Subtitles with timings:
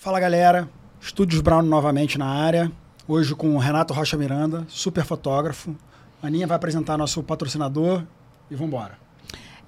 [0.00, 0.66] Fala galera,
[0.98, 2.72] Estúdios Brown novamente na área.
[3.06, 5.76] Hoje com o Renato Rocha Miranda, super fotógrafo.
[6.22, 8.02] A Aninha vai apresentar nosso patrocinador
[8.50, 8.98] e vamos embora.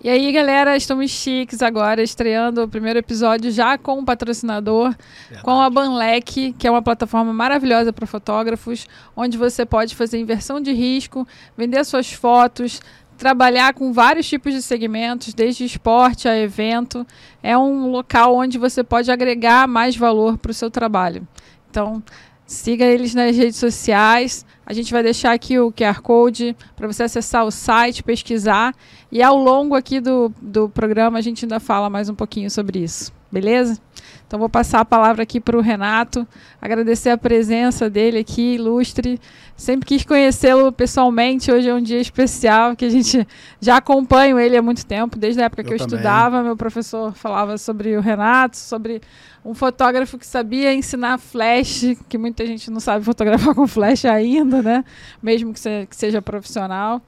[0.03, 4.97] E aí, galera, estamos chiques agora, estreando o primeiro episódio já com o patrocinador,
[5.29, 5.45] Verdade.
[5.45, 10.63] com a Banlec, que é uma plataforma maravilhosa para fotógrafos, onde você pode fazer inversão
[10.63, 12.81] de risco, vender suas fotos,
[13.23, 17.07] trabalhar com vários tipos de segmentos, desde esporte a evento.
[17.41, 21.25] É um local onde você pode agregar mais valor para o seu trabalho.
[21.71, 22.03] Então,
[22.45, 24.45] siga eles nas redes sociais.
[24.67, 28.75] A gente vai deixar aqui o QR Code para você acessar o site, pesquisar.
[29.13, 32.81] E ao longo aqui do, do programa a gente ainda fala mais um pouquinho sobre
[32.81, 33.13] isso.
[33.31, 33.81] Beleza?
[34.27, 36.27] Então vou passar a palavra aqui para o Renato,
[36.61, 39.21] agradecer a presença dele aqui, ilustre.
[39.57, 43.27] Sempre quis conhecê-lo pessoalmente, hoje é um dia especial, que a gente
[43.61, 45.97] já acompanha ele há muito tempo, desde a época eu que eu também.
[45.97, 49.03] estudava, meu professor falava sobre o Renato, sobre
[49.45, 54.63] um fotógrafo que sabia ensinar flash, que muita gente não sabe fotografar com flash ainda,
[54.63, 54.85] né?
[55.23, 57.03] Mesmo que, que seja profissional.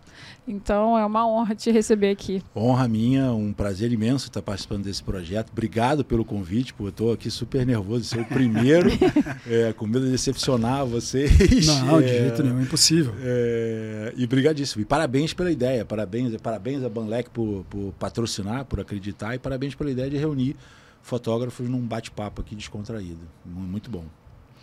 [0.46, 2.42] Então é uma honra te receber aqui.
[2.54, 5.50] Honra minha, um prazer imenso estar participando desse projeto.
[5.50, 6.84] Obrigado pelo convite, pô.
[6.84, 8.90] Eu estou aqui super nervoso de ser o primeiro,
[9.48, 11.66] é, com medo de decepcionar vocês.
[11.66, 13.14] Não, de é, jeito nenhum, impossível.
[13.20, 14.82] É, e brigadíssimo.
[14.82, 19.74] E parabéns pela ideia, parabéns, parabéns a Banlec por, por patrocinar, por acreditar, e parabéns
[19.74, 20.56] pela ideia de reunir
[21.02, 23.20] fotógrafos num bate-papo aqui descontraído.
[23.44, 24.04] Muito bom.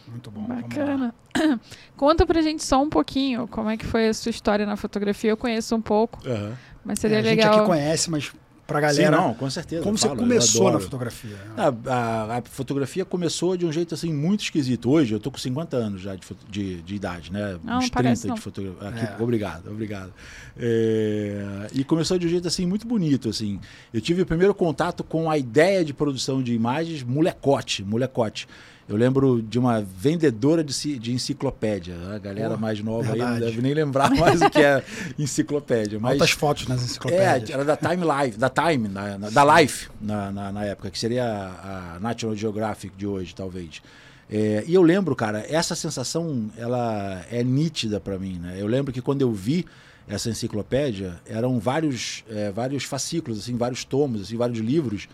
[0.08, 0.44] Muito bom.
[0.44, 1.14] Bacana.
[1.96, 5.32] Conta pra gente só um pouquinho como é que foi a sua história na fotografia.
[5.32, 6.54] Eu conheço um pouco, uhum.
[6.84, 7.50] mas seria é, legal.
[7.50, 8.32] A gente aqui conhece, mas
[8.72, 9.18] pra galera.
[9.18, 9.84] Sim, não, com certeza.
[9.84, 11.38] Como você falo, começou na fotografia?
[11.58, 14.90] A, a, a, fotografia começou de um jeito assim muito esquisito.
[14.90, 17.60] Hoje eu tô com 50 anos já de, de, de idade, né?
[17.64, 18.36] Não, Uns 30 não.
[18.36, 19.16] de fotografia.
[19.18, 19.22] É.
[19.22, 20.14] Obrigado, obrigado.
[20.58, 23.60] É, e começou de um jeito assim muito bonito, assim.
[23.94, 28.48] Eu tive o primeiro contato com a ideia de produção de imagens molecote, molecote.
[28.92, 31.96] Eu lembro de uma vendedora de, de enciclopédia.
[32.14, 33.22] A galera mais nova verdade.
[33.22, 34.84] aí não deve nem lembrar mais o que é
[35.18, 35.98] enciclopédia.
[35.98, 37.50] Mas, Altas fotos nas enciclopédias.
[37.50, 40.90] É, era da Time Life, da Time, na, na, da Life na, na, na, época,
[40.92, 43.82] que seria a, a National Geographic de hoje, talvez.
[44.30, 48.40] É, e eu lembro, cara, essa sensação ela é nítida para mim.
[48.40, 48.58] Né?
[48.60, 49.66] Eu lembro que quando eu vi
[50.06, 55.08] essa enciclopédia, eram vários, é, vários fascículos, assim, vários tomos, assim, vários livros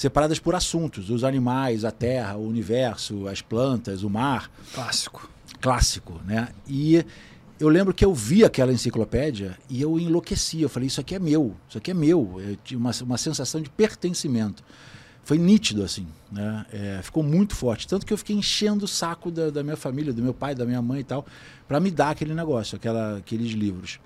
[0.00, 4.50] separadas por assuntos: os animais, a terra, o universo, as plantas, o mar.
[4.74, 5.30] Clássico.
[5.60, 6.48] Clássico, né?
[6.66, 7.04] E
[7.58, 10.62] eu lembro que eu vi aquela enciclopédia e eu enlouqueci.
[10.62, 12.40] Eu falei: Isso aqui é meu, isso aqui é meu.
[12.40, 14.64] Eu tinha uma, uma sensação de pertencimento.
[15.22, 16.64] Foi nítido, assim, né?
[16.72, 17.86] É, ficou muito forte.
[17.86, 20.64] Tanto que eu fiquei enchendo o saco da, da minha família, do meu pai, da
[20.64, 21.26] minha mãe e tal,
[21.68, 24.00] para me dar aquele negócio, aquela, aqueles livros.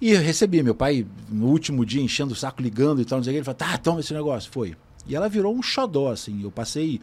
[0.00, 3.24] E eu recebi, meu pai, no último dia, enchendo o saco, ligando e tal, não
[3.24, 4.48] sei o que, ele falou: tá, toma esse negócio.
[4.50, 4.76] Foi.
[5.08, 6.42] E ela virou um xodó, assim.
[6.42, 7.00] Eu passei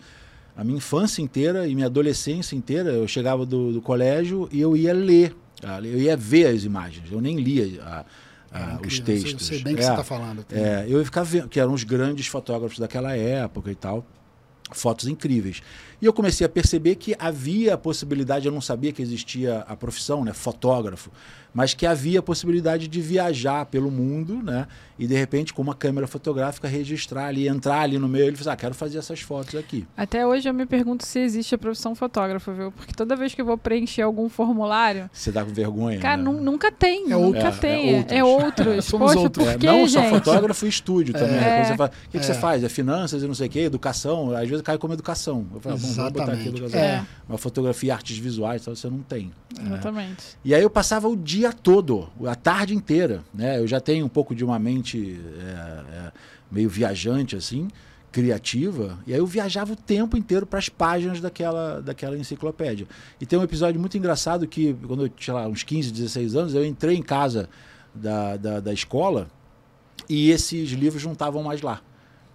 [0.56, 2.92] a minha infância inteira e minha adolescência inteira.
[2.92, 5.36] Eu chegava do, do colégio e eu ia ler,
[5.84, 7.12] eu ia ver as imagens.
[7.12, 8.06] Eu nem lia a,
[8.52, 9.34] a, é os textos.
[9.34, 10.46] Eu sei bem o que é, você está falando.
[10.52, 14.06] É, eu ia ficar vendo, que eram os grandes fotógrafos daquela época e tal.
[14.72, 15.62] Fotos incríveis.
[16.02, 19.76] E eu comecei a perceber que havia a possibilidade, eu não sabia que existia a
[19.76, 21.12] profissão, né, fotógrafo,
[21.56, 24.68] mas que havia a possibilidade de viajar pelo mundo, né?
[25.00, 28.54] E de repente, com uma câmera fotográfica, registrar ali, entrar ali no meio, ele fala,
[28.54, 29.88] ah, quero fazer essas fotos aqui.
[29.96, 32.72] Até hoje eu me pergunto se existe a profissão fotógrafo, viu?
[32.74, 35.10] Porque toda vez que eu vou preencher algum formulário.
[35.14, 36.00] Você dá com vergonha.
[36.00, 36.24] Cara, né?
[36.30, 37.06] nunca tem.
[37.06, 37.96] É nunca é, tem.
[38.10, 38.86] É, é outros.
[38.96, 39.46] É Poxa, outros.
[39.46, 40.10] Por quê, é, não gente?
[40.10, 41.36] só fotógrafo e estúdio também.
[41.36, 41.66] Né?
[41.66, 42.64] Você fala, o que, que você faz?
[42.64, 44.36] É finanças e não sei o quê, educação.
[44.36, 45.46] Às vezes cai como educação.
[45.54, 46.80] Eu falo, botar aqui educação.
[46.80, 47.06] É.
[47.28, 49.32] Uma fotografia, artes visuais, então você não tem.
[49.60, 50.38] Exatamente.
[50.44, 53.24] E aí eu passava o dia todo, a tarde inteira.
[53.34, 53.60] Né?
[53.60, 56.12] Eu já tenho um pouco de uma mente é, é,
[56.52, 57.68] meio viajante, assim,
[58.12, 62.88] criativa, e aí eu viajava o tempo inteiro para as páginas daquela, daquela enciclopédia.
[63.20, 66.56] E tem um episódio muito engraçado que, quando eu tinha lá uns 15, 16 anos,
[66.56, 67.50] eu entrei em casa
[67.94, 69.28] da, da, da escola
[70.10, 71.82] e esses livros não estavam mais lá.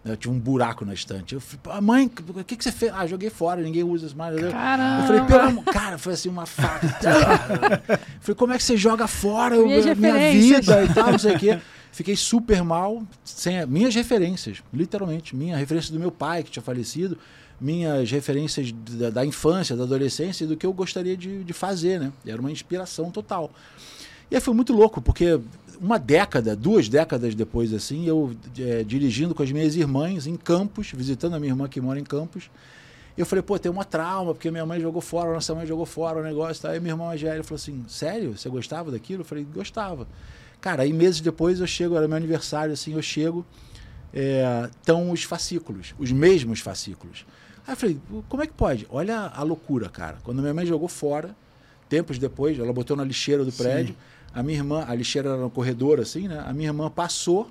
[0.02, 1.34] Eu tinha um buraco na estante.
[1.34, 2.90] Eu falei, mãe, o que, que você fez?
[2.94, 4.34] Ah, joguei fora, ninguém usa isso mais.
[4.50, 5.02] Caramba.
[5.02, 5.64] Eu falei, pelo amor.
[5.66, 6.88] Cara, foi assim uma faca.
[8.20, 11.38] falei, como é que você joga fora minha, minha vida e tal, não sei o
[11.38, 11.58] quê.
[11.92, 15.36] Fiquei super mal, sem minhas referências, literalmente.
[15.36, 17.18] Minha referência do meu pai, que tinha falecido,
[17.60, 22.00] minhas referências da, da infância, da adolescência e do que eu gostaria de, de fazer,
[22.00, 22.12] né?
[22.24, 23.50] Era uma inspiração total.
[24.30, 25.40] E aí foi muito louco, porque
[25.80, 30.92] uma década, duas décadas depois, assim, eu é, dirigindo com as minhas irmãs em Campos,
[30.94, 32.50] visitando a minha irmã que mora em Campos.
[33.16, 36.20] Eu falei, pô, tem uma trauma, porque minha mãe jogou fora, nossa mãe jogou fora
[36.20, 36.62] o negócio.
[36.62, 36.70] Tá?
[36.70, 38.36] Aí minha irmã velha falou assim: sério?
[38.36, 39.22] Você gostava daquilo?
[39.22, 40.06] Eu falei, gostava.
[40.60, 43.44] Cara, aí meses depois eu chego, era meu aniversário, assim, eu chego,
[44.78, 47.24] estão é, os fascículos, os mesmos fascículos.
[47.66, 48.86] Aí eu falei, como é que pode?
[48.90, 50.18] Olha a loucura, cara.
[50.22, 51.34] Quando minha mãe jogou fora,
[51.88, 54.00] tempos depois, ela botou na lixeira do prédio, Sim.
[54.34, 56.42] A minha irmã, a lixeira era no corredor, assim, né?
[56.46, 57.50] A minha irmã passou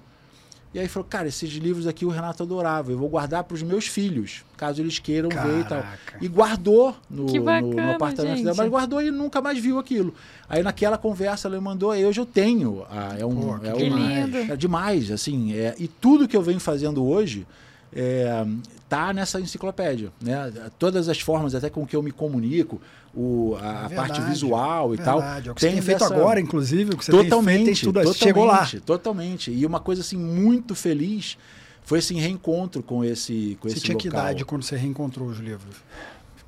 [0.72, 3.64] e aí falou, cara, esses livros aqui o Renato adorava, eu vou guardar para os
[3.64, 5.52] meus filhos, caso eles queiram Caraca.
[5.52, 5.84] ver e tal.
[6.22, 8.44] E guardou no, bacana, no, no apartamento gente.
[8.44, 10.14] dela, mas guardou e nunca mais viu aquilo.
[10.48, 12.86] Aí naquela conversa ela mandou, hoje eu tenho.
[12.88, 15.54] Ah, é um, Pô, é, um, é demais, assim.
[15.54, 17.48] É, e tudo que eu venho fazendo hoje
[17.92, 18.46] é,
[18.88, 20.54] tá nessa enciclopédia, né?
[20.78, 22.80] Todas as formas até com que eu me comunico,
[23.20, 25.22] o, a, é parte visual e tal.
[25.22, 28.14] É o que tem, tem feito agora, inclusive, o que você totalmente, tem feito, tudo,
[28.14, 28.66] chegou lá.
[28.86, 29.52] Totalmente.
[29.52, 31.38] E uma coisa assim muito feliz
[31.84, 34.02] foi esse reencontro com esse com você esse tinha local.
[34.02, 35.76] que idade quando você reencontrou os livros?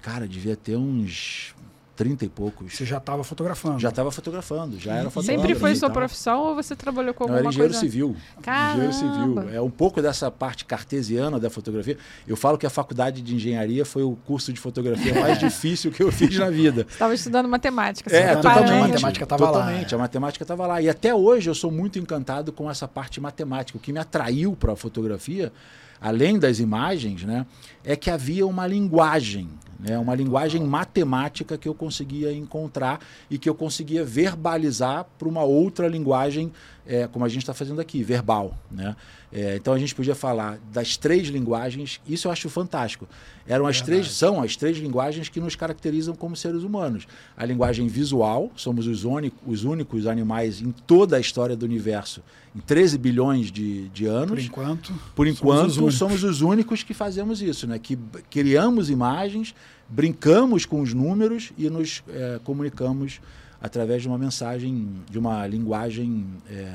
[0.02, 1.54] Cara, devia ter uns
[2.02, 2.74] 30 e poucos.
[2.74, 3.80] Você já estava fotografando?
[3.80, 5.48] Já estava fotografando, já era fotografando.
[5.48, 7.86] Sempre foi sua profissão ou você trabalhou com alguma Não, era engenheiro coisa?
[7.86, 8.16] civil.
[8.42, 8.86] Caramba.
[8.86, 9.50] Engenheiro civil.
[9.54, 11.96] É um pouco dessa parte cartesiana da fotografia.
[12.28, 16.02] Eu falo que a faculdade de engenharia foi o curso de fotografia mais difícil que
[16.02, 16.88] eu fiz na vida.
[16.90, 18.12] Estava estudando matemática.
[18.12, 18.72] É, totalmente.
[18.72, 19.52] A matemática estava lá.
[19.52, 20.82] Totalmente, a matemática estava lá.
[20.82, 23.78] E até hoje eu sou muito encantado com essa parte matemática.
[23.78, 25.54] O que me atraiu para a fotografia
[26.02, 27.46] além das imagens, né,
[27.86, 29.48] é que havia uma linguagem,
[29.82, 33.00] né, uma linguagem matemática que eu conseguia encontrar
[33.30, 36.52] e que eu conseguia verbalizar para uma outra linguagem,
[36.86, 38.58] é, como a gente está fazendo aqui, verbal.
[38.70, 38.96] Né?
[39.32, 43.08] É, então a gente podia falar das três linguagens, isso eu acho fantástico.
[43.48, 44.02] Eram as Verdade.
[44.02, 47.08] três, são as três linguagens que nos caracterizam como seres humanos.
[47.36, 52.22] A linguagem visual, somos os, único, os únicos animais em toda a história do universo,
[52.56, 54.30] em 13 bilhões de, de anos.
[54.30, 54.94] Por enquanto.
[55.16, 57.80] Por enquanto, somos os, somos os únicos que fazemos isso, né?
[57.80, 57.98] que
[58.30, 59.56] criamos imagens,
[59.88, 63.20] brincamos com os números e nos é, comunicamos
[63.62, 66.72] através de uma mensagem, de uma linguagem é,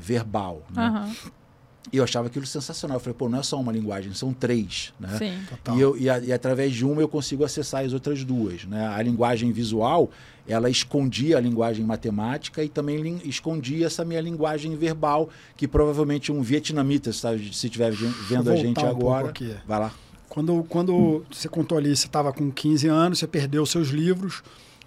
[0.00, 0.62] verbal.
[0.74, 0.88] Né?
[0.88, 1.30] Uhum.
[1.92, 2.96] E eu achava aquilo sensacional.
[2.96, 4.92] Eu falei, pô, não é só uma linguagem, são três.
[4.98, 5.16] Né?
[5.18, 5.76] Sim.
[5.76, 8.64] E, eu, e, a, e, através de uma eu consigo acessar as outras duas.
[8.64, 8.86] Né?
[8.86, 10.10] A linguagem visual,
[10.48, 16.40] ela escondia a linguagem matemática e também escondia essa minha linguagem verbal, que provavelmente um
[16.40, 17.92] vietnamita, se estiver
[18.28, 19.32] vendo a gente um agora.
[19.66, 19.92] Vai lá.
[20.28, 21.22] Quando, quando hum.
[21.30, 24.42] você contou ali, você estava com 15 anos, você perdeu seus livros.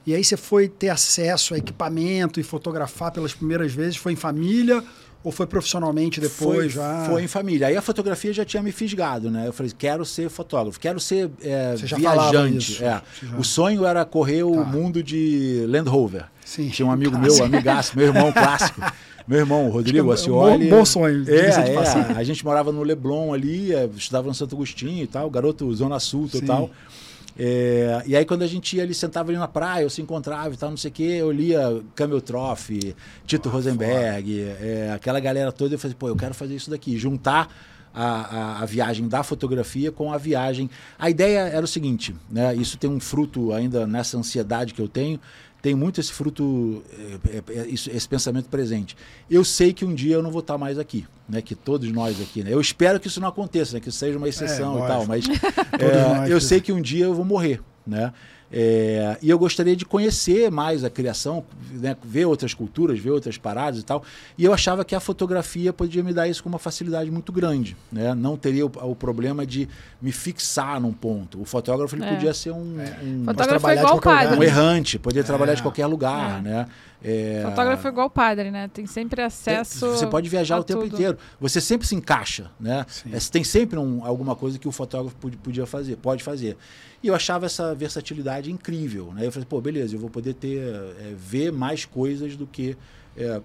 [0.08, 3.98] E aí você foi ter acesso a equipamento e fotografar pelas primeiras vezes?
[3.98, 4.82] Foi em família
[5.22, 7.06] ou foi profissionalmente depois foi, já?
[7.10, 7.68] Foi em família.
[7.68, 9.46] Aí a fotografia já tinha me fisgado, né?
[9.46, 12.82] Eu falei, quero ser fotógrafo, quero ser é, viajante.
[12.82, 13.02] É.
[13.38, 14.46] O sonho era correr tá.
[14.46, 16.24] o mundo de Land Rover.
[16.46, 16.70] Sim.
[16.70, 17.20] Tinha um amigo tá.
[17.20, 18.82] meu, amigaço, meu irmão clássico.
[19.28, 20.70] Meu irmão, Rodrigo Acioli.
[20.70, 21.26] É um bom, sonho.
[21.30, 25.30] É, é, a gente morava no Leblon ali, é, estudava no Santo Agostinho e tal,
[25.30, 26.68] garoto Zona Sul total.
[26.68, 26.98] Sim.
[27.40, 30.54] É, e aí quando a gente ia ali, sentava ali na praia, eu se encontrava
[30.54, 32.96] e tal, não sei o quê, eu lia Camel Trophy,
[33.26, 36.98] Tito ah, Rosenberg, é, aquela galera toda, eu falei, pô, eu quero fazer isso daqui,
[36.98, 37.50] juntar
[37.94, 40.70] a, a, a, viagem da fotografia com a viagem.
[41.00, 42.56] A ideia era o seguinte, né?
[42.56, 45.20] Isso tem um fruto ainda nessa ansiedade que eu tenho,
[45.68, 48.96] tem muito esse fruto, é, é, é, esse pensamento presente.
[49.30, 51.42] Eu sei que um dia eu não vou estar mais aqui, né?
[51.42, 52.54] Que todos nós aqui, né?
[52.54, 53.82] Eu espero que isso não aconteça, né?
[53.82, 55.26] Que isso seja uma exceção é, e tal, mas
[55.78, 58.14] é, eu sei que um dia eu vou morrer, né?
[58.52, 63.38] É, e eu gostaria de conhecer mais a criação, né, ver outras culturas, ver outras
[63.38, 64.04] paradas e tal.
[64.38, 67.76] E eu achava que a fotografia podia me dar isso com uma facilidade muito grande.
[67.92, 68.16] Né?
[68.16, 69.68] Não teria o, o problema de
[70.02, 71.42] me fixar num ponto.
[71.42, 72.14] O fotógrafo ele é.
[72.14, 73.68] podia ser um, um, fotógrafo
[74.36, 75.64] é um errante, podia trabalhar de é.
[75.64, 76.40] qualquer lugar.
[76.40, 76.42] É.
[76.42, 76.68] Né?
[77.04, 77.42] É...
[77.44, 78.70] Fotógrafo é igual padre, né?
[78.74, 79.88] Tem sempre acesso.
[79.88, 80.94] Você pode viajar o tempo tudo.
[80.94, 81.18] inteiro.
[81.40, 82.86] Você sempre se encaixa, né?
[83.12, 86.58] É, tem sempre um, alguma coisa que o fotógrafo podia fazer, pode fazer.
[87.02, 89.28] E eu achava essa versatilidade incrível, né?
[89.28, 92.76] Eu falei, pô, beleza, eu vou poder ter é, ver mais coisas do que
[93.16, 93.42] é,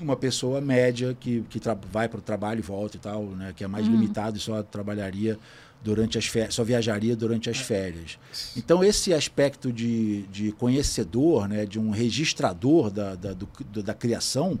[0.00, 3.52] uma pessoa média que, que vai para o trabalho e volta e tal, né?
[3.54, 3.92] Que é mais uhum.
[3.92, 5.38] limitado e só trabalharia
[5.82, 8.18] durante as férias, só viajaria durante as férias.
[8.56, 13.48] Então, esse aspecto de, de conhecedor, né, de um registrador da, da, do,
[13.82, 14.58] da criação,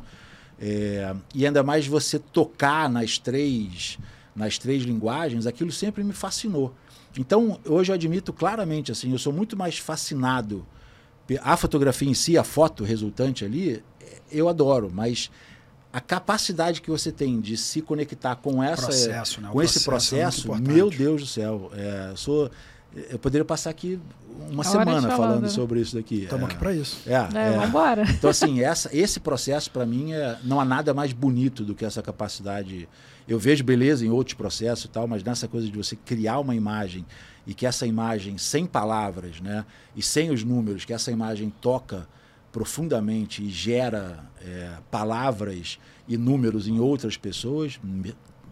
[0.60, 3.98] é, e ainda mais você tocar nas três,
[4.34, 6.74] nas três linguagens, aquilo sempre me fascinou.
[7.18, 10.66] Então, hoje eu admito claramente, assim, eu sou muito mais fascinado.
[11.40, 13.82] A fotografia em si, a foto resultante ali,
[14.30, 15.30] eu adoro, mas
[15.92, 19.48] a capacidade que você tem de se conectar com essa processo, né?
[19.52, 22.50] com esse processo, é meu Deus do céu, é, sou
[23.10, 23.98] eu poderia passar aqui
[24.50, 26.24] uma semana falando, falando sobre isso daqui.
[26.24, 27.00] Estamos é, aqui para isso.
[27.06, 28.10] É, é, é.
[28.12, 31.84] Então assim, essa, esse processo para mim é, não há nada mais bonito do que
[31.84, 32.88] essa capacidade.
[33.26, 36.54] Eu vejo beleza em outros processos e tal, mas nessa coisa de você criar uma
[36.54, 37.06] imagem
[37.46, 39.64] e que essa imagem sem palavras, né,
[39.96, 42.06] e sem os números, que essa imagem toca
[42.52, 47.80] profundamente e gera é, palavras e números em outras pessoas,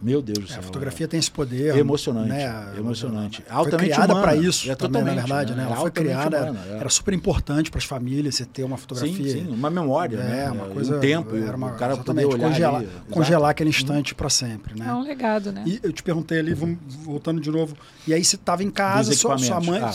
[0.02, 0.58] Meu Deus do É, céu.
[0.60, 1.76] a fotografia tem esse poder.
[1.76, 2.72] Emocionante, né?
[2.78, 3.42] emocionante.
[3.42, 4.20] Foi Altamente criada humana.
[4.28, 5.56] para isso, É, também, na totalmente, verdade, né?
[5.58, 5.64] né?
[5.64, 6.76] Ela É foi criada, humana, é.
[6.78, 9.32] era super importante para as famílias você ter uma Sim, fotografia.
[9.32, 10.50] sim, uma memória, É, né?
[10.50, 10.96] uma coisa.
[10.96, 14.78] um tempo, era uma, o cara poder olhar congelar, ali, congelar aquele instante para sempre,
[14.78, 14.86] né?
[14.88, 15.64] É um legado, né?
[15.66, 17.76] E eu te perguntei ali, vamos, voltando de novo,
[18.06, 19.92] e aí você estava em casa, sua, sua mãe, Ah,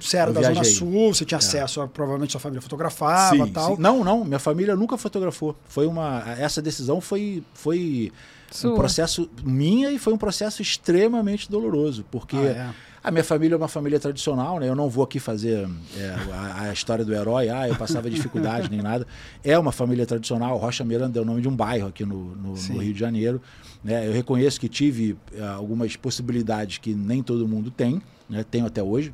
[0.00, 0.62] você, era da Zona.
[0.62, 1.40] Sul, você tinha É.
[1.40, 3.74] acesso, a, provavelmente sua família fotografava e Sim, tal.
[3.76, 3.82] sim.
[3.82, 5.56] Não, não, minha família nunca fotografou.
[5.68, 8.12] Foi uma essa decisão foi foi
[8.50, 8.72] Sua.
[8.72, 12.70] um processo minha e foi um processo extremamente doloroso, porque Ah, é.
[13.04, 14.68] a minha família é uma família tradicional, né?
[14.68, 18.70] Eu não vou aqui fazer é, a, a história do herói, ah, eu passava dificuldade
[18.70, 19.06] nem nada.
[19.44, 20.56] É uma família tradicional.
[20.56, 22.78] Rocha Miranda é o nome de um bairro aqui no, no- no.
[22.78, 23.40] Rio de Janeiro.
[23.84, 24.08] Né?
[24.08, 28.44] Eu reconheço que tive é, algumas possibilidades que nem todo mundo tem, né?
[28.50, 29.12] Tenho até hoje.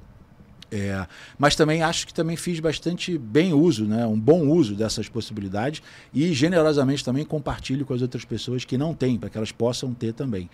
[0.71, 1.06] É,
[1.38, 4.06] mas também acho que também fiz bastante bem uso, né?
[4.06, 8.94] um bom uso dessas possibilidades e generosamente também compartilho com as outras pessoas que não
[8.94, 10.49] têm, para que elas possam ter também.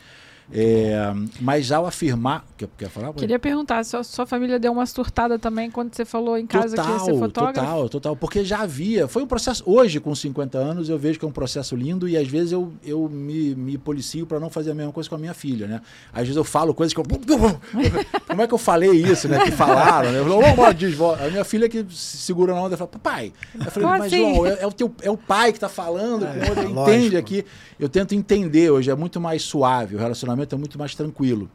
[0.52, 2.45] É, mas ao afirmar.
[2.57, 3.12] Quer, quer falar?
[3.12, 6.88] Queria perguntar, sua, sua família deu uma surtada também quando você falou em casa que
[6.88, 7.61] ia ser fotógrafo?
[7.61, 8.16] Total, total.
[8.16, 9.07] Porque já havia.
[9.07, 9.62] Foi um processo.
[9.66, 12.73] Hoje, com 50 anos, eu vejo que é um processo lindo e às vezes eu,
[12.85, 15.80] eu me, me policio para não fazer a mesma coisa com a minha filha, né?
[16.12, 17.04] Às vezes eu falo coisas que eu.
[18.26, 19.45] Como é que eu falei isso, né?
[19.45, 20.19] Que falaram, né?
[20.19, 23.33] Eu falo, "Ô, diz, vó." A minha filha que se segura na onda fala, papai.
[23.54, 24.35] Eu falei, mas assim?
[24.35, 26.90] João, é, é o teu, é o pai que está falando, lógico.
[26.90, 27.45] entende aqui.
[27.78, 31.50] Eu tento entender hoje, é muito mais suave, o relacionamento é muito mais tranquilo.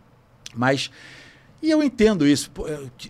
[0.56, 0.90] Mas.
[1.64, 2.52] E eu entendo isso.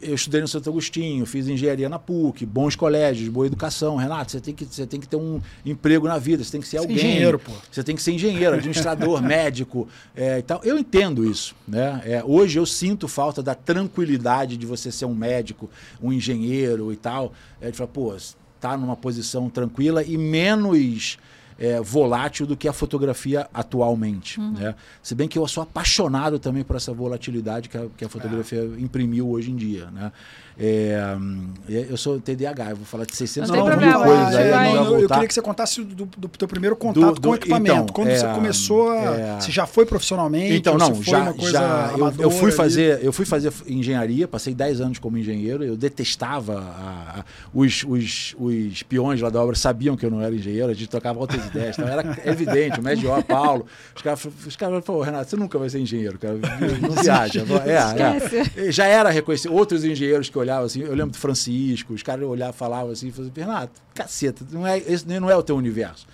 [0.01, 3.97] Eu estudei no Santo Agostinho, fiz engenharia na PUC, bons colégios, boa educação.
[3.97, 6.67] Renato, você tem que, você tem que ter um emprego na vida, você tem que
[6.67, 6.95] ser Ser alguém.
[6.95, 7.51] engenheiro, pô.
[7.69, 10.61] Você tem que ser engenheiro, administrador, médico é, e tal.
[10.63, 11.53] Eu entendo isso.
[11.67, 12.01] Né?
[12.05, 15.69] É, hoje eu sinto falta da tranquilidade de você ser um médico,
[16.01, 17.33] um engenheiro e tal.
[17.59, 18.15] É, de falar, pô,
[18.61, 21.17] tá numa posição tranquila e menos
[21.57, 24.39] é, volátil do que a fotografia atualmente.
[24.39, 24.75] Né?
[25.01, 28.63] Se bem que eu sou apaixonado também por essa volatilidade que a, que a fotografia
[28.77, 29.89] imprimiu hoje em dia.
[29.91, 30.11] Né?
[30.57, 34.23] É, hum, eu sou TDAH, eu vou falar de 600 Não tem mil problema, coisas
[34.23, 36.75] a aí, gente vai- não eu, eu queria que você contasse do, do teu primeiro
[36.77, 37.73] contato Do- com o do- equipamento.
[37.75, 38.95] então, Quando você é, começou a.
[38.95, 39.39] é.
[39.41, 40.53] Se já foi profissionalmente?
[40.55, 42.51] Então, não, já, uma coisa já eu, eu fui ali?
[42.57, 47.83] fazer, eu fui fazer engenharia, passei 10 anos como engenheiro, eu detestava a- a- os,
[47.85, 51.19] os, os peões lá da obra sabiam que eu não era engenheiro, a gente tocava
[51.19, 55.35] outras ideias, então era evidente, o médio Paulo, os caras os caras falaram, Renato, você
[55.35, 56.35] nunca vai ser engenheiro, cara,
[56.81, 57.43] não viaja.
[57.65, 58.71] É, é.
[58.71, 62.53] Já era reconhecido, outros engenheiros que olhavam assim, eu lembro do Francisco, os caras olhavam,
[62.53, 66.07] falavam assim, falavam, Renato, caceta, não é, esse não é o teu universo.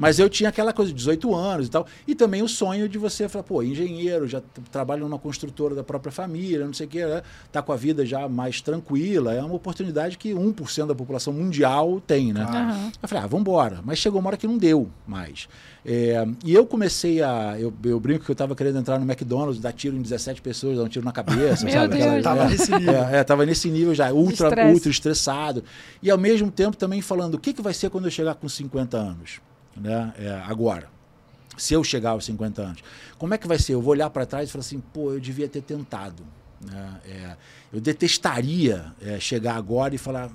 [0.00, 1.86] Mas eu tinha aquela coisa de 18 anos e tal.
[2.06, 5.84] E também o sonho de você falar, pô, engenheiro, já t- trabalha numa construtora da
[5.84, 7.22] própria família, não sei o quê, né?
[7.52, 9.34] tá com a vida já mais tranquila.
[9.34, 12.42] É uma oportunidade que 1% da população mundial tem, né?
[12.42, 12.90] Aham.
[13.02, 13.80] Eu falei, ah, vamos embora.
[13.84, 15.46] Mas chegou uma hora que não deu mais.
[15.84, 17.56] É, e eu comecei a.
[17.58, 20.76] Eu, eu brinco que eu estava querendo entrar no McDonald's, dar tiro em 17 pessoas,
[20.78, 21.64] dar um tiro na cabeça.
[21.66, 21.96] Meu sabe?
[21.98, 22.22] Deus.
[22.22, 22.94] Tava nesse nível.
[22.94, 24.72] É, é, tava nesse nível já, ultra, Estresse.
[24.74, 25.64] ultra estressado.
[26.02, 28.48] E ao mesmo tempo também falando, o que, que vai ser quando eu chegar com
[28.48, 29.40] 50 anos?
[29.76, 30.12] Né?
[30.18, 30.88] É, agora.
[31.56, 32.82] Se eu chegar aos 50 anos.
[33.18, 33.74] Como é que vai ser?
[33.74, 36.22] Eu vou olhar para trás e falar assim, pô, eu devia ter tentado.
[36.64, 37.00] né?
[37.04, 37.36] É,
[37.72, 40.30] eu detestaria é, chegar agora e falar,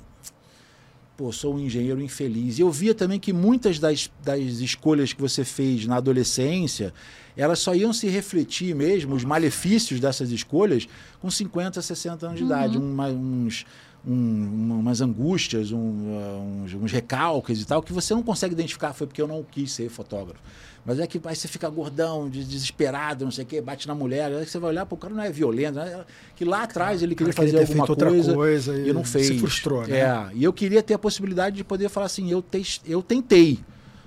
[1.17, 2.57] pô, sou um engenheiro infeliz.
[2.59, 6.93] E eu via também que muitas das, das escolhas que você fez na adolescência,
[7.35, 10.87] elas só iam se refletir mesmo, os malefícios dessas escolhas,
[11.19, 12.77] com 50, 60 anos de idade.
[12.77, 13.65] Uma- uns,
[14.07, 18.93] um- umas angústias, um, uh, uns, uns recalques e tal, que você não consegue identificar,
[18.93, 20.39] foi porque eu não quis ser fotógrafo.
[20.85, 23.95] Mas é que aí você fica gordão, des- desesperado, não sei o quê, bate na
[23.95, 26.05] mulher, aí você vai olhar, o cara não é violento, né?
[26.35, 29.25] que lá atrás ele queria fazer alguma coisa, coisa e não fez.
[29.27, 29.97] se frustrou, né?
[29.99, 33.59] É, e eu queria ter a possibilidade de poder falar assim, eu, tes- eu tentei,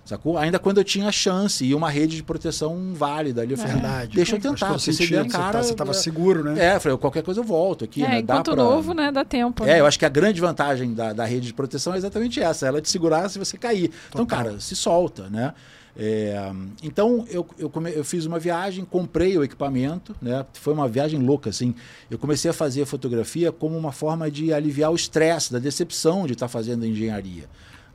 [0.08, 0.38] sacou?
[0.38, 3.74] Ainda quando eu tinha a chance e uma rede de proteção válida ali, eu falei,
[3.74, 4.16] Verdade.
[4.16, 5.52] deixa eu tentar, porque se der você cara...
[5.52, 6.72] tá- Você estava seguro, né?
[6.72, 8.22] É, eu falei, qualquer coisa eu volto aqui, É, né?
[8.22, 9.64] Dá enquanto pra- novo, né, dá tempo.
[9.64, 9.80] é, né?
[9.80, 12.80] eu acho que a grande vantagem da, da rede de proteção é exatamente essa, ela
[12.80, 13.90] te segurar se você cair.
[14.08, 14.44] Então, Total.
[14.44, 15.52] cara, se solta, né?
[16.00, 20.46] É, então, eu, eu, come- eu fiz uma viagem, comprei o equipamento, né?
[20.52, 21.74] Foi uma viagem louca, assim.
[22.08, 26.34] Eu comecei a fazer fotografia como uma forma de aliviar o estresse, da decepção de
[26.34, 27.44] estar fazendo engenharia.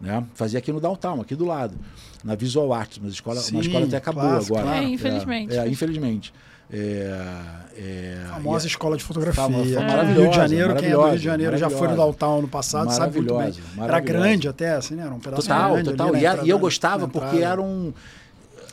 [0.04, 0.22] Né?
[0.36, 1.76] Fazia aqui no Downtown, aqui do lado,
[2.26, 4.72] na Visual Arts, uma escola, Sim, uma escola até acabou clássico, agora.
[4.74, 4.86] claro.
[4.86, 5.56] É, infelizmente.
[5.58, 6.34] É, infelizmente.
[6.70, 7.20] É,
[7.78, 9.42] é, famosa e- escola de fotografia.
[9.44, 9.88] Famosa, É.
[9.88, 11.96] maravilhosa, Rio de Janeiro, quem é do Rio de Janeiro já foi no.
[11.96, 13.38] Downtown no passado, sabe muito bem.
[13.38, 15.04] Maravilhosa, Era grande até, assim, né?
[15.06, 16.08] Era um pedaço Total, grande total.
[16.10, 17.94] ali na E, e eu gostava na porque era um.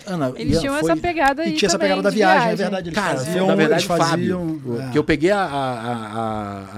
[0.07, 2.49] Ana, Eles tinham foi- essa pegada aí E tinha essa também pegada da de viagem,
[2.51, 2.89] é verdade.
[2.89, 4.89] Eles Cara, faziam, na verdade, eles faziam, Fábio, é.
[4.91, 5.93] que eu peguei a, a,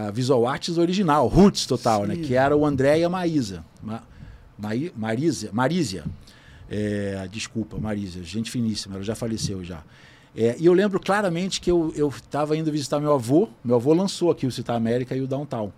[0.05, 2.17] a- a Visual Arts original, Roots total, né?
[2.17, 2.23] Sim.
[2.23, 3.65] Que era o André e a Maísa.
[3.81, 4.01] Ma, Maí-
[4.97, 6.05] Marísia, Marísia.
[6.71, 9.83] É, desculpa, Marísia, gente finíssima, ela já faleceu já.
[10.35, 13.49] É, e eu lembro claramente que eu estava indo visitar meu avô.
[13.63, 15.71] Meu avô lançou aqui o Citar América e o Downtown.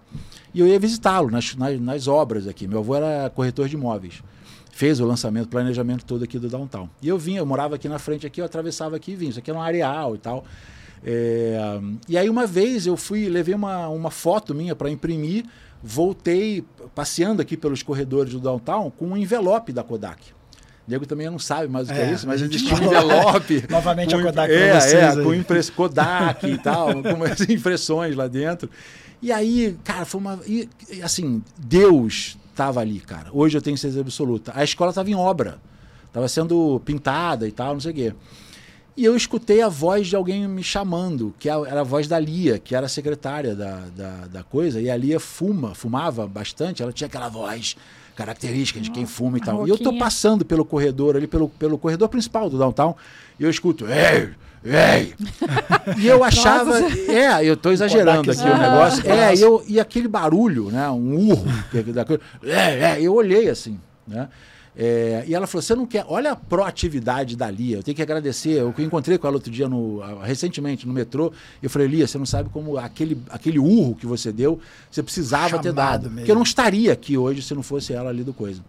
[0.52, 2.68] E eu ia visitá-lo nas, nas, nas, obras aqui.
[2.68, 4.22] Meu avô era corretor de imóveis.
[4.70, 6.88] Fez o lançamento, planejamento todo aqui do Downtown.
[7.02, 9.30] E eu vinha, eu morava aqui na frente, aqui, eu atravessava aqui e vinha.
[9.30, 10.44] Isso aqui era um areal e tal.
[11.04, 11.58] É,
[12.08, 15.44] e aí uma vez eu fui, levei uma, uma foto minha para imprimir,
[15.84, 16.64] voltei
[16.94, 20.32] passeando aqui pelos corredores do Downtown com um envelope da Kodak.
[20.88, 23.64] Diego também não sabe mais o que é, é isso, mas eles tinham um envelope.
[23.68, 28.16] Novamente com, a Kodak é, vocês, é, com impress, Kodak e tal, com umas impressões
[28.16, 28.70] lá dentro.
[29.20, 30.40] E aí, cara, foi uma.
[30.46, 30.68] E,
[31.02, 33.28] assim, Deus estava ali, cara.
[33.32, 34.52] Hoje eu tenho certeza absoluta.
[34.54, 35.58] A escola estava em obra.
[36.06, 38.14] Estava sendo pintada e tal, não sei o quê.
[38.96, 42.60] E eu escutei a voz de alguém me chamando, que era a voz da Lia,
[42.60, 44.80] que era a secretária da, da, da coisa.
[44.80, 47.76] E a Lia fuma, fumava bastante, ela tinha aquela voz
[48.14, 49.66] característica de quem fuma e tal.
[49.66, 52.94] E eu tô passando pelo corredor ali, pelo, pelo corredor principal do downtown,
[53.38, 54.30] e eu escuto, ei,
[54.64, 55.14] ei!
[55.98, 57.10] e eu achava, Nossa.
[57.10, 59.10] é, eu tô exagerando aqui o negócio.
[59.10, 61.46] É, eu, e aquele barulho, né, um urro,
[61.92, 64.28] da coisa, é, é, eu olhei assim, né?
[64.76, 66.04] É, e ela falou: você não quer.
[66.09, 67.76] Olha a proatividade da Lia.
[67.76, 68.61] Eu tenho que agradecer.
[68.61, 71.33] Eu encontrei com ela outro dia, no, recentemente, no metrô.
[71.62, 74.59] Eu falei: Lia, você não sabe como aquele, aquele urro que você deu,
[74.90, 76.02] você precisava Chamado ter dado.
[76.04, 76.16] Mesmo.
[76.16, 78.64] Porque eu não estaria aqui hoje se não fosse ela ali do coisa.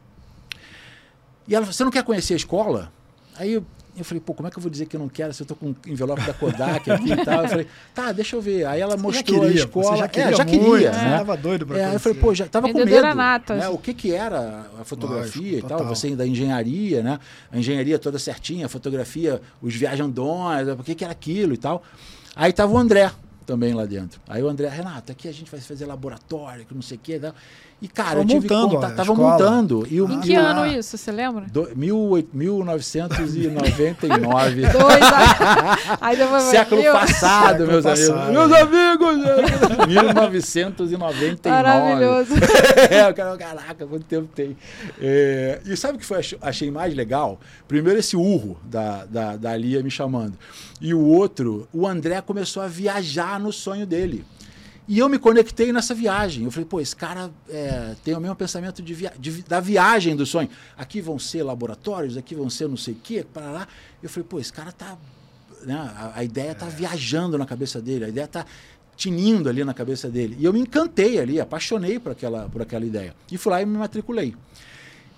[1.47, 2.91] E ela falou: você não quer conhecer a escola?
[3.35, 3.65] Aí eu
[4.03, 5.55] falei, pô, como é que eu vou dizer que eu não quero se eu tô
[5.55, 7.43] com um envelope da Kodak aqui e tal?
[7.43, 8.65] Eu falei, tá, deixa eu ver.
[8.65, 9.97] Aí ela mostrou queria, a escola.
[9.97, 11.17] já queria, é, já queria muito, né?
[11.17, 13.15] Tava doido pra é, Eu falei, pô, já tava com medo.
[13.15, 13.55] Nata.
[13.55, 13.69] Né?
[13.69, 15.85] O que que era a fotografia Lógico, e tal?
[15.87, 17.19] Você da engenharia, né?
[17.51, 21.83] A engenharia toda certinha, a fotografia, os viajandões, o que que era aquilo e tal.
[22.35, 23.11] Aí tava o André
[23.45, 24.19] também lá dentro.
[24.27, 27.21] Aí o André, Renato, aqui a gente vai fazer laboratório, que não sei o quê.
[27.81, 29.31] E, cara, tava eu tive montando, contato, tava escola.
[29.31, 29.85] montando.
[29.91, 31.45] E o, em que e ano isso, você lembra?
[31.51, 34.61] Do, mil, 1999.
[34.71, 35.03] Dois
[35.99, 38.17] Aí depois Século passado, meus passado.
[38.17, 38.47] amigos.
[38.47, 39.17] Meus amigos!
[39.87, 41.37] 1999.
[41.45, 42.33] Maravilhoso.
[42.89, 44.55] é, caraca, quanto tempo tem.
[44.99, 47.37] É, e sabe o que foi, achei mais legal?
[47.67, 50.37] Primeiro esse urro da, da, da Lia me chamando.
[50.79, 54.23] E o outro, o André começou a viajar no sonho dele.
[54.87, 56.43] E eu me conectei nessa viagem.
[56.43, 60.15] Eu falei, pô, esse cara é, tem o mesmo pensamento de via de, da viagem
[60.15, 60.49] do sonho.
[60.77, 63.67] Aqui vão ser laboratórios, aqui vão ser não sei o quê, para lá.
[64.01, 64.97] Eu falei, pô, esse cara tá.
[65.63, 66.69] Né, a, a ideia tá é.
[66.69, 68.45] viajando na cabeça dele, a ideia tá
[68.95, 70.37] tinindo ali na cabeça dele.
[70.39, 73.15] E eu me encantei ali, apaixonei por aquela, por aquela ideia.
[73.31, 74.35] E fui lá e me matriculei.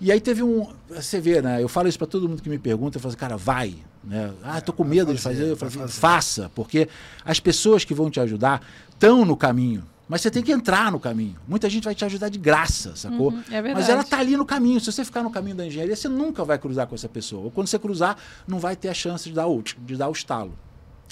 [0.00, 0.66] E aí teve um.
[0.88, 1.62] Você vê, né?
[1.62, 3.76] Eu falo isso para todo mundo que me pergunta, eu falo assim, cara, vai.
[4.08, 4.32] Né?
[4.42, 5.52] Ah, tô com medo de fazer.
[5.52, 6.88] Assim, faça, porque
[7.24, 9.84] as pessoas que vão te ajudar estão no caminho.
[10.08, 11.36] Mas você tem que entrar no caminho.
[11.46, 13.30] Muita gente vai te ajudar de graça, sacou?
[13.30, 14.80] Uhum, é Mas ela está ali no caminho.
[14.80, 17.44] Se você ficar no caminho da engenharia, você nunca vai cruzar com essa pessoa.
[17.44, 18.16] Ou quando você cruzar,
[18.46, 20.54] não vai ter a chance de dar o, de dar o estalo.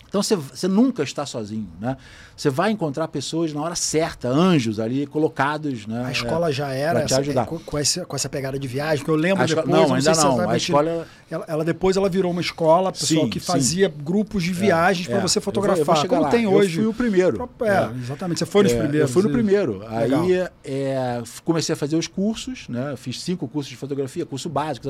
[0.08, 1.96] Então você, você nunca está sozinho, né?
[2.36, 6.04] Você vai encontrar pessoas na hora certa, anjos ali colocados, né?
[6.06, 7.42] A escola é, já era te ajudar.
[7.42, 9.66] Essa, com, essa, com essa pegada de viagem, que eu lembro a depois.
[9.66, 10.50] Não, ainda não.
[10.50, 11.06] A escola...
[11.28, 14.04] Ela, ela, depois ela virou uma escola, pessoal sim, que fazia sim.
[14.04, 15.78] grupos de é, viagens é, para você fotografar.
[15.80, 16.28] Eu vou, eu vou como lá.
[16.28, 16.78] tem hoje.
[16.78, 17.50] Eu fui o primeiro.
[17.62, 17.90] É, é.
[18.00, 18.38] exatamente.
[18.38, 19.00] Você foi nos primeiros.
[19.00, 19.84] Eu fui no primeiro.
[19.88, 22.94] Aí é, comecei a fazer os cursos, né?
[22.96, 24.86] Fiz cinco cursos de fotografia, curso básico.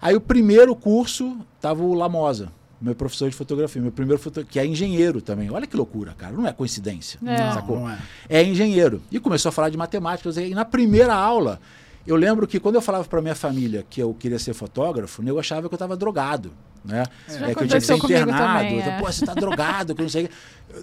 [0.00, 2.50] Aí o primeiro curso tava o Lamosa
[2.80, 4.44] meu professor de fotografia, meu primeiro foto...
[4.44, 5.50] que é engenheiro também.
[5.50, 6.32] Olha que loucura, cara.
[6.32, 7.20] Não é coincidência.
[7.26, 7.52] É.
[7.52, 7.80] Sacou?
[7.80, 7.98] Não, é.
[8.28, 9.02] é engenheiro.
[9.10, 10.30] E começou a falar de matemática.
[10.40, 11.60] E na primeira aula,
[12.06, 15.38] eu lembro que quando eu falava para minha família que eu queria ser fotógrafo, eu
[15.38, 16.52] achava que eu estava drogado.
[16.82, 17.04] Né?
[17.28, 18.64] É, que eu tinha que ser internado.
[18.64, 18.98] Também, é.
[18.98, 20.30] Pô, você está drogado, que não sei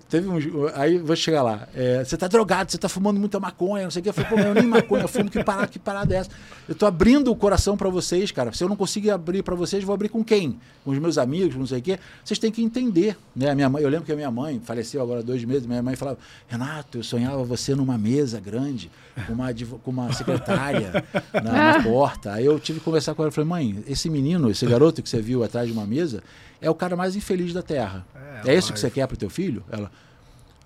[0.09, 0.37] Teve um,
[0.73, 1.67] aí vou chegar lá.
[1.73, 4.09] É, você está drogado, você está fumando muita maconha, não sei o que.
[4.09, 6.29] Eu falei, pô, eu nem maconha eu fumo, que parada, que parada é essa?
[6.67, 8.51] Eu estou abrindo o coração para vocês, cara.
[8.53, 10.59] Se eu não conseguir abrir para vocês, vou abrir com quem?
[10.83, 11.99] Com os meus amigos, não sei o quê.
[12.23, 13.17] Vocês têm que entender.
[13.35, 13.49] Né?
[13.49, 15.81] A minha mãe, eu lembro que a minha mãe faleceu agora há dois meses, minha
[15.81, 18.91] mãe falava, Renato, eu sonhava você numa mesa grande,
[19.25, 19.47] com uma,
[19.83, 22.33] com uma secretária na, na porta.
[22.33, 23.29] Aí eu tive que conversar com ela.
[23.29, 26.23] Eu falei, mãe, esse menino, esse garoto que você viu atrás de uma mesa,
[26.61, 28.05] é o cara mais infeliz da Terra.
[28.45, 29.63] É, é isso que você quer para o teu filho?
[29.69, 29.91] Ela,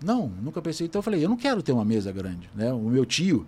[0.03, 0.87] não, nunca pensei.
[0.87, 2.49] Então eu falei, eu não quero ter uma mesa grande.
[2.55, 2.71] Né?
[2.73, 3.45] O meu tio,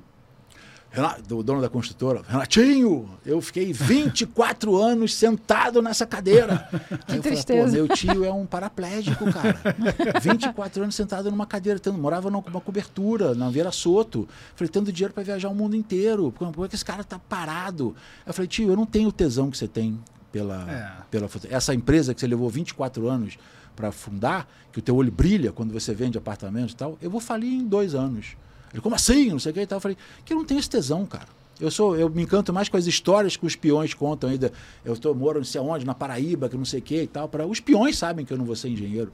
[0.91, 6.69] Renato, o dono da construtora, Renatinho, eu fiquei 24 anos sentado nessa cadeira.
[7.07, 7.65] Que Aí eu tristeza.
[7.65, 9.59] falei, meu tio é um paraplégico, cara.
[10.21, 14.27] 24 anos sentado numa cadeira, tendo, morava numa cobertura, na Vieira Soto.
[14.55, 16.31] Falei, tendo dinheiro para viajar o mundo inteiro.
[16.31, 17.95] Por que esse cara tá parado?
[18.23, 19.99] Eu falei, tio, eu não tenho o tesão que você tem
[20.33, 20.91] pela, é.
[21.11, 23.37] pela essa empresa que você levou 24 anos
[23.75, 27.21] para fundar, que o teu olho brilha quando você vende apartamentos e tal, eu vou
[27.21, 28.35] falir em dois anos.
[28.73, 29.29] Ele, como assim?
[29.29, 29.77] Não sei o que e tal.
[29.77, 31.27] Eu falei, que eu não tenho esse tesão, cara.
[31.59, 34.51] Eu sou, eu me encanto mais com as histórias que os peões contam ainda.
[34.83, 37.29] Eu tô, moro não sei aonde, na Paraíba, que não sei o que e tal.
[37.29, 39.13] Para os peões sabem que eu não vou ser engenheiro.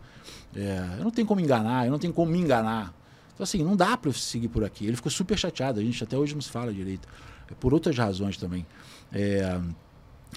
[0.55, 2.93] É, eu não tenho como enganar, eu não tenho como me enganar.
[3.33, 4.85] Então, assim, não dá para eu seguir por aqui.
[4.85, 7.07] Ele ficou super chateado, a gente até hoje não se fala direito.
[7.51, 8.65] É por outras razões também.
[9.11, 9.59] É,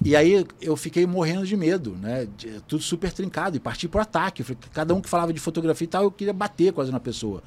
[0.04, 2.26] e aí eu fiquei morrendo de medo, né?
[2.36, 4.44] De, tudo super trincado e parti para o ataque.
[4.72, 7.42] Cada um que falava de fotografia e tal, eu queria bater quase na pessoa.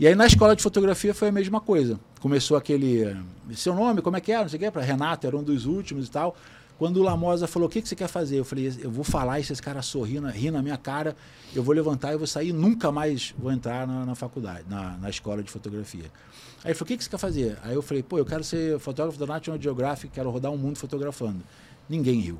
[0.00, 1.98] E aí na escola de fotografia foi a mesma coisa.
[2.20, 3.16] Começou aquele.
[3.54, 4.40] Seu nome, como é que é?
[4.40, 6.36] Não sei o que, para Renato, era um dos últimos e tal.
[6.78, 8.38] Quando o Lamosa falou, o que, que você quer fazer?
[8.38, 11.16] Eu falei, eu vou falar e se esse cara sorrir, na, minha cara,
[11.52, 15.10] eu vou levantar e vou sair nunca mais vou entrar na, na faculdade, na, na,
[15.10, 16.04] escola de fotografia.
[16.62, 17.58] Aí ele falou, o que, que você quer fazer?
[17.64, 20.78] Aí eu falei, pô, eu quero ser fotógrafo da National Geographic, quero rodar um mundo
[20.78, 21.42] fotografando.
[21.88, 22.38] Ninguém riu.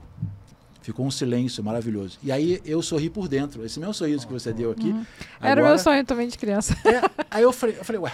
[0.83, 2.19] Ficou um silêncio maravilhoso.
[2.23, 3.65] E aí eu sorri por dentro.
[3.65, 4.91] Esse mesmo sorriso que você deu aqui.
[4.91, 5.07] Uhum.
[5.37, 6.75] Agora, Era o meu sonho também de criança.
[6.85, 8.13] É, aí eu falei, eu falei, ué,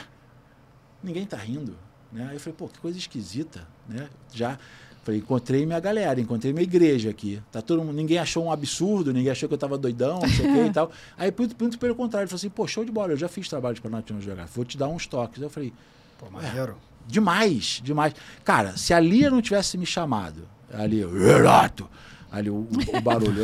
[1.02, 1.76] ninguém tá rindo.
[2.10, 2.26] Né?
[2.28, 3.66] Aí eu falei, pô, que coisa esquisita.
[3.88, 4.08] Né?
[4.32, 4.58] Já
[5.04, 7.40] falei, encontrei minha galera, encontrei minha igreja aqui.
[7.52, 10.50] Tá todo mundo, ninguém achou um absurdo, ninguém achou que eu tava doidão, não sei
[10.50, 10.90] o que e tal.
[11.16, 13.48] Aí, muito, muito pelo contrário, ele falou assim, pô, show de bola, eu já fiz
[13.48, 15.38] trabalho para National Geographic, vou te dar uns toques.
[15.38, 15.72] Aí eu falei,
[16.18, 16.76] pô, maneiro.
[17.06, 18.14] Demais, demais.
[18.42, 21.88] Cara, se a Lia não tivesse me chamado, ali, Renato,
[22.34, 23.42] ali o, o barulho,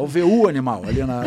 [0.00, 1.22] o VU animal ali na.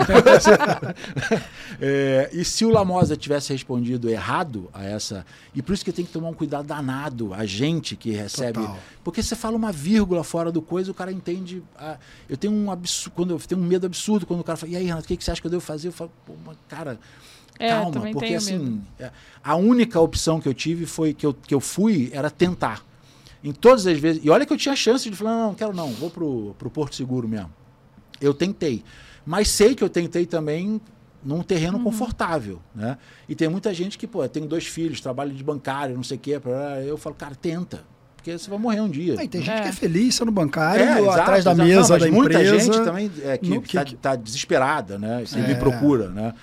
[1.79, 5.25] é, e se o Lamosa tivesse respondido errado a essa.
[5.53, 8.59] E por isso que tem que tomar um cuidado danado, a gente que recebe.
[8.59, 8.77] Total.
[9.01, 11.63] Porque você fala uma vírgula fora do coisa, o cara entende.
[11.77, 11.97] A,
[12.29, 14.75] eu tenho um absurdo, quando eu tenho um medo absurdo quando o cara fala, e
[14.75, 15.87] aí, Renato, o que, que você acha que eu devo fazer?
[15.87, 16.33] Eu falo, pô,
[16.67, 16.99] cara.
[17.57, 18.81] É, calma, porque assim, medo.
[18.99, 22.83] É, a única opção que eu tive foi que eu, que eu fui era tentar.
[23.43, 24.23] Em todas as vezes.
[24.23, 26.69] E olha que eu tinha chance de falar: não, não quero não, vou pro, pro
[26.69, 27.53] Porto Seguro mesmo.
[28.19, 28.83] Eu tentei.
[29.25, 30.79] Mas sei que eu tentei também
[31.23, 31.85] num terreno uhum.
[31.85, 32.97] confortável, né?
[33.27, 36.19] E tem muita gente que, pô, tem dois filhos, trabalha de bancário, não sei o
[36.19, 36.39] quê.
[36.85, 37.83] Eu falo, cara, tenta.
[38.15, 39.15] Porque você vai morrer um dia.
[39.27, 39.61] tem gente é.
[39.61, 41.67] que é feliz sendo bancário, é, exato, atrás da exato.
[41.67, 42.53] mesa não, da muita empresa.
[42.53, 45.23] Muita gente também é, que está tá desesperada, né?
[45.27, 45.47] Se é.
[45.47, 46.33] me procura, né?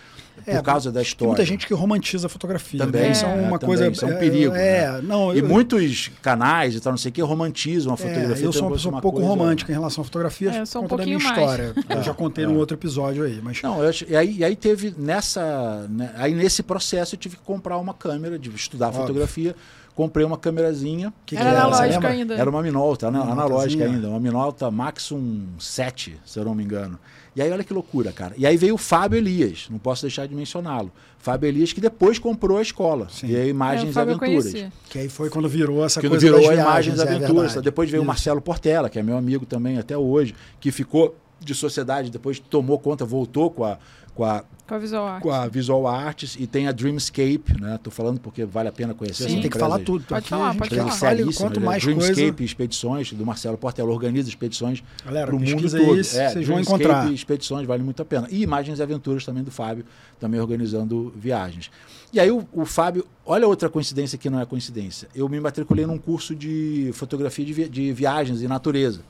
[0.47, 1.19] É, por causa da história.
[1.19, 2.81] Tem muita gente que romantiza a fotografia.
[2.81, 3.11] Também, né?
[3.13, 3.89] Isso é, uma coisa.
[3.89, 4.55] Isso é um perigo.
[4.55, 5.01] É, né?
[5.03, 8.45] não, e eu, muitos canais e tal, não sei o que, romantizam a fotografia.
[8.45, 9.31] eu sou uma pessoa um pouco coisa...
[9.31, 10.51] romântica em relação à fotografia.
[10.51, 11.61] É, eu sou um pouquinho da minha mais.
[11.61, 11.75] história.
[11.89, 13.41] eu já contei num outro episódio aí.
[13.43, 13.63] Mas...
[13.63, 15.87] Não, eu, e, aí, e aí teve nessa.
[15.89, 19.03] Né, aí nesse processo eu tive que comprar uma câmera, de estudar Óbvio.
[19.03, 19.55] fotografia
[19.95, 21.13] comprei uma câmerazinha.
[21.25, 22.35] Que era, era analógica ainda.
[22.35, 23.21] Era uma Minolta, né?
[23.21, 24.09] analógica ainda.
[24.09, 26.99] Uma Minolta Maxum 7, se eu não me engano.
[27.35, 28.35] E aí, olha que loucura, cara.
[28.37, 30.93] E aí veio o Fábio Elias, não posso deixar de mencioná-lo.
[31.19, 33.09] Fábio Elias, que depois comprou a escola.
[33.11, 33.29] Sim.
[33.29, 34.55] E aí, Imagens é, e Aventuras.
[34.91, 37.55] Que aí foi quando virou essa que coisa virou das Imagens e é Aventuras.
[37.63, 38.05] depois veio Isso.
[38.05, 42.39] o Marcelo Portela, que é meu amigo também até hoje, que ficou de sociedade, depois
[42.39, 43.79] tomou conta, voltou com a
[44.15, 45.23] com a, com a Visual Arts.
[45.23, 47.79] Com a Visual Arts e tem a Dreamscape, né?
[47.83, 49.29] Tô falando porque vale a pena conhecer.
[49.29, 50.05] Sim, tem que falar tudo.
[50.05, 50.91] Pode falar, pode falar.
[50.93, 51.67] Fale, quanto né?
[51.67, 52.45] mais Dreamscape coisa...
[52.45, 55.99] Expedições, do Marcelo Portela, organiza expedições para o mundo todo.
[55.99, 57.11] Isso, é, vocês vão encontrar.
[57.11, 58.29] Expedições, vale muito a pena.
[58.31, 59.85] E Imagens e Aventuras também do Fábio,
[60.21, 61.71] também organizando viagens.
[62.13, 65.09] E aí o, o Fábio, olha outra coincidência que não é coincidência.
[65.15, 69.01] Eu me matriculei num curso de fotografia de, vi, de viagens e natureza.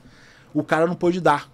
[0.55, 1.51] O cara não pôde dar.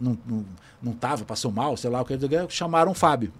[0.00, 0.44] Não, não,
[0.82, 2.16] não tava, passou mal, sei lá o que,
[2.48, 3.32] chamaram o Fábio.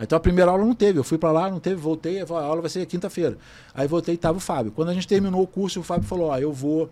[0.00, 2.62] Então a primeira aula não teve, eu fui para lá, não teve, voltei, a aula
[2.62, 3.36] vai ser quinta-feira.
[3.74, 4.72] Aí voltei e tava o Fábio.
[4.72, 6.88] Quando a gente terminou o curso, o Fábio falou: Ó, eu vou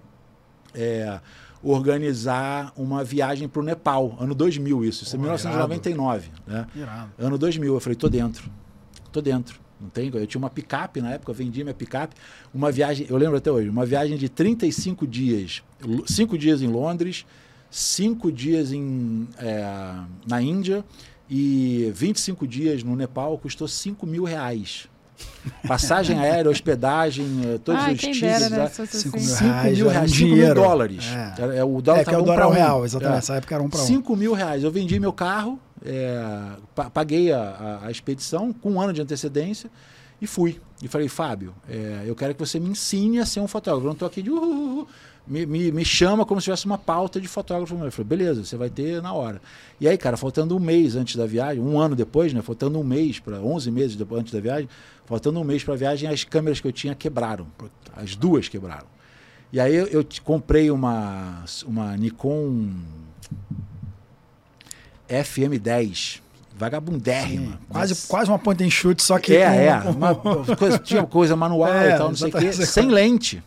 [0.74, 1.18] é,
[1.62, 6.30] organizar uma viagem para o Nepal, ano 2000, isso, isso é 1999.
[6.46, 6.66] Né?
[7.18, 7.74] Ano 2000.
[7.74, 8.50] Eu falei: tô dentro,
[9.10, 9.58] tô dentro.
[9.80, 12.14] Não tem, eu tinha uma picape na época, eu vendi minha picape.
[12.52, 15.62] Uma viagem, eu lembro até hoje, uma viagem de 35 dias,
[16.04, 17.24] cinco dias em Londres,
[17.70, 19.64] cinco dias em, é,
[20.26, 20.84] na Índia
[21.30, 24.88] e 25 dias no Nepal custou 5 mil reais.
[25.66, 28.50] Passagem aérea, hospedagem, eh, todos Ai, os títulos.
[28.50, 28.68] Né?
[28.68, 31.04] 5 mil reais, mil, reais, 5 mil dólares.
[31.38, 31.58] É.
[31.58, 32.50] É, o dólar é, que é o dólar um.
[32.50, 33.12] real, exatamente.
[33.12, 33.16] É.
[33.16, 33.86] Nessa época era um para um.
[33.86, 34.62] 5 mil reais.
[34.64, 36.22] Eu vendi meu carro, é,
[36.94, 39.70] paguei a, a, a, expedição com um ano de antecedência
[40.20, 40.60] e fui.
[40.82, 43.84] E falei, Fábio, é, eu quero que você me ensine a ser um fotógrafo.
[43.84, 44.88] Eu não estou aqui de uh, uh, uh,
[45.28, 47.74] me, me, me, chama como se tivesse uma pauta de fotógrafo.
[47.74, 49.40] Eu falei, beleza, você vai ter na hora.
[49.80, 52.42] E aí, cara, faltando um mês antes da viagem, um ano depois, né?
[52.42, 54.68] Faltando um mês para 11 meses depois, antes da viagem,
[55.06, 57.46] faltando um mês para a viagem, as câmeras que eu tinha quebraram.
[57.94, 58.86] As duas quebraram.
[59.52, 62.70] E aí eu, eu comprei uma, uma Nikon
[65.08, 66.20] FM10
[66.58, 67.52] vagabundérrima.
[67.52, 68.06] Sim, quase, mas...
[68.06, 69.34] quase uma ponta em chute, só que.
[69.36, 69.88] É, com...
[69.88, 69.90] é.
[69.90, 70.14] Uma,
[70.56, 72.52] coisa, tinha coisa manual é, e tal, não sei o quê.
[72.52, 73.42] Sem lente.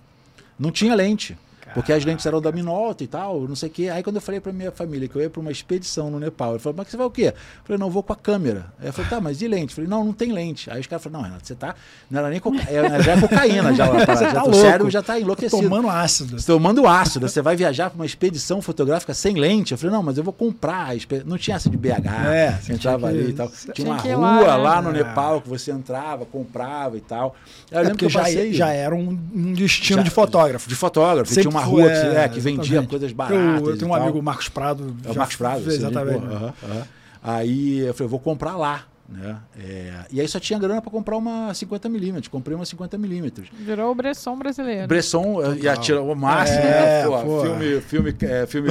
[0.57, 1.37] Não tinha lente.
[1.73, 3.89] Porque as lentes eram da Minolta e tal, não sei o quê.
[3.89, 6.51] Aí quando eu falei pra minha família que eu ia pra uma expedição no Nepal,
[6.51, 7.27] ele falou, mas você vai o quê?
[7.35, 8.65] Eu falei, não, eu vou com a câmera.
[8.79, 9.71] Aí eu falei, tá, mas e lente?
[9.71, 10.69] Eu falei, não, não tem lente.
[10.69, 11.75] Aí os caras falaram, não, Renato, você tá.
[12.09, 12.57] Não era nem coca...
[12.69, 13.87] é, já é cocaína já.
[13.87, 15.61] Lá, Você já tá o cérebro já tá enlouquecido.
[15.63, 16.39] Tomando ácido.
[16.39, 19.71] Você tomando ácido, você vai viajar para uma expedição fotográfica sem lente.
[19.71, 20.89] Eu falei, não, mas eu vou comprar.
[21.25, 23.47] Não tinha essa de BH, É, você entrava tinha que- ali e tal.
[23.49, 24.89] você Tinha tinha uma rua lá, lá, né?
[24.91, 25.03] no É.
[25.03, 27.35] Nepal que você entrava, comprava e tal.
[27.69, 30.67] Eu É lembro que eu já, passei já era um, um destino Já- de fotógrafo.
[30.67, 31.29] de fotógrafo.
[31.33, 33.67] Sempre tinha uma foi, rua que, é, é, que vendia coisas Eu, baratas.
[33.67, 34.03] eu e tenho um tal.
[34.03, 34.95] amigo, Marcos Prado.
[35.03, 36.25] É o Marcos Prado, fez, Exatamente.
[36.25, 36.83] Aham, aham.
[37.23, 38.85] Aí eu falei, vou comprar lá.
[39.11, 39.37] Né?
[39.59, 42.29] É, e aí só tinha grana para comprar uma 50mm.
[42.29, 43.49] Comprei uma 50mm.
[43.51, 44.87] Virou o Bresson brasileiro.
[44.87, 47.05] Bresson eh, ia tirar o máximo, É, né?
[47.05, 47.41] Pô, pô.
[47.41, 48.69] Filme, filme, é, filme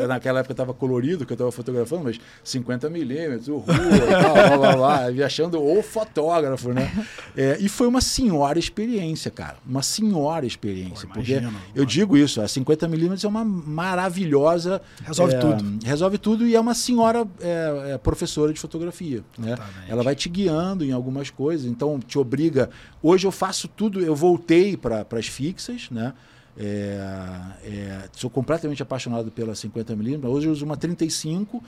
[0.00, 4.58] é, naquela época estava colorido, que eu estava fotografando, mas 50mm, rua e tal, blá,
[4.58, 6.90] blá, blá, e achando o fotógrafo, né?
[7.36, 9.56] É, e foi uma senhora experiência, cara.
[9.66, 11.08] Uma senhora experiência.
[11.08, 14.80] Pô, porque imagino, eu digo isso, a 50mm é uma maravilhosa.
[15.04, 15.78] Resolve é, tudo.
[15.84, 19.24] Resolve tudo e é uma senhora é, é, professora de fotografia.
[19.36, 19.56] Né?
[19.88, 22.70] Ela vai te guiando em algumas coisas, então te obriga.
[23.02, 26.12] Hoje eu faço tudo, eu voltei para as fixas, né?
[26.56, 26.98] É,
[27.64, 30.24] é, sou completamente apaixonado pela 50mm.
[30.24, 31.62] Hoje eu uso uma 35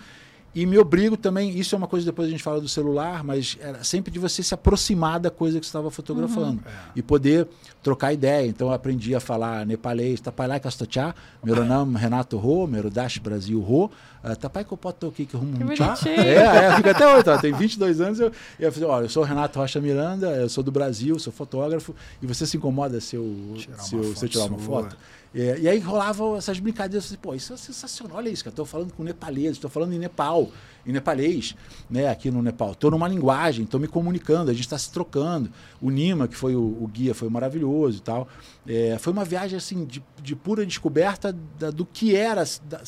[0.54, 1.50] e me obrigo também.
[1.58, 4.42] Isso é uma coisa depois a gente fala do celular, mas era sempre de você
[4.42, 6.62] se aproximar da coisa que você estava fotografando
[6.94, 7.48] e poder
[7.82, 8.46] trocar ideia.
[8.46, 13.60] Então eu aprendi a falar nepalês, Tapalai Kastocha, meu nome Renato Ro, meu Dash Brasil
[13.60, 13.90] Ro,
[14.22, 14.76] uh, Tapai Rum
[15.16, 16.20] Que bonitinho.
[16.20, 17.38] É, é, fica até hoje, tá?
[17.38, 18.20] tem 22 anos.
[18.20, 21.32] Eu, eu falei, olha, eu sou o Renato Rocha Miranda, eu sou do Brasil, sou
[21.32, 24.44] fotógrafo, e você se incomoda se eu Tirar uma se eu, se eu foto tirar
[24.46, 24.88] uma sua.
[25.34, 28.52] É, e aí rolavam essas brincadeiras, eu falei, pô, isso é sensacional, olha isso, cara,
[28.52, 30.50] estou falando com nepaleses, estou falando em Nepal,
[30.86, 31.54] em nepalês,
[31.88, 32.72] né, aqui no Nepal.
[32.72, 35.50] Estou numa linguagem, estou me comunicando, a gente está se trocando.
[35.80, 38.26] O Nima, que foi o, o guia, foi maravilhoso e tal.
[38.66, 42.80] É, foi uma viagem assim de, de pura descoberta da- do que era da,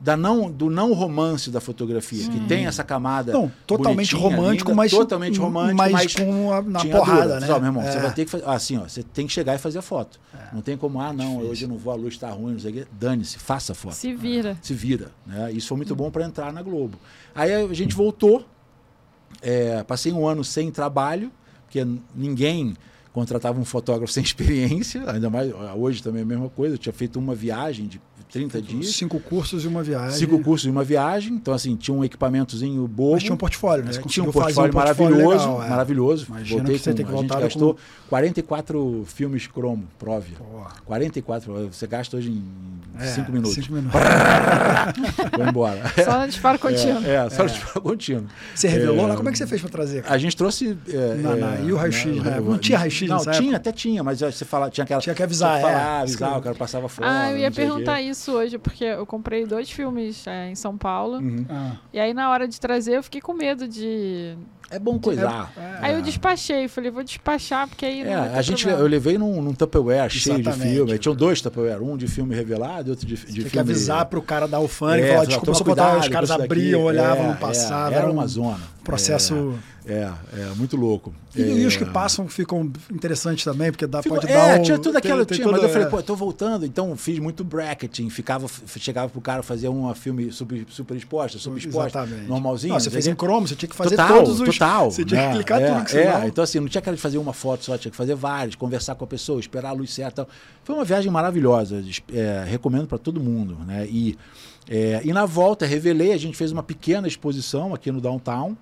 [0.00, 3.32] da não, do não romance da fotografia, que tem essa camada.
[3.32, 7.40] Não, totalmente romântico, linda, mas totalmente romântico, mas, mas com a, na tinha porrada, dura.
[7.40, 7.46] né?
[7.46, 7.90] Só, meu irmão, É.
[7.92, 8.44] você vai ter que fazer.
[8.48, 10.20] Assim, ó, você tem que chegar e fazer a foto.
[10.52, 12.70] Não tem como, ah, não, hoje eu não vou, a luz está ruim, não sei
[12.70, 12.86] o quê.
[12.92, 13.94] Dane-se, faça a foto.
[13.94, 14.56] Se vira.
[14.60, 15.10] Se vira.
[15.26, 15.52] Né?
[15.52, 16.98] Isso foi muito bom para entrar na Globo.
[17.34, 18.44] Aí a gente voltou,
[19.40, 21.30] é, passei um ano sem trabalho,
[21.64, 22.74] porque ninguém
[23.12, 26.74] contratava um fotógrafo sem experiência, ainda mais hoje também é a mesma coisa.
[26.74, 28.00] Eu tinha feito uma viagem de
[28.32, 28.94] 30 dias.
[28.94, 30.18] Cinco cursos e uma viagem.
[30.18, 33.12] Cinco cursos e uma viagem, então assim, tinha um equipamentozinho bobo.
[33.12, 33.90] Mas tinha um portfólio, né?
[33.90, 35.68] É, Você tinha um portfolio um portfólio maravilhoso, legal, é.
[35.68, 36.26] maravilhoso.
[36.30, 37.76] Imagina Voltei que você com, tem que a gente gastou
[38.08, 39.86] 44 filmes cromo.
[39.98, 40.20] Pô,
[40.86, 42.42] 44, você gasta hoje em
[42.98, 43.54] é, 5 minutos.
[43.54, 44.00] Cinco minutos.
[45.36, 45.82] Vou embora.
[46.02, 47.04] Só no disparo contínuo.
[47.04, 47.80] É, é só é.
[47.80, 48.26] contínuo.
[48.54, 49.08] Você revelou É.
[49.08, 49.16] lá?
[49.16, 50.04] Como é que você fez pra trazer?
[50.08, 50.76] A gente trouxe.
[50.88, 52.40] É, Na- na- é, e o raio-x, né?
[52.40, 53.56] Não tinha raio-x Não, tinha, época?
[53.56, 55.00] até tinha, mas você fala, tinha aquela.
[55.00, 55.72] Tinha que avisar, tinha é.
[55.72, 57.08] falar, avisar, Isso o cara passava fora.
[57.10, 61.18] Ah, eu ia perguntar isso hoje, porque eu comprei dois filmes é, em São Paulo.
[61.18, 61.44] Uhum.
[61.48, 64.36] Ah, E aí, na hora de trazer, eu fiquei com medo de.
[64.70, 65.52] É bom coisar.
[65.54, 65.78] é.
[65.82, 68.00] Aí eu despachei, falei, vou despachar, porque aí.
[68.02, 68.82] É, a gente, problema.
[68.82, 70.98] eu levei num, num Tupperware cheio de filme.
[70.98, 73.50] Tinham dois Tupperware, um de filme revelado e outro de, de Tem filme.
[73.50, 76.80] que avisar pro cara da alfândega, É, falar, falar, desculpa, só botar, os caras abriam,
[76.84, 77.92] olhavam, É, não passavam.
[77.92, 78.60] é, era uma zona.
[78.82, 79.54] processo...
[79.84, 81.12] É, é, muito louco.
[81.34, 81.78] E, e os É.
[81.78, 84.62] que passam ficam interessantes também, porque dá, Ficou- pode é, dar um...
[84.62, 85.90] tinha tudo aquilo, tinha, mas eu falei, é.
[85.90, 88.46] pô, eu tô voltando, então fiz muito bracketing, ficava,
[88.78, 92.28] chegava pro cara fazer uma filme super, super exposta, super exposta, Exatamente.
[92.28, 92.74] normalzinho.
[92.74, 94.48] Não, você fez em cromo, você tinha que fazer total, todos os...
[94.52, 95.28] Total, Você tinha né?
[95.28, 96.28] que clicar é, tudo que é, senão...
[96.28, 98.94] então assim, não tinha aquela de fazer uma foto só, tinha que fazer várias, conversar
[98.94, 100.28] com a pessoa, esperar a luz certa.
[100.62, 103.86] Foi uma viagem maravilhosa, é, recomendo para todo mundo, né?
[103.90, 104.16] E,
[104.68, 108.56] é, e na volta, revelei, a gente fez uma pequena exposição aqui no Downtown,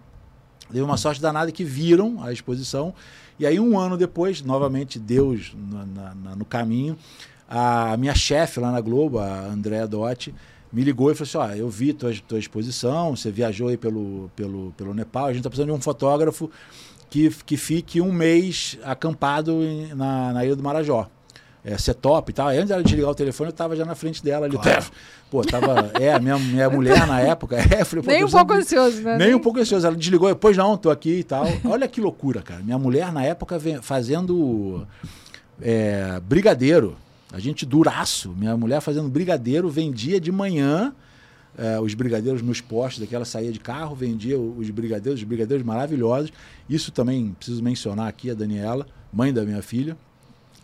[0.73, 2.95] Deu uma sorte danada que viram a exposição.
[3.39, 6.97] E aí, um ano depois, novamente, Deus na- na- na- no caminho,
[7.49, 10.35] a minha chefe lá na Globo, a Andréa Dotti,
[10.73, 14.31] me ligou e falou assim: Ó, eu vi tua, tua exposição, você viajou aí pelo,
[14.37, 16.51] pelo, pelo Nepal, a gente está precisando de um fotógrafo
[17.09, 19.59] que, que fique um mês acampado
[19.97, 21.09] na, na Ilha do Marajó.
[21.65, 22.49] É, ser top e tal.
[22.49, 24.57] Antes dela desligar o telefone, eu tava já na frente dela ali.
[24.57, 24.87] Claro.
[25.31, 25.91] Pô, tava.
[26.01, 27.57] É, a minha, minha mulher na época.
[27.71, 29.19] É, falei, Nem um pouco ansioso, né?
[29.19, 29.87] nem um pouco ansioso.
[29.87, 31.45] Ela desligou, depois não, tô aqui e tal.
[31.65, 32.63] Olha que loucura, cara.
[32.63, 34.87] Minha mulher, na época, vem fazendo
[35.61, 36.97] é, brigadeiro.
[37.33, 38.31] A gente duraço.
[38.31, 40.95] Minha mulher fazendo brigadeiro, vendia de manhã
[41.57, 45.65] é, os brigadeiros nos postos, daqui ela saía de carro, vendia os brigadeiros, os brigadeiros
[45.65, 46.33] maravilhosos.
[46.69, 49.97] Isso também preciso mencionar aqui a Daniela, mãe da minha filha,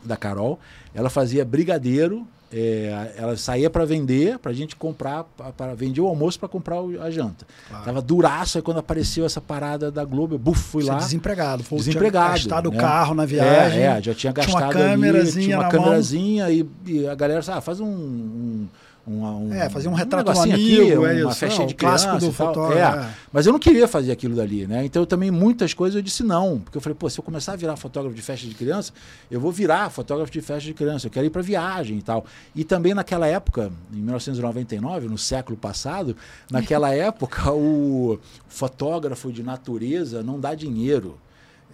[0.06, 0.58] da Carol.
[0.94, 5.24] Ela fazia brigadeiro é, ela saía para vender, para a gente comprar,
[5.56, 7.44] para vender o almoço para comprar a janta.
[7.68, 7.84] Claro.
[7.84, 10.98] Tava duraço, aí quando apareceu essa parada da Globo, eu buf, fui Você lá.
[10.98, 12.34] Desempregado, foi desempregado.
[12.38, 12.76] Tinha gastado né?
[12.76, 13.80] o carro na viagem.
[13.80, 17.14] É, é, já tinha gastado tinha uma câmerazinha, ali, tinha uma câmerazinha e, e, a
[17.14, 18.68] galera, ah, faz um, um
[19.06, 22.18] um, um, é, fazer um retrato um do amigo, aqui, é uma festa de clássico
[22.18, 22.98] do fotógrafo.
[22.98, 23.14] É.
[23.32, 24.84] Mas eu não queria fazer aquilo dali, né?
[24.84, 27.52] Então eu também muitas coisas eu disse não, porque eu falei, pô, se eu começar
[27.52, 28.92] a virar fotógrafo de festa de criança,
[29.30, 32.26] eu vou virar fotógrafo de festa de criança, eu quero ir para viagem e tal.
[32.54, 36.16] E também naquela época, em 1999, no século passado,
[36.50, 41.16] naquela época o fotógrafo de natureza não dá dinheiro.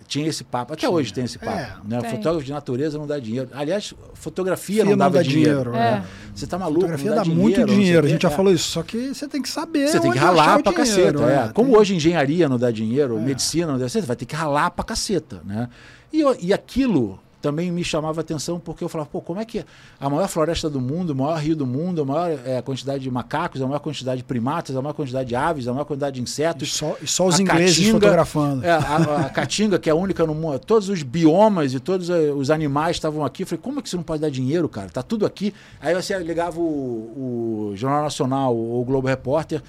[0.07, 0.73] Tinha esse papo.
[0.73, 0.91] Até Tinha.
[0.91, 1.59] hoje tem esse papo.
[1.59, 2.11] É, né?
[2.11, 3.49] Fotógrafo de natureza não dá dinheiro.
[3.53, 5.73] Aliás, fotografia não, não dá dinheiro.
[5.73, 5.77] dinheiro.
[5.77, 6.03] É.
[6.35, 6.81] Você tá maluco?
[6.81, 8.07] Fotografia dá, dá dinheiro, muito dinheiro.
[8.07, 8.71] A gente já falou isso.
[8.71, 9.89] Só que você tem que saber.
[9.89, 11.25] Você tem que ralar pra caceta.
[11.25, 11.53] É.
[11.53, 11.79] Como tem...
[11.79, 13.21] hoje engenharia não dá dinheiro, é.
[13.21, 15.41] medicina não dá dinheiro, você vai ter que ralar pra caceta.
[15.45, 15.69] Né?
[16.13, 19.65] E, e aquilo também me chamava atenção porque eu falava, pô, como é que
[20.01, 23.11] a maior floresta do mundo, o maior rio do mundo, a maior é, quantidade de
[23.11, 26.23] macacos, a maior quantidade de primatas, a maior quantidade de aves, a maior quantidade de
[26.23, 26.69] insetos.
[26.69, 28.65] E só, e só os ingleses caatinga, fotografando.
[28.65, 32.09] É, a, a caatinga, que é a única no mundo, todos os biomas e todos
[32.09, 33.43] eh, os animais estavam aqui.
[33.43, 34.89] Eu falei, como é que você não pode dar dinheiro, cara?
[34.89, 35.53] Tá tudo aqui.
[35.81, 39.61] Aí você ligava o, o Jornal Nacional ou o Globo Repórter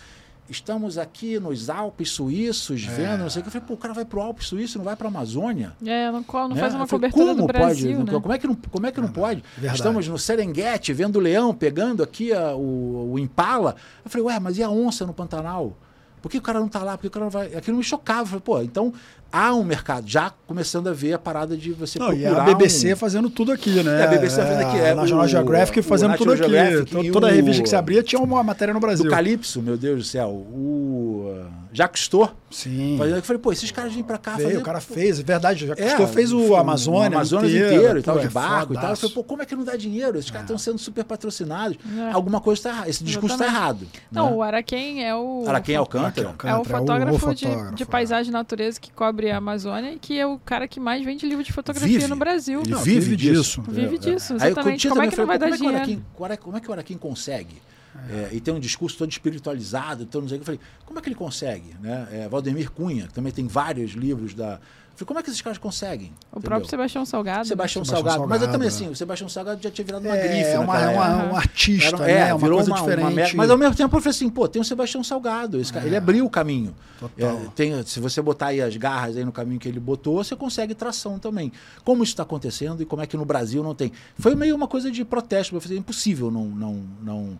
[0.50, 2.92] estamos aqui nos Alpes suíços, é.
[2.92, 3.48] vendo, não sei o que.
[3.48, 5.74] Eu falei, pô, o cara vai para o Alpes suíço, não vai para a Amazônia.
[5.86, 6.60] É, não, não né?
[6.60, 8.20] faz uma falei, cobertura como do Brasil, pode, né?
[8.20, 9.44] Como é que não, como é que não pode?
[9.56, 9.78] Verdade.
[9.78, 13.76] Estamos no Serengeti, vendo o leão, pegando aqui a, o, o impala.
[14.04, 15.78] Eu falei, ué, mas e a onça no Pantanal?
[16.22, 16.98] Por que o cara não está lá?
[16.98, 17.54] Por que o cara não vai?
[17.54, 18.22] Aquilo me chocava.
[18.22, 18.94] Eu falei, pô, então
[19.34, 22.30] há um mercado, já começando a ver a parada de você não, procurar...
[22.30, 22.96] E a BBC um...
[22.96, 24.02] fazendo tudo aqui, né?
[24.02, 24.78] É, a BBC é, fazendo aqui.
[24.78, 27.12] É, a National Geographic fazendo tudo aqui.
[27.12, 29.08] Toda a revista que você abria tinha uma matéria no Brasil.
[29.08, 30.30] O Calypso, meu Deus do céu.
[30.30, 32.32] O Jacques Cousteau.
[32.52, 32.96] Sim.
[33.00, 34.60] Fazendo, eu falei, pô, esses caras vêm pra cá Veio, fazer...
[34.60, 35.64] O cara fez, é verdade.
[35.64, 38.74] O Jacques é, fez o Amazônia, o Amazonas inteiro, inteiro e tal, de é barco
[38.74, 38.92] e tal.
[38.92, 40.20] Eu falei, pô, como é que não dá dinheiro?
[40.20, 40.60] Esses caras estão é.
[40.60, 41.78] sendo super patrocinados.
[41.98, 42.12] É.
[42.12, 42.90] Alguma coisa está errada.
[42.90, 43.88] Esse discurso está errado.
[44.12, 44.36] Não, né?
[44.36, 45.46] o Araquém é o...
[45.48, 46.36] Araquém Alcântara.
[46.44, 50.38] É o fotógrafo, de, de paisagem e natureza que cobre a Amazônia que é o
[50.40, 52.08] cara que mais vende livro de fotografia vive.
[52.08, 52.62] no Brasil.
[52.62, 53.62] Ele não, vive, disso.
[53.62, 54.88] Vive disso, exatamente.
[54.88, 56.06] como é que não vai dar é dinheiro?
[56.14, 57.62] como é que o Araquim consegue?
[58.10, 60.50] É, e tem um discurso todo espiritualizado, todo não sei o que.
[60.50, 61.76] Eu falei, como é que ele consegue?
[61.80, 62.08] Né?
[62.12, 64.60] É, Valdemir Cunha, que também tem vários livros da,
[64.96, 66.08] Falei, como é que esses caras conseguem?
[66.32, 66.42] O entendeu?
[66.50, 67.48] próprio Sebastião Salgado.
[67.48, 68.30] Sebastião, Sebastião Salgado.
[68.30, 70.50] Mas eu também, assim, o Sebastião Salgado já tinha virado uma é, grife.
[70.52, 72.30] É uma, é uma, um artista, Era, né?
[72.30, 73.34] É, uma coisa uma, diferente.
[73.34, 75.60] Uma, mas ao mesmo tempo eu falei assim, pô, tem o Sebastião Salgado.
[75.60, 75.98] Esse cara, ele é.
[75.98, 76.76] abriu o caminho.
[77.18, 80.36] É, tem, se você botar aí as garras aí no caminho que ele botou, você
[80.36, 81.52] consegue tração também.
[81.84, 83.92] Como isso está acontecendo e como é que no Brasil não tem.
[84.20, 85.56] Foi meio uma coisa de protesto.
[85.56, 87.40] Eu falei, é impossível não, não, não,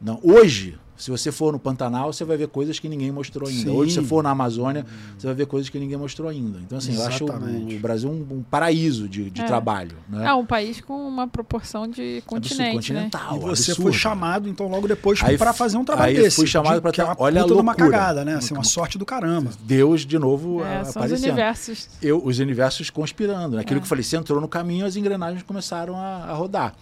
[0.00, 0.20] não.
[0.22, 3.70] Hoje, se você for no Pantanal, você vai ver coisas que ninguém mostrou ainda.
[3.70, 3.76] Sim.
[3.76, 5.14] Hoje, se você for na Amazônia, hum.
[5.18, 6.58] você vai ver coisas que ninguém mostrou ainda.
[6.60, 7.22] Então, assim, Exatamente.
[7.22, 9.44] eu acho o, Brasil um, um, paraíso de, de é.
[9.44, 9.96] trabalho.
[10.08, 10.26] Né?
[10.26, 12.72] É um país com uma proporção de continente, né?
[12.72, 13.32] continental.
[13.32, 13.38] Né?
[13.38, 13.82] E você absurdo.
[13.82, 16.36] foi chamado, então, logo depois para fazer um trabalho aí desse.
[16.36, 16.90] fui chamado para...
[16.90, 17.62] É olha a loucura.
[17.62, 18.36] uma cagada, né?
[18.36, 19.50] Assim, uma sorte do caramba.
[19.60, 21.12] Deus, de novo, é, aparecendo.
[21.12, 21.88] Os universos.
[22.00, 23.56] Eu, os universos conspirando.
[23.56, 23.62] Né?
[23.62, 23.80] Aquilo é.
[23.80, 26.74] que eu falei, você entrou no caminho, as engrenagens começaram a, a rodar.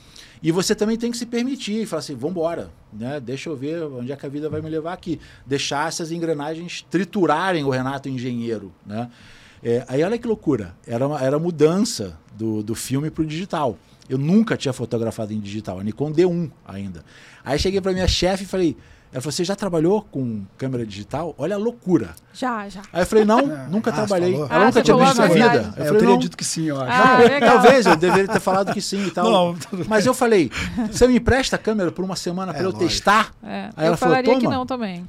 [0.43, 3.21] E você também tem que se permitir e falar assim, vamos embora, né?
[3.21, 5.21] Deixa eu ver onde é que a vida vai me levar aqui.
[5.47, 9.09] Deixar essas engrenagens triturarem o Renato engenheiro, né?
[9.63, 13.79] É, aí olha que loucura, era, uma, era mudança do, do filme para o digital.
[14.09, 17.05] Eu nunca tinha fotografado em digital, a Nikon D1 ainda.
[17.45, 18.77] Aí cheguei para minha chefe e falei,
[19.13, 21.35] ela falou: Você já trabalhou com câmera digital?
[21.37, 22.15] Olha a loucura.
[22.33, 22.81] Já, já.
[22.91, 23.69] Aí eu falei: Não, é.
[23.69, 24.35] nunca ah, trabalhei.
[24.35, 25.45] Ela ah, nunca tinha visto na vida.
[25.45, 26.91] Eu, falei, eu teria dito que sim, eu acho.
[26.91, 29.31] Ah, talvez eu deveria ter falado que sim e tal.
[29.31, 30.51] Não, Mas eu falei:
[30.91, 32.89] Você me empresta a câmera por uma semana é, para eu lógico.
[32.89, 33.35] testar?
[33.45, 34.41] É, Aí ela falou: Toma.
[34.41, 35.07] que não também.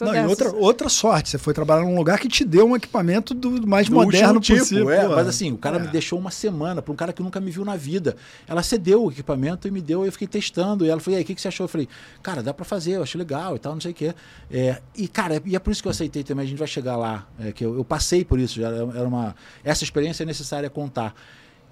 [0.00, 3.34] Não, e outra, outra sorte, você foi trabalhar num lugar que te deu um equipamento
[3.34, 4.90] do mais do moderno tipo, possível.
[4.90, 5.80] É, mas assim, o cara é.
[5.80, 8.16] me deixou uma semana para um cara que nunca me viu na vida.
[8.46, 10.84] Ela cedeu o equipamento e me deu, e eu fiquei testando.
[10.84, 11.64] E ela falou: e aí, o que, que você achou?
[11.64, 11.88] Eu falei:
[12.22, 14.14] cara, dá para fazer, eu achei legal e tal, não sei o quê.
[14.50, 16.96] É, e, cara, e é por isso que eu aceitei também, a gente vai chegar
[16.96, 17.26] lá.
[17.38, 19.34] É, que eu, eu passei por isso, já era uma.
[19.62, 21.14] Essa experiência é necessária contar.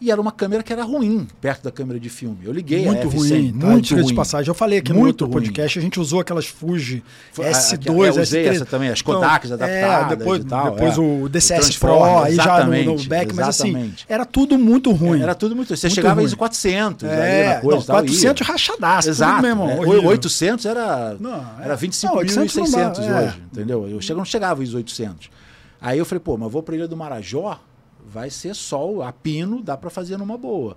[0.03, 2.39] E era uma câmera que era ruim perto da câmera de filme.
[2.43, 3.67] Eu liguei muito a F100, ruim, tá?
[3.69, 4.05] muito ruim.
[4.05, 4.49] de passagem.
[4.49, 7.05] Eu falei aqui muito no outro podcast, a gente usou aquelas Fuji
[7.37, 8.49] S2, eu usei S3.
[8.49, 11.01] essa também, as Kodaks então, adaptadas é, depois, tal, depois é.
[11.01, 15.23] o DCS Pro, aí já no, no back, mas assim, era tudo muito ruim.
[15.23, 16.25] Era tudo muito Você muito chegava ruim.
[16.25, 19.09] ISO 400 é, ali na coisa não, 400 rachadaço.
[19.09, 19.35] Exato.
[19.37, 23.27] Tudo mesmo, é, 800 era, não, era 25.600 é.
[23.27, 23.89] hoje, entendeu?
[23.89, 25.31] Eu não chegava ISO 800.
[25.81, 27.61] Aí eu falei, pô, mas vou para a Ilha do Marajó,
[28.07, 30.77] vai ser sol, a pino, dá para fazer numa boa.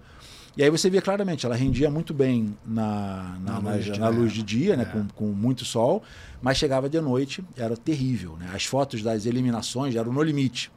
[0.58, 4.08] E aí você via claramente, ela rendia muito bem na, na, na, luz, de, na
[4.08, 4.86] luz, de dia, né, é.
[4.86, 6.02] com, com muito sol,
[6.42, 8.38] mas chegava de noite, era terrível.
[8.40, 8.50] Né?
[8.54, 10.72] As fotos das eliminações eram no limite.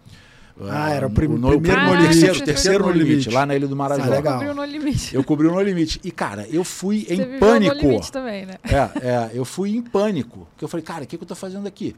[0.61, 2.21] Ah, era o, prim no, primeiro no limite.
[2.21, 4.03] Terceiro, terceiro no limite, limite, lá na Ilha do Marajó.
[4.03, 4.35] Ah, legal.
[4.35, 5.15] cobriu no limite.
[5.15, 6.01] Eu cobri o no limite.
[6.03, 7.77] E, cara, eu fui Você em pânico.
[7.77, 8.55] No limite também, né?
[8.65, 10.49] É, é, eu fui em pânico.
[10.51, 11.95] Porque eu falei, cara, o que, que eu tô fazendo aqui?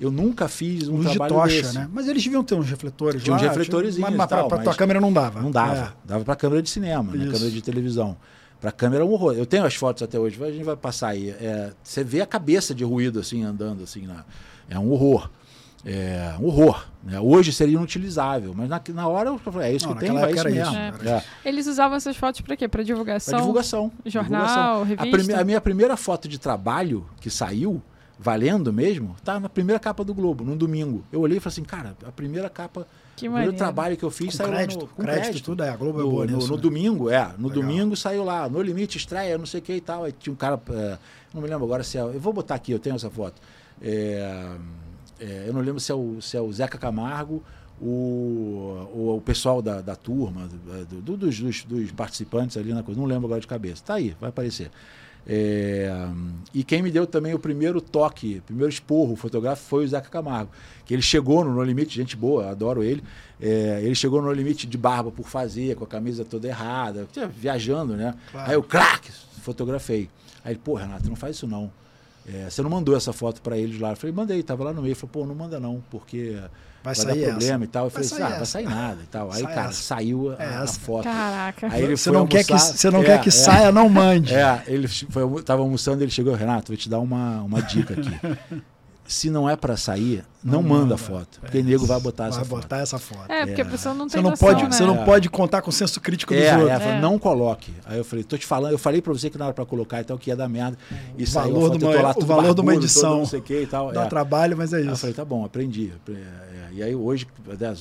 [0.00, 1.74] Eu nunca fiz um Luz trabalho de tocha, desse.
[1.78, 1.88] né?
[1.92, 3.42] Mas eles deviam ter uns refletores Tinha lá.
[3.42, 5.42] uns refletores mas, mas para tua câmera não dava.
[5.42, 5.76] Não dava.
[5.76, 5.92] É.
[6.04, 7.30] Dava para câmera de cinema, né?
[7.30, 8.16] câmera de televisão.
[8.60, 9.34] Para câmera é um horror.
[9.34, 11.30] Eu tenho as fotos até hoje, a gente vai passar aí.
[11.30, 14.24] É, você vê a cabeça de ruído assim andando assim, na,
[14.68, 15.28] é um horror.
[15.84, 16.86] É um horror.
[17.02, 17.18] Né?
[17.18, 20.30] Hoje seria inutilizável, mas na, na hora eu falei, é isso não, que tem, é
[20.30, 20.76] isso mesmo.
[20.76, 20.92] É.
[21.06, 21.24] É.
[21.42, 22.68] Eles usavam essas fotos para quê?
[22.68, 23.32] Para divulgação?
[23.32, 23.90] Para divulgação.
[24.04, 25.06] Jornal, divulgação.
[25.08, 25.36] revista?
[25.36, 27.82] A, a, minha primeira foto de trabalho que saiu,
[28.22, 31.02] valendo mesmo, tá na primeira capa do Globo, num domingo.
[31.10, 34.10] Eu olhei e falei assim, cara, a primeira capa, que o primeiro trabalho que eu
[34.10, 36.26] fiz com saiu crédito, no, com crédito, crédito, tudo é, a Globo no, é boa
[36.26, 36.62] no, nisso, no né?
[36.62, 37.62] domingo, é, no Legal.
[37.62, 40.36] domingo saiu lá, no limite estreia, não sei o que e tal, aí tinha um
[40.36, 40.98] cara, é,
[41.32, 43.40] não me lembro agora se é, eu vou botar aqui, eu tenho essa foto.
[43.80, 44.50] É,
[45.18, 47.42] é, eu não lembro se é o, se é o Zeca Camargo,
[47.80, 52.82] o, o, o pessoal da, da turma, do, do, dos, dos, dos, participantes ali na
[52.82, 53.82] coisa, não lembro agora de cabeça.
[53.82, 54.70] Tá aí, vai aparecer.
[55.26, 55.90] É,
[56.52, 60.50] e quem me deu também o primeiro toque, primeiro esporro fotográfico foi o Zeca Camargo,
[60.84, 63.02] que ele chegou no No Limite, gente boa, adoro ele.
[63.40, 67.96] É, ele chegou no limite de barba por fazer, com a camisa toda errada, viajando,
[67.96, 68.14] né?
[68.30, 68.50] Claro.
[68.50, 69.10] Aí eu, crack,
[69.40, 70.10] fotografei.
[70.44, 71.70] Aí ele, pô, Renato, não faz isso não.
[72.32, 73.90] É, você não mandou essa foto para eles lá?
[73.90, 74.92] Eu falei, mandei, tava lá no meio.
[74.92, 76.36] Ele falou, pô, não manda não, porque
[76.82, 77.64] vai, vai sair dar problema essa.
[77.64, 77.84] e tal.
[77.86, 79.30] Eu falei, assim, ah, vai sair nada e tal.
[79.32, 79.82] Aí, Sai cara, essa.
[79.82, 81.04] saiu a, é a, foto.
[81.04, 81.68] Caraca.
[81.70, 83.88] Aí ele você não almoçar, quer que você não é, quer que é, saia, não
[83.88, 84.34] mande.
[84.34, 88.60] É, ele foi, tava almoçando, ele chegou, Renato, vou te dar uma, uma dica aqui.
[89.12, 91.40] se não é para sair, não, não manda, manda foto.
[91.40, 92.50] Porque o nego vai botar vai essa foto.
[92.50, 93.30] Vai botar essa foto.
[93.30, 93.64] É, porque é.
[93.64, 94.70] a pessoa não tem você não noção, pode, né?
[94.70, 96.80] Você não pode contar com o senso crítico dos é, outros.
[96.80, 97.74] É, não coloque.
[97.84, 100.00] Aí eu falei, tô te falando, eu falei para você que não era para colocar,
[100.00, 100.78] então que ia dar merda.
[101.18, 103.18] E o valor, foto, uma, lá, o valor de uma edição.
[103.18, 103.92] não sei que e tal.
[103.92, 104.08] Dá é.
[104.08, 104.88] trabalho, mas é isso.
[104.88, 105.92] Aí eu falei, tá bom, aprendi.
[106.72, 107.26] E aí hoje,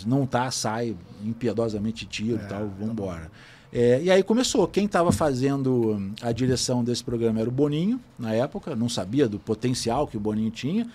[0.05, 3.21] não tá, sai, impiedosamente tiro e tal, vamos embora.
[3.21, 3.29] Tá
[3.71, 4.67] é, e aí começou.
[4.67, 9.37] Quem estava fazendo a direção desse programa era o Boninho, na época, não sabia do
[9.37, 10.87] potencial que o Boninho tinha.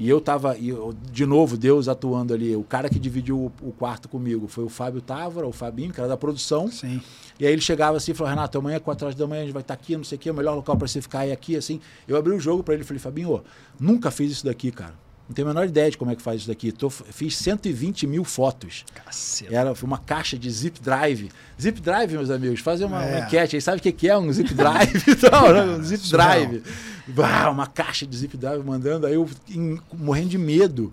[0.00, 2.56] E eu tava, e eu, de novo, Deus atuando ali.
[2.56, 6.00] O cara que dividiu o, o, quarto comigo foi o Fábio Távora, o Fabinho, que
[6.00, 6.72] era da produção.
[6.72, 7.02] Sim.
[7.38, 9.52] E aí ele chegava assim e falou: Renato, amanhã, 4 horas da manhã, a gente
[9.52, 11.32] vai estar tá aqui, não sei o quê, o melhor local para você ficar é
[11.32, 11.82] aqui, assim.
[12.08, 13.44] Eu abri o jogo para ele e falei: Fabinho,
[13.78, 14.94] nunca fiz isso daqui, cara.
[15.30, 16.72] Não tenho a menor ideia de como é que faz isso daqui.
[16.72, 18.84] Tô, fiz 120 mil fotos.
[18.92, 19.54] Caceta.
[19.54, 21.30] Era uma caixa de zip drive.
[21.60, 23.16] Zip drive, meus amigos, fazer uma, é.
[23.16, 23.62] uma enquete aí.
[23.62, 24.92] Sabe o que é um zip drive?
[25.30, 25.62] Não, né?
[25.76, 26.64] um zip drive.
[27.06, 29.06] Bah, uma caixa de zip drive mandando.
[29.06, 30.92] Aí eu em, morrendo de medo.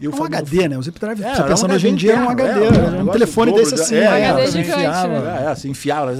[0.00, 0.78] Eu é um HD, né?
[0.78, 2.48] O Zip Drive, é, você pensando hoje em dia, é um HD.
[2.48, 3.96] É, um, um telefone desse assim.
[3.96, 5.20] É, é, HD gigante, enfiava.
[5.20, 5.42] Né?
[5.42, 6.12] É, assim, enfiava.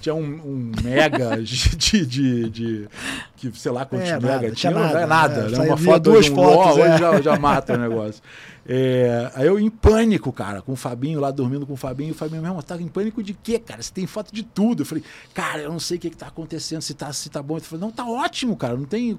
[0.00, 2.88] Tinha um, um mega de, de, de,
[3.36, 4.72] que sei lá quantos é, mega nada, tinha.
[4.72, 5.48] Nada, é nada.
[5.48, 5.58] né?
[5.58, 6.98] Uma foto duas de um fotos, é.
[6.98, 8.22] já, já mata o negócio.
[8.72, 12.10] É, aí eu em pânico, cara, com o Fabinho lá dormindo com o Fabinho.
[12.10, 13.82] E o Fabinho, mesmo, tá em pânico de quê, cara?
[13.82, 14.82] Você tem foto de tudo.
[14.82, 15.02] Eu falei,
[15.34, 17.56] cara, eu não sei o que, que tá acontecendo, se tá, se tá bom.
[17.56, 19.18] Ele falou, não, tá ótimo, cara, não tem.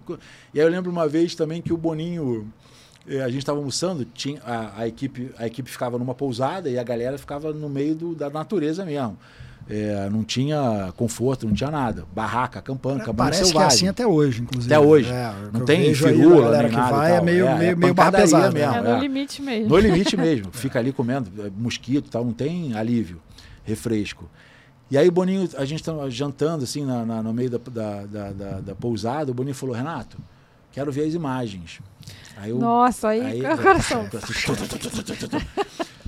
[0.54, 2.47] E aí eu lembro uma vez também que o Boninho
[3.08, 6.84] a gente estava almoçando, tinha, a, a, equipe, a equipe ficava numa pousada e a
[6.84, 9.18] galera ficava no meio do, da natureza mesmo.
[9.70, 12.06] É, não tinha conforto, não tinha nada.
[12.14, 13.54] Barraca, acampando, cabana Parece selvagem.
[13.54, 14.74] que é assim até hoje, inclusive.
[14.74, 15.10] Até hoje.
[15.10, 16.95] É, não tem firula, nem que nada.
[16.95, 18.52] Vai é meio, é, meio, é meio barra pesada.
[18.52, 19.70] Mesmo, é, no limite mesmo.
[19.70, 20.52] No limite mesmo.
[20.52, 23.22] Fica ali comendo é, mosquito e tal, não tem alívio,
[23.64, 24.30] refresco.
[24.89, 28.06] E aí o Boninho, a gente estava jantando assim na, na, no meio da, da,
[28.06, 30.18] da, da, da pousada, o Boninho falou, Renato,
[30.72, 31.80] quero ver as imagens.
[32.38, 34.07] Aí eu, Nossa, aí, aí o coração.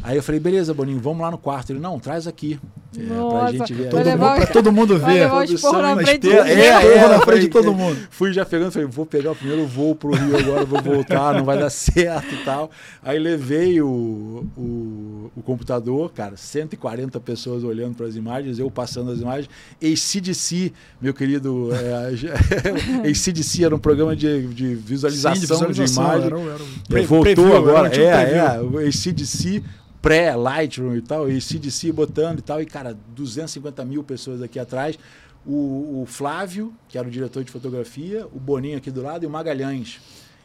[0.03, 1.71] Aí eu falei, beleza, Boninho, vamos lá no quarto.
[1.71, 2.59] Ele, não, traz aqui.
[2.97, 3.89] É, Nossa, pra gente ver.
[3.89, 5.29] Todo mundo, pra todo mundo ver.
[5.29, 7.97] Produção na frente, é, é, na frente de todo mundo.
[8.09, 11.43] Fui já pegando, falei, vou pegar o primeiro voo pro Rio agora, vou voltar, não
[11.43, 12.69] vai dar certo e tal.
[13.01, 19.11] Aí levei o, o, o computador, cara, 140 pessoas olhando para as imagens, eu passando
[19.11, 19.49] as imagens.
[19.81, 20.71] ACDC,
[21.01, 26.27] meu querido, é, ACDC era um programa de, de, visualização, Sim, de, visualização de imagem.
[26.27, 26.97] Era, era um...
[26.97, 29.63] É, voltou agora, tipo é, é, o ACDC
[30.03, 34.99] pré-Lightroom e tal, e CDC botando e tal, e cara, 250 mil pessoas aqui atrás.
[35.45, 39.27] O, o, Flávio, que era o diretor de fotografia, o Boninho aqui do lado e
[39.27, 39.99] o Magalhães,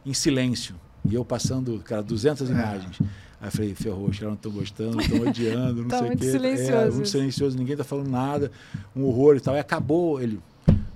[0.07, 0.77] em silêncio.
[1.09, 2.53] E eu passando, cara, 200 é.
[2.53, 2.99] imagens.
[3.41, 6.17] Aí eu falei, ferrou, os caras não estão gostando, estão odiando, não tá sei o
[6.17, 6.31] quê.
[6.31, 6.73] Silencioso.
[6.73, 8.53] É, muito silencioso, ninguém tá falando nada,
[8.95, 9.57] um horror e tal.
[9.57, 10.41] E acabou ele,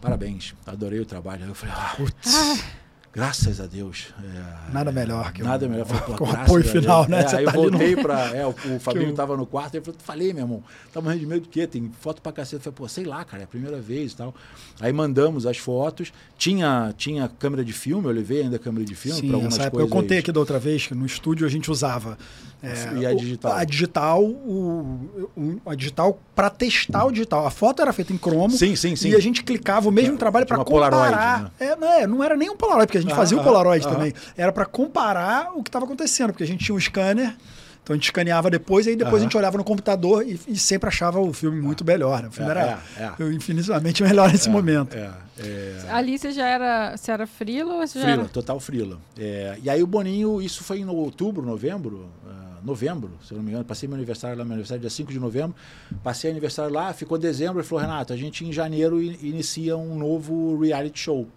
[0.00, 1.42] parabéns, adorei o trabalho.
[1.42, 2.34] Aí eu falei, ah, putz.
[2.34, 2.81] Ah
[3.12, 4.06] Graças a Deus.
[4.24, 5.84] É, nada melhor que nada o, melhor.
[5.84, 7.20] Falei, o apoio final, né?
[7.20, 8.02] É, aí tá eu voltei no...
[8.02, 8.34] para.
[8.34, 11.20] É, o, o Fabinho estava no quarto e ele falou: Falei, meu irmão, tá morrendo
[11.20, 11.66] de medo do quê?
[11.66, 12.54] Tem foto pra cacete.
[12.56, 14.34] Eu falei, pô, sei lá, cara, é a primeira vez e tal.
[14.80, 16.10] Aí mandamos as fotos.
[16.38, 19.78] Tinha, tinha câmera de filme, eu levei ainda câmera de filme para algumas coisas.
[19.78, 22.16] Eu contei aqui da outra vez que no estúdio a gente usava.
[22.62, 23.52] É, e a digital?
[23.52, 27.44] A digital, o, o a digital para testar o digital.
[27.44, 28.50] A foto era feita em cromo.
[28.50, 29.10] Sim, sim, sim.
[29.10, 30.90] E a gente clicava o mesmo trabalho para comparar.
[30.90, 31.50] Polaroid, né?
[31.58, 33.44] é, não, é, não era nem um Polaroid, porque a gente ah, fazia ah, o
[33.44, 34.14] Polaroid ah, também.
[34.36, 37.34] Era para comparar o que estava acontecendo, porque a gente tinha um scanner.
[37.82, 40.56] Então a gente escaneava depois, e aí depois a gente olhava no computador e, e,
[40.56, 42.22] sempre achava o filme muito melhor.
[42.22, 42.28] Né?
[42.28, 43.32] O filme é, era é, é.
[43.32, 44.96] infinitamente melhor nesse é, momento.
[44.96, 45.10] É,
[45.40, 45.90] é.
[45.90, 48.24] Ali você já era, você era frila ou você frila, era...
[48.26, 48.98] total frila.
[49.16, 53.64] e aí o Boninho, isso foi em outubro, novembro, uh, novembro, se não me engano,
[53.64, 55.54] passei meu aniversário lá, meu aniversário dia 5 de novembro,
[56.02, 60.58] passei aniversário lá, ficou dezembro, ele falou, Renato, a gente em janeiro inicia um novo
[60.60, 61.28] reality show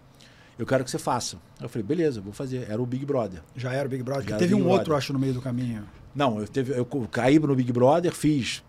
[0.57, 1.38] eu quero que você faça.
[1.61, 2.69] Eu falei, beleza, vou fazer.
[2.69, 3.41] Era o Big Brother.
[3.55, 4.30] Já era o Big Brother.
[4.30, 4.78] Já teve um Brother.
[4.78, 5.84] outro, acho, no meio do caminho.
[6.15, 8.63] Não, eu, teve, eu caí no Big Brother, fiz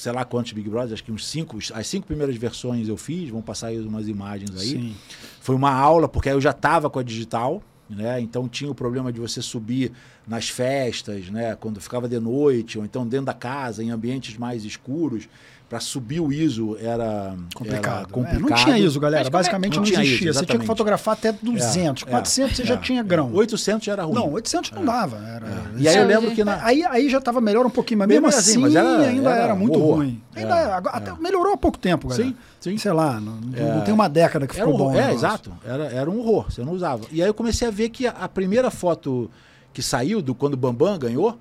[0.00, 3.28] sei lá quantos Big Brother, acho que uns cinco, as cinco primeiras versões eu fiz,
[3.28, 4.68] vão passar aí umas imagens aí.
[4.68, 4.96] Sim.
[5.40, 8.20] Foi uma aula, porque aí eu já estava com a digital, né?
[8.20, 9.92] Então tinha o problema de você subir
[10.26, 11.56] nas festas, né?
[11.56, 15.28] Quando ficava de noite, ou então dentro da casa, em ambientes mais escuros
[15.70, 17.98] para subir o ISO era complicado.
[17.98, 18.36] Era complicado.
[18.36, 19.28] É, não tinha ISO, galera.
[19.28, 20.30] É Basicamente não, não existia.
[20.30, 22.02] ISO, você tinha que fotografar até 200.
[22.02, 22.78] É, 400 é, você já é.
[22.78, 23.32] tinha grão.
[23.32, 24.14] 800 já era ruim.
[24.16, 25.18] Não, 800 não dava.
[25.18, 25.46] Era,
[25.76, 26.42] e aí eu lembro que...
[26.42, 26.64] Na...
[26.64, 29.42] Aí, aí já estava melhor um pouquinho, mas mesmo, mesmo assim, assim era, ainda era,
[29.44, 29.98] era muito horror.
[29.98, 30.20] ruim.
[30.34, 32.30] Ainda até melhorou há pouco tempo, galera.
[32.30, 32.76] Sim, sim.
[32.76, 34.94] Sei lá, não, não tem uma década que ficou um bom.
[34.98, 35.52] É, exato.
[35.64, 37.04] Era, era um horror, você não usava.
[37.12, 39.30] E aí eu comecei a ver que a, a primeira foto
[39.72, 41.38] que saiu do quando o Bambam ganhou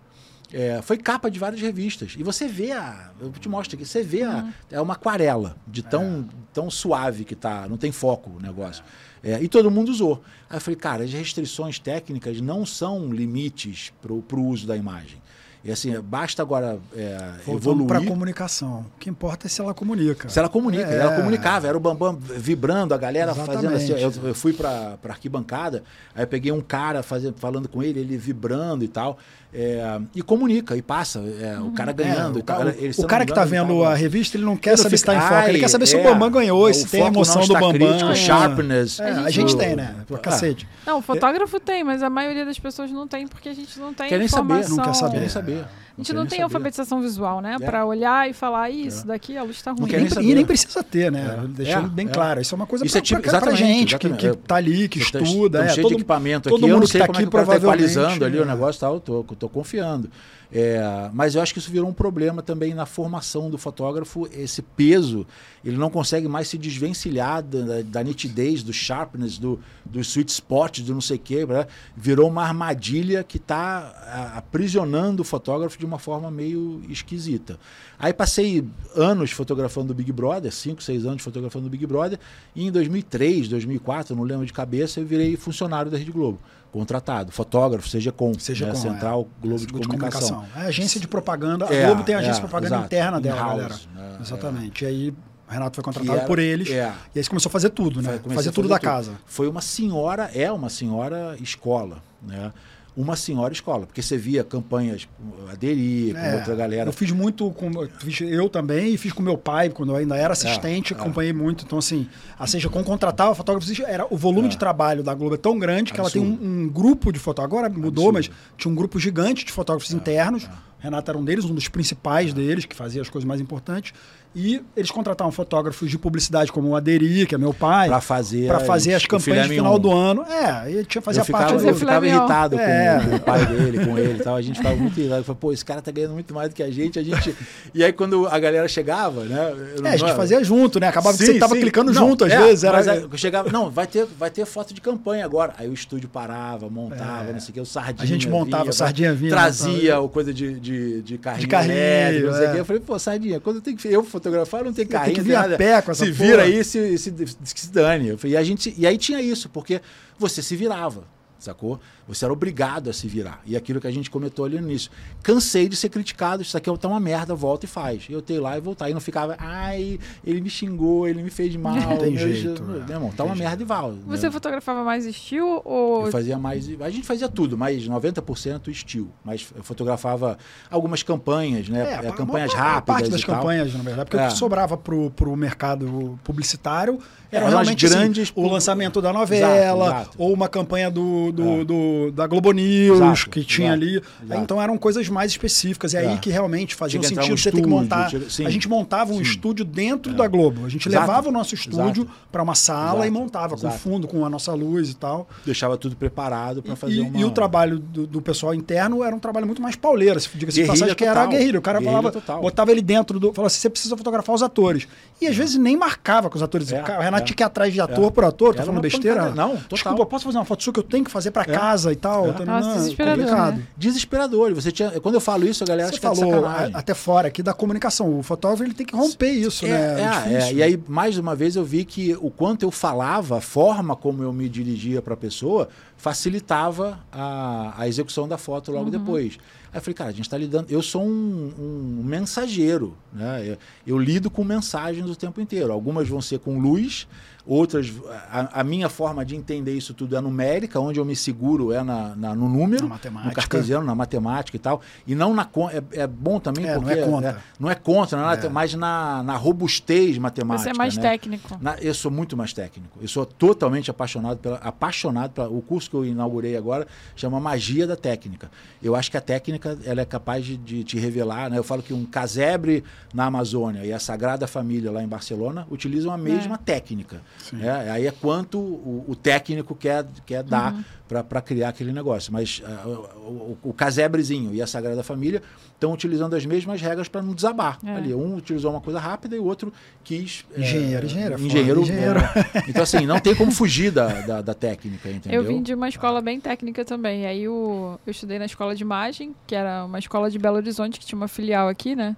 [0.54, 2.16] é, foi capa de várias revistas.
[2.18, 3.12] E você vê a.
[3.20, 4.38] Eu te mostro aqui, você vê a.
[4.38, 4.54] Uhum.
[4.72, 6.36] É uma aquarela de tão, é.
[6.54, 7.68] tão suave que tá.
[7.68, 8.84] Não tem foco o negócio.
[9.24, 10.24] É, e todo mundo usou.
[10.50, 15.20] Aí eu falei, cara, as restrições técnicas não são limites para o uso da imagem.
[15.62, 17.86] E assim, basta agora é, evoluir.
[17.86, 18.86] para a comunicação.
[18.96, 20.30] O que importa é se ela comunica.
[20.30, 20.90] Se ela comunica.
[20.90, 21.00] É.
[21.00, 21.68] Ela comunicava.
[21.68, 23.56] Era o Bambam vibrando, a galera Exatamente.
[23.56, 24.02] fazendo assim.
[24.02, 25.84] Eu, eu fui para arquibancada,
[26.16, 29.18] aí eu peguei um cara fazendo, falando com ele, ele vibrando e tal.
[29.52, 31.20] É, e comunica, e passa.
[31.42, 32.38] É, o cara ganhando.
[32.38, 34.78] É, o, cara, ele, o cara que está vendo a revista, ele não quer ele
[34.78, 35.50] saber se está em foco.
[35.50, 37.74] Ele quer saber se o Bambam ganhou, se tem a emoção do Bambam.
[37.74, 39.00] Crítico, sharpness.
[39.00, 39.96] É, a gente tem, né?
[40.08, 40.68] Pra cacete.
[40.86, 43.94] Não, o fotógrafo tem, mas a maioria das pessoas não tem, porque a gente não
[43.94, 44.64] tem Querem informação.
[44.64, 45.14] saber, não quer saber.
[45.14, 45.66] Querem saber.
[46.00, 46.44] A gente não, tem saber.
[46.44, 47.58] alfabetização visual, né?
[47.60, 47.66] É.
[47.66, 49.92] Para olhar e falar, isso daqui a luz está ruim.
[49.92, 51.42] Nem, e nem precisa ter, né?
[51.44, 51.48] É.
[51.48, 51.90] Deixando é.
[51.90, 52.10] bem é.
[52.10, 52.40] claro.
[52.40, 55.66] Isso é uma coisa para é tipo, pra gente, que, que tá ali, que estuda.
[55.66, 56.58] É, cheio todo, de equipamento aqui.
[56.58, 57.84] Todo mundo que está aqui provavelmente.
[57.84, 60.10] atualizando ali o negócio tal, tô, tô confiando.
[60.52, 64.28] É, mas eu acho que isso virou um problema também na formação do fotógrafo.
[64.32, 65.26] Esse peso,
[65.64, 70.80] ele não consegue mais se desvencilhar da, da nitidez, do sharpness, do, do sweet spot,
[70.80, 71.46] do não sei o quê.
[71.46, 71.68] Né?
[71.96, 77.60] Virou uma armadilha que está aprisionando o fotógrafo de uma forma meio esquisita.
[77.98, 78.66] Aí passei
[78.96, 82.20] anos fotografando o Big Brother, 5, 6 anos fotografando o Big Brother,
[82.56, 86.40] e em 2003, 2004, não lembro de cabeça, eu virei funcionário da Rede Globo
[86.72, 89.42] contratado, fotógrafo, seja com seja né, com, Central é.
[89.42, 90.30] Globo de, comunicação.
[90.30, 90.62] comunicação.
[90.64, 91.68] É agência de propaganda.
[91.68, 92.86] A é, Globo tem agência é, de propaganda exato.
[92.86, 93.76] interna dela, galera.
[93.96, 94.84] Né, Exatamente.
[94.84, 96.70] E aí o Renato foi contratado era, por eles.
[96.70, 96.94] É.
[97.16, 98.20] E aí você começou a fazer tudo, né?
[98.20, 98.88] Fazer, fazer tudo da tudo.
[98.88, 99.14] casa.
[99.26, 102.54] Foi uma senhora, é uma senhora escola, né?
[103.00, 105.08] Uma senhora escola, porque você via campanhas
[105.50, 106.90] aderir com é, outra galera.
[106.90, 107.72] Eu fiz muito com
[108.20, 111.00] eu também e fiz com meu pai quando eu ainda era assistente, é, é.
[111.00, 111.34] acompanhei é.
[111.34, 111.64] muito.
[111.64, 114.50] Então assim, a seja com contratar o fotógrafo era o volume é.
[114.50, 116.28] de trabalho da Globo é tão grande que Absurdo.
[116.28, 117.58] ela tem um, um, grupo de fotógrafos.
[117.58, 118.14] Agora mudou, Absurdo.
[118.14, 120.50] mas tinha um grupo gigante de fotógrafos é, internos.
[120.80, 123.94] Renato era um deles, um dos principais deles que fazia as coisas mais importantes.
[124.36, 128.48] E eles contratavam fotógrafos de publicidade como o Aderi, que é meu pai, para fazer,
[128.48, 130.24] pra fazer as campanhas no final do ano.
[130.24, 133.00] É, ele tinha fazer a parte do Eu ficava irritado é.
[133.04, 134.36] com, o pai dele, com ele e tal.
[134.36, 135.24] A gente ficava muito irritado.
[135.24, 137.00] Falei, pô, esse cara tá ganhando muito mais do que a gente.
[137.00, 137.36] A gente...
[137.74, 139.54] E aí, quando a galera chegava, né?
[139.84, 140.88] É, a gente fazia junto, né?
[140.88, 141.62] Acabava sim, que você tava sim.
[141.62, 142.64] clicando não, junto às é, vezes.
[142.64, 142.78] Era...
[142.78, 145.54] Mas aí, chegava, não, vai ter, vai ter foto de campanha agora.
[145.58, 147.34] Aí o estúdio parava, montava, é.
[147.34, 148.04] não sei o que, o Sardinha.
[148.04, 149.32] A gente montava, vinha, o Sardinha vinha.
[149.32, 151.42] Trazia o coisa de, de, de carrinho.
[151.42, 152.58] De carrinho, não sei o que.
[152.58, 152.60] É.
[152.60, 155.16] Eu falei, pô, Sardinha, quando eu tenho que eu fotografar, não tem carrinho.
[155.16, 157.14] Tem que vir a pé com essa Se vira aí, se, se,
[157.44, 158.18] se dane.
[158.24, 159.82] E, a gente, e aí tinha isso, porque
[160.18, 161.04] você se virava.
[161.40, 161.80] sacou?
[162.10, 163.40] Você era obrigado a se virar.
[163.46, 164.90] E aquilo que a gente comentou ali no início.
[165.24, 168.04] Cansei de ser criticado, isso aqui tá uma merda, volta e faz.
[168.10, 168.90] Eu tenho lá e voltar.
[168.90, 171.76] E não ficava, ai, ele me xingou, ele me fez mal.
[171.76, 172.64] Não tem jeito.
[172.64, 172.86] Meu, é.
[172.86, 173.94] meu irmão, tá uma merda e val.
[174.08, 174.32] Você né?
[174.32, 176.08] fotografava mais estilo ou.
[176.08, 176.68] Eu fazia mais.
[176.82, 179.12] A gente fazia tudo, mas 90% estilo.
[179.24, 180.38] Mas eu fotografava
[180.70, 182.00] algumas campanhas, né?
[182.04, 182.84] É, É, campanhas a rápidas.
[182.86, 183.36] parte das e tal.
[183.36, 184.28] campanhas, na verdade, porque É.
[184.28, 187.00] o que sobrava pro, pro mercado publicitário
[187.32, 189.56] era Eram as realmente assim, grandes o pu- lançamento da novela,
[189.86, 190.12] Exato, exato.
[190.18, 191.66] ou uma campanha do, do, É.
[191.66, 194.02] do- da Globo News, Exato, que tinha exato, ali.
[194.24, 194.42] exato.
[194.42, 195.94] Então eram coisas mais específicas.
[195.94, 196.18] E aí É.
[196.18, 198.10] que realmente fazia sentido um você ter que montar.
[198.30, 198.46] sim.
[198.46, 199.22] a gente montava um Sim.
[199.24, 200.16] estúdio dentro É.
[200.16, 200.66] da Globo.
[200.66, 204.30] A gente levava o nosso estúdio para uma sala e montava com fundo, com a
[204.30, 205.28] nossa luz e tal.
[205.46, 207.20] Deixava tudo preparado para fazer E, uma.
[207.20, 210.56] e o trabalho do, do pessoal interno era um trabalho muito mais pauleiro, se diga-se
[210.56, 211.60] de Guerrilha passagem, que era guerrilha.
[211.60, 212.42] O cara Guerrilha falava, total.
[212.42, 213.34] botava ele dentro do.
[213.34, 214.88] Falava assim: você precisa fotografar os atores.
[215.22, 216.72] E às vezes nem marcava com os atores.
[216.72, 217.26] É, o Renato é.
[217.26, 218.12] tinha que ir atrás de ator É.
[218.12, 219.30] por ator, tô falando besteira.
[219.32, 219.68] Não, total.
[219.72, 221.46] Desculpa, posso fazer uma foto sua que eu tenho que fazer pra É.
[221.90, 222.30] casa e tal?
[222.30, 222.34] É.
[222.34, 223.56] Tá, Nossa, não, desesperador, complicado.
[223.58, 223.68] né?
[223.78, 224.54] Desesperador.
[224.56, 224.92] Você tinha...
[225.00, 228.20] Quando eu falo isso, a galera Você é falou a- até fora aqui da comunicação.
[228.20, 230.02] O fotógrafo ele tem que romper isso, É, né?
[230.02, 230.58] é, é, difícil.
[230.58, 234.24] e aí, mais uma vez, eu vi que o quanto eu falava, a forma como
[234.24, 235.68] eu me dirigia para a pessoa,
[235.98, 239.38] facilitava a, a execução da foto logo depois.
[239.72, 240.66] Aí eu falei, cara, a gente está lidando.
[240.70, 243.44] Eu sou um, um mensageiro, né?
[243.46, 245.72] Eu, eu lido com mensagens o tempo inteiro.
[245.72, 247.08] Algumas vão ser com luz,
[247.50, 247.92] outras.
[248.32, 251.82] A, a minha forma de entender isso tudo é numérica, onde eu me seguro é
[251.84, 253.30] na, na- no número, Na matemática.
[253.30, 254.82] no cartesiano, na matemática e tal.
[255.08, 255.48] E não na
[255.94, 257.42] é, é bom também É, não porque é contra.
[257.60, 258.50] não é contra, não é É.
[258.50, 260.64] mas na, na robustez matemática.
[260.64, 261.02] Você é mais né?
[261.02, 261.58] técnico.
[261.60, 263.00] Na- eu sou muito mais técnico.
[263.02, 266.86] Eu sou totalmente apaixonado pela, apaixonado pela, o curso que eu inaugurei agora
[267.16, 268.52] chama Magia da Técnica.
[268.82, 271.58] Eu acho que a técnica ela é capaz de, de te revelar, né?
[271.58, 272.84] Eu falo que um casebre
[273.14, 277.22] na Amazônia e a Sagrada Família lá em Barcelona utilizam a mesma técnica.
[277.54, 277.92] Né?
[277.92, 280.84] Aí é quanto o, o técnico quer, quer dar Uhum.
[281.24, 282.32] para criar aquele negócio.
[282.32, 285.42] Mas ah, o, o, casebrezinho e a Sagrada Família
[285.74, 287.80] estão utilizando as mesmas regras para não desabar.
[287.84, 287.92] É.
[287.92, 289.74] Ali, um utilizou uma coisa rápida e o outro
[290.04, 290.46] quis.
[290.56, 292.20] é, Engenheiro, engenheiro é engenheiro, engenheiro.
[292.20, 292.64] é.
[292.70, 295.42] Então, assim, não tem como fugir da, da, da técnica, entendeu?
[295.42, 297.26] Eu vim de uma escola bem técnica também.
[297.26, 301.00] Aí o, eu estudei na escola de imagem, que era uma escola de Belo Horizonte,
[301.00, 302.16] que tinha uma filial aqui, né?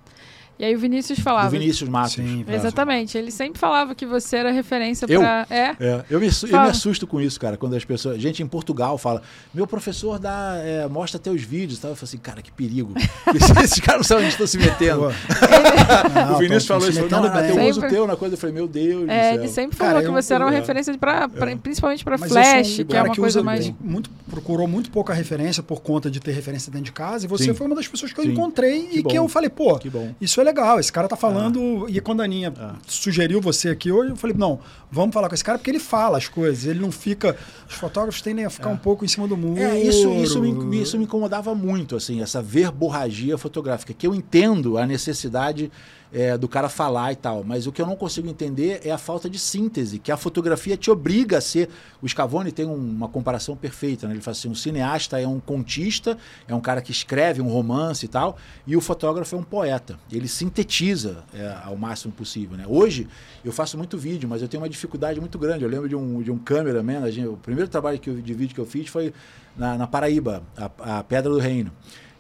[0.62, 1.50] E aí o Vinícius falava.
[1.50, 2.14] Vinícius Matos.
[2.14, 3.18] Sim, Exatamente.
[3.18, 5.20] Ele sempre falava que você era referência Eu?
[5.20, 5.48] pra.
[5.50, 5.76] É.
[5.80, 8.22] É, eu, me, eu me assusto com isso, cara, quando as pessoas.
[8.22, 11.90] Gente em Portugal fala, meu professor dá, é, mostra teus vídeos tal.
[11.90, 12.94] Eu falo assim, cara, que perigo.
[13.64, 15.00] Esses, caras não sabem onde estão se metendo.
[15.02, 15.08] Pô.
[16.36, 17.70] o Vinícius falou isso, falou, não, eu bem.
[17.72, 17.90] uso o Sempre.
[17.96, 18.36] teu na coisa.
[18.36, 20.60] Eu falei, meu Deus É, ele sempre Cara, falou que eu- você era uma é.
[20.60, 23.40] referência pra, pra- principalmente pra Mas flash, eu um que é cara uma que coisa
[23.40, 23.74] usa mais.
[23.82, 27.26] muito, procurou muito pouca referência por conta de ter referência dentro de casa.
[27.26, 27.54] E você Sim.
[27.56, 28.32] foi uma das pessoas que eu Sim.
[28.34, 29.10] encontrei Que e bom.
[29.10, 30.14] que eu falei, pô, Que bom.
[30.22, 30.51] isso é legal.
[30.80, 31.86] Esse cara tá falando.
[31.90, 32.76] E quando a Aninha Ah.
[32.88, 34.60] sugeriu você aqui hoje, eu falei, não,
[34.92, 36.66] vamos falar com esse cara porque ele fala as coisas.
[36.66, 37.36] Ele não fica.
[37.70, 39.62] Os fotógrafos tendem a ficar um pouco em cima do muro.
[39.62, 44.78] É, isso, isso, me, isso me incomodava muito, assim, essa verborragia fotográfica, que eu entendo
[44.78, 45.72] a necessidade
[46.14, 48.98] é, do cara falar e tal, mas o que eu não consigo entender é a
[48.98, 51.70] falta de síntese, que a fotografia te obriga a ser.
[52.02, 54.14] O Scavone tem um- uma comparação perfeita, né?
[54.14, 58.06] ele fala assim: um cineasta é um contista, é um cara que escreve um romance
[58.06, 58.38] e tal,
[58.68, 59.98] e o fotógrafo é um poeta.
[60.12, 62.58] Ele sintetiza é, ao máximo possível.
[62.58, 62.66] Né?
[62.68, 63.08] Hoje
[63.46, 65.64] eu faço muito vídeo, mas eu tenho uma dificuldade muito grande.
[65.64, 68.60] Eu lembro de um, de um cameraman, o primeiro trabalho que eu, de vídeo que
[68.62, 69.14] eu fiz foi
[69.56, 71.72] na, na Paraíba, a, a Pedra do Reino.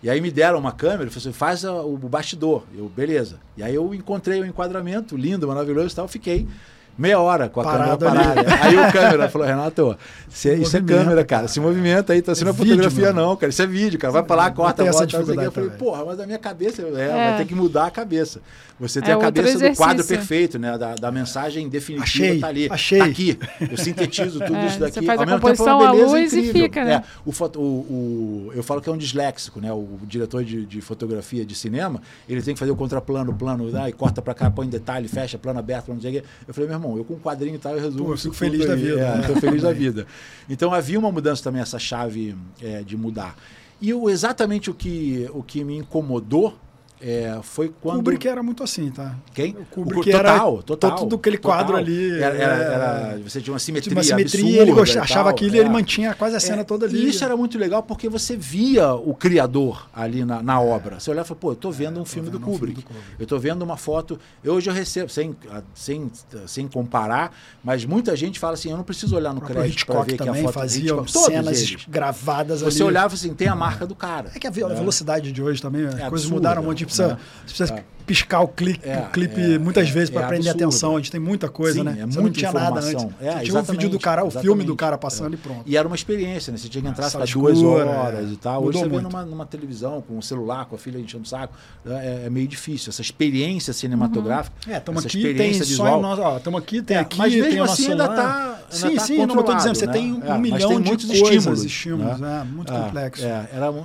[0.03, 2.63] E aí me deram uma câmera e falaram assim, faz o bastidor.
[2.75, 3.39] Eu, beleza.
[3.55, 6.47] E aí eu encontrei o enquadramento, lindo, maravilhoso e tal, fiquei
[6.97, 8.43] meia hora com a Parado câmera ali.
[8.45, 8.63] parada.
[8.65, 9.97] Aí o câmera falou, Renato,
[10.29, 11.47] cê- isso é câmera, cara.
[11.47, 13.49] Se movimenta aí, tá sendo É fotografia vídeo, não, cara.
[13.49, 14.11] Isso é vídeo, cara.
[14.13, 15.15] Vai pra lá, corta, essa bota, o quê.
[15.15, 17.29] Eu dificuldade falei, porra, mas a minha cabeça, é, É.
[17.29, 18.39] vai ter que mudar a cabeça.
[18.79, 20.75] Você tem É a cabeça do quadro perfeito, né?
[20.75, 22.67] Da, da mensagem definitiva Achei, tá ali.
[22.71, 22.97] achei.
[22.97, 23.39] Tá aqui.
[23.69, 24.95] Eu sintetizo tudo É, isso daqui.
[24.99, 26.63] você faz Ao a mesmo tempo, é composição beleza luz e incrível.
[26.63, 26.93] fica, né?
[26.93, 29.71] É, o, foto- o- o- eu falo que é um disléxico, né?
[29.71, 33.89] O diretor de, de fotografia de cinema, ele tem que fazer o contraplano, plano, né?
[33.89, 36.27] e corta pra cá, põe detalhe, fecha, plano aberto, plano não sei o quê.
[36.47, 38.05] Eu falei, meu irmão, eu com um quadrinho e tal, eu resumo.
[38.05, 38.79] Pô, eu fico feliz da aí.
[38.82, 39.27] vida, É, né?
[39.27, 40.05] tô feliz da vida.
[40.49, 43.36] Então havia uma mudança também, essa chave é, de mudar.
[43.79, 46.55] E o, exatamente o que, o que me incomodou
[47.01, 47.97] é, foi quando.
[47.97, 49.15] Kubrick era muito assim, tá?
[49.33, 49.55] Quem?
[49.57, 50.95] O Kubrick O- era total, total.
[50.97, 51.79] todo aquele quadro total.
[51.81, 52.73] ali, Era, era- é,
[53.13, 53.89] era- você tinha uma simetria.
[53.91, 55.61] Tinha uma simetria, ele gost- e achava aquilo e é.
[55.61, 56.97] ele mantinha quase a cena É, toda ali.
[57.05, 60.99] E isso era muito legal porque você via o criador ali na, na obra.
[60.99, 62.81] Você olhava e falava, pô, eu tô vendo um filme vendo um filme Kubrick.
[62.81, 63.05] do Kubrick.
[63.19, 64.19] Eu tô vendo uma foto.
[64.43, 65.35] Eu hoje eu recebo, sem,
[65.73, 66.11] sem,
[66.45, 70.17] sem comparar, mas muita gente fala assim: eu não preciso olhar no crédito para ver
[70.17, 71.85] que a também foto fazia Hitchcock, cenas eles.
[71.87, 72.71] gravadas ali.
[72.71, 74.31] Você olhava assim, tem a marca do cara.
[74.35, 76.81] É que a ve- a velocidade de hoje também, as coisas mudaram um monte.
[76.85, 77.17] Precisa, né?
[77.45, 77.83] você precisa É.
[78.12, 80.95] piscar o clipe, é, o clipe é, muitas é, vezes para prender a atenção.
[80.95, 81.97] A gente tem muita coisa, Sim, né?
[82.01, 83.07] É Você não tinha nada antes.
[83.22, 85.62] É, tinha o vídeo do cara, o filme do cara passando e pronto.
[85.66, 86.57] E era uma experiência, né?
[86.57, 88.66] Você tinha que entrar às duas horas e tal.
[88.66, 91.53] Hoje você vê numa, numa televisão, com um celular, com a filha enchendo o saco.
[91.86, 92.89] É, meio difícil.
[92.89, 94.55] Essa experiência cinematográfica.
[94.68, 94.74] Uhum.
[94.74, 96.16] É, estamos aqui, tem visual.
[96.16, 98.59] só Estamos aqui, tem aqui, mas mesmo assim ainda está.
[98.70, 99.76] Sim, sim, não estou dizendo.
[99.76, 101.64] Você tem um milhão de estímulos.
[101.64, 102.20] estímulos
[102.51, 103.24] muito complexo.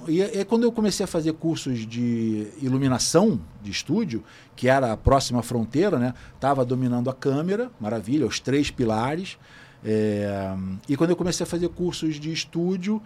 [0.09, 5.43] E quando eu comecei a fazer cursos de iluminação de estúdio, que era a próxima
[5.43, 6.15] fronteira, né?
[6.35, 9.37] Estava dominando a câmera, maravilha, os três pilares.
[9.85, 10.55] É,
[10.89, 13.03] e quando eu comecei a fazer cursos de estúdio,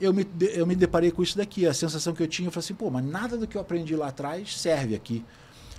[0.00, 1.66] eu me, eu me deparei com isso daqui.
[1.66, 3.94] A sensação que eu tinha, eu falei assim, pô, mas nada do que eu aprendi
[3.94, 5.24] lá atrás serve aqui.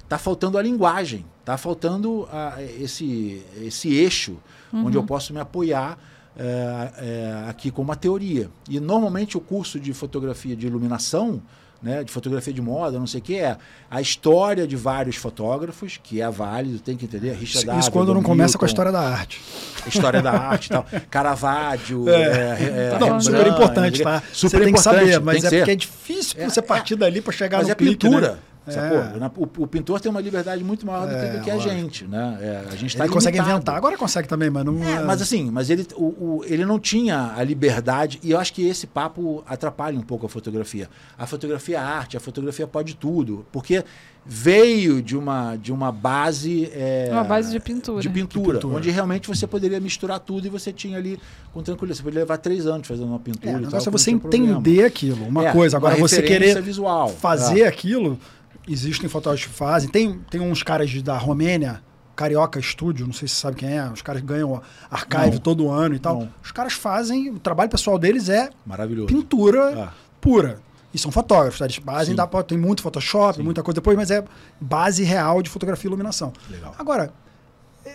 [0.07, 4.37] Tá faltando a linguagem, tá faltando a, esse, esse eixo
[4.71, 4.85] uhum.
[4.85, 5.97] onde eu posso me apoiar
[6.37, 8.51] é, é, aqui com uma teoria.
[8.69, 11.41] E normalmente o curso de fotografia de iluminação
[11.85, 13.55] né, de fotografia de moda, não sei o que, é
[13.91, 17.33] a história de vários fotógrafos, que é válido, tem que entender.
[17.33, 19.39] Richard Isso, isso quando não começa com a história da arte.
[19.85, 20.83] História da arte e tal.
[21.11, 22.09] Caravaggio.
[22.09, 22.15] É.
[22.15, 24.23] É, é, não, super importante, tá?
[24.33, 27.31] Super você tem que saber, mas é porque é difícil você é, partir dali para
[27.31, 28.31] chegar mas no é clique, pintura.
[28.31, 28.37] Né?
[28.67, 29.31] É.
[29.37, 32.37] O, o, pintor tem uma liberdade muito maior do que, do que a gente, né?
[32.41, 34.83] É, a gente tá ele consegue inventar, agora consegue também, mas não.
[34.83, 38.51] É, mas assim, mas ele, o, o, ele não tinha a liberdade e eu acho
[38.53, 40.89] que esse papo atrapalha um pouco a fotografia.
[41.17, 43.83] A fotografia é arte, a fotografia pode tudo, porque
[44.25, 48.01] veio de uma de uma base é, uma base de pintura.
[48.01, 51.19] de pintura, de pintura, onde realmente você poderia misturar tudo e você tinha ali
[51.53, 51.97] com tranquilidade.
[51.97, 53.57] Você poderia levar três anos fazendo uma pintura.
[53.57, 54.87] É, negócio é você entender problema.
[54.87, 55.77] aquilo, uma é, coisa.
[55.77, 57.09] Agora você querer visual.
[57.09, 57.67] fazer é.
[57.67, 58.19] aquilo
[58.67, 59.89] existem fotógrafos que fazem.
[59.89, 61.81] Tem, tem uns caras da Romênia,
[62.15, 65.69] Carioca Studio, não sei se você sabe quem é, os caras ganham archive não, todo
[65.69, 66.21] ano e tal.
[66.21, 66.33] Não.
[66.43, 69.07] Os caras fazem, o trabalho pessoal deles é Maravilhoso.
[69.07, 69.93] pintura ah.
[70.21, 70.59] pura.
[70.93, 71.65] E são fotógrafos, tá?
[71.65, 73.43] eles fazem, dá, tem muito Photoshop, Sim.
[73.43, 74.23] muita coisa depois, mas é
[74.61, 76.31] base real de fotografia e iluminação.
[76.49, 76.73] Legal.
[76.79, 77.11] Agora,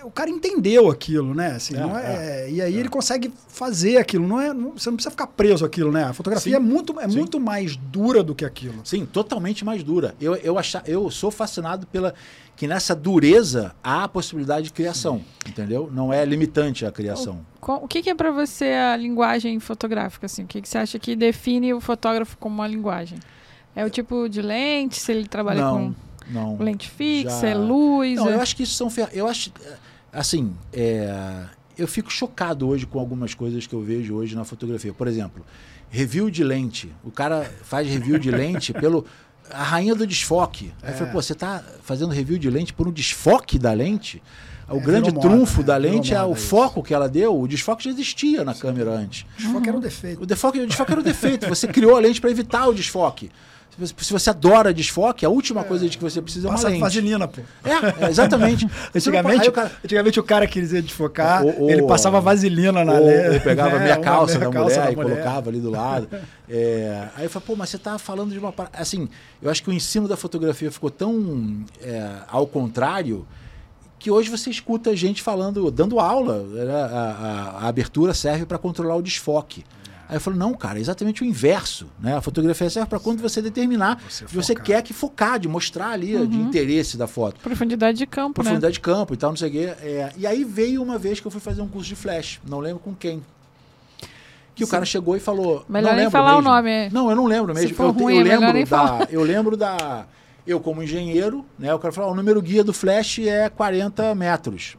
[0.05, 1.53] o cara entendeu aquilo, né?
[1.53, 2.79] Assim, é, é, é, e aí é.
[2.79, 4.27] ele consegue fazer aquilo.
[4.27, 6.05] Não é, não, você não precisa ficar preso aquilo, né?
[6.05, 6.57] A fotografia Sim.
[6.57, 8.81] é, muito, é muito mais dura do que aquilo.
[8.85, 10.15] Sim, totalmente mais dura.
[10.21, 12.15] Eu, eu, achar, eu sou fascinado pela
[12.57, 15.51] que nessa dureza há a possibilidade de criação, Sim.
[15.51, 15.91] entendeu?
[15.93, 17.41] Não é limitante a criação.
[17.61, 20.27] O, o que, que, é para você a linguagem fotográfica?
[20.27, 20.45] Assim?
[20.45, 23.19] O que, que você acha que define o fotógrafo como uma linguagem?
[23.75, 25.93] É o tipo de lente, se ele trabalha não.
[25.93, 25.95] com
[26.33, 26.57] não.
[26.59, 27.49] Lente fixa, já...
[27.49, 28.17] é luz.
[28.17, 28.35] Não, é...
[28.35, 28.89] eu acho que isso são.
[29.13, 29.53] Eu acho.
[30.13, 31.45] Assim, é...
[31.77, 34.93] eu fico chocado hoje com algumas coisas que eu vejo hoje na fotografia.
[34.93, 35.45] Por exemplo,
[35.91, 36.93] review de lente.
[37.05, 39.05] O cara faz review de lente pelo.
[39.53, 40.73] A rainha do desfoque.
[40.81, 40.93] Aí é.
[40.93, 44.23] eu falei, pô, você está fazendo review de lente por um desfoque da lente?
[44.71, 46.47] O é, grande trunfo moda, da lente é o isso.
[46.47, 47.39] foco que ela deu.
[47.39, 48.61] O desfoque já existia na Sim.
[48.61, 49.27] câmera antes.
[49.35, 50.23] O desfoque era o defeito.
[50.23, 51.49] O desfoque, o desfoque era o defeito.
[51.49, 53.31] Você criou a lente para evitar o desfoque.
[53.87, 56.81] Se você adora desfoque, a última é, coisa de que você precisa é uma lente.
[56.81, 57.41] vaselina, pô.
[57.65, 58.69] É, é exatamente.
[58.95, 59.73] antigamente, o cara...
[59.85, 63.35] antigamente o cara queria desfocar, ou, ou, ele passava vaselina na lente.
[63.35, 65.71] Ou pegava é, meia calça, meia da, calça mulher da mulher e colocava ali do
[65.71, 66.09] lado.
[66.49, 68.53] É, aí eu falei, pô, mas você tá falando de uma...
[68.73, 69.09] Assim,
[69.41, 73.27] eu acho que o ensino da fotografia ficou tão é, ao contrário
[74.01, 76.43] que hoje você escuta gente falando, dando aula.
[76.43, 79.65] Né, a, a, a abertura serve para controlar o desfoque.
[80.11, 81.87] Aí eu falo, não, cara, é exatamente o inverso.
[82.01, 82.17] Né?
[82.17, 85.91] A fotografia serve para quando você determinar você que você quer que focar, de mostrar
[85.91, 86.27] ali uhum.
[86.27, 87.39] de interesse da foto.
[87.41, 88.73] Profundidade de campo, Profundidade né?
[88.73, 89.73] de campo e tal, não sei o quê.
[89.81, 92.59] É, e aí veio uma vez que eu fui fazer um curso de flash, não
[92.59, 93.23] lembro com quem.
[94.53, 94.69] Que Sim.
[94.69, 95.65] o cara chegou e falou.
[95.69, 96.51] Melhor não nem falar mesmo.
[96.51, 96.91] o nome.
[96.91, 97.77] Não, eu não lembro mesmo.
[97.79, 99.07] eu, ruim, eu lembro da.
[99.09, 100.07] Eu lembro da.
[100.45, 101.73] Eu, como engenheiro, né?
[101.73, 104.77] O cara falou: o número guia do flash é 40 metros.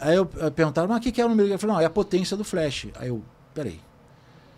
[0.00, 1.54] Aí eu, eu perguntaram, mas o que, que é o número guia?
[1.54, 2.88] Eu falei, não, é a potência do flash.
[2.98, 3.22] Aí eu,
[3.54, 3.78] peraí.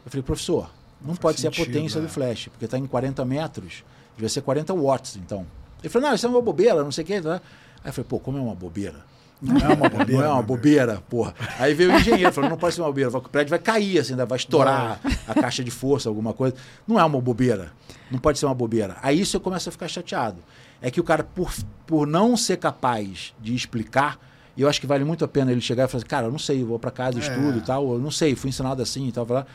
[0.05, 2.03] Eu falei, professor, não, não pode sentido, ser a potência é.
[2.03, 3.85] do flash, porque está em 40 metros,
[4.15, 5.47] devia ser 40 watts, então.
[5.81, 7.21] Ele falou, não, isso é uma bobeira, não sei o quê.
[7.21, 7.41] Né?
[7.83, 9.05] Aí eu falei, pô, como é uma bobeira?
[9.41, 10.13] Não é uma bobeira.
[10.13, 11.35] Não é uma bobeira, porra.
[11.59, 13.11] Aí veio o engenheiro, falou, não pode ser uma bobeira.
[13.11, 16.55] O prédio vai cair, assim, vai estourar a caixa de força, alguma coisa.
[16.87, 17.73] Não é uma bobeira.
[18.09, 18.97] Não pode ser uma bobeira.
[19.03, 20.39] Aí isso eu começo a ficar chateado.
[20.81, 21.53] É que o cara, por,
[21.89, 24.17] por não ser capaz de explicar,
[24.57, 26.31] e eu acho que vale muito a pena ele chegar e falar assim, cara, eu
[26.31, 27.21] não sei, eu vou para casa, é.
[27.21, 29.27] estudo e tal, eu não sei, fui ensinado assim e tal.
[29.27, 29.47] Falar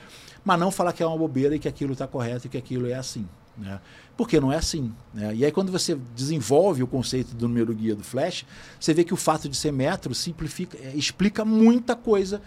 [0.44, 2.88] mas não falar que é uma bobeira e que aquilo está correto e que aquilo
[2.88, 3.28] é assim.
[3.58, 3.80] Né?
[4.16, 4.94] Porque não é assim.
[5.14, 5.36] Né?
[5.36, 8.46] E aí, quando você desenvolve o conceito do número guia do Flash,
[8.80, 12.42] você vê que o fato de ser metro simplifica, é, explica muita coisa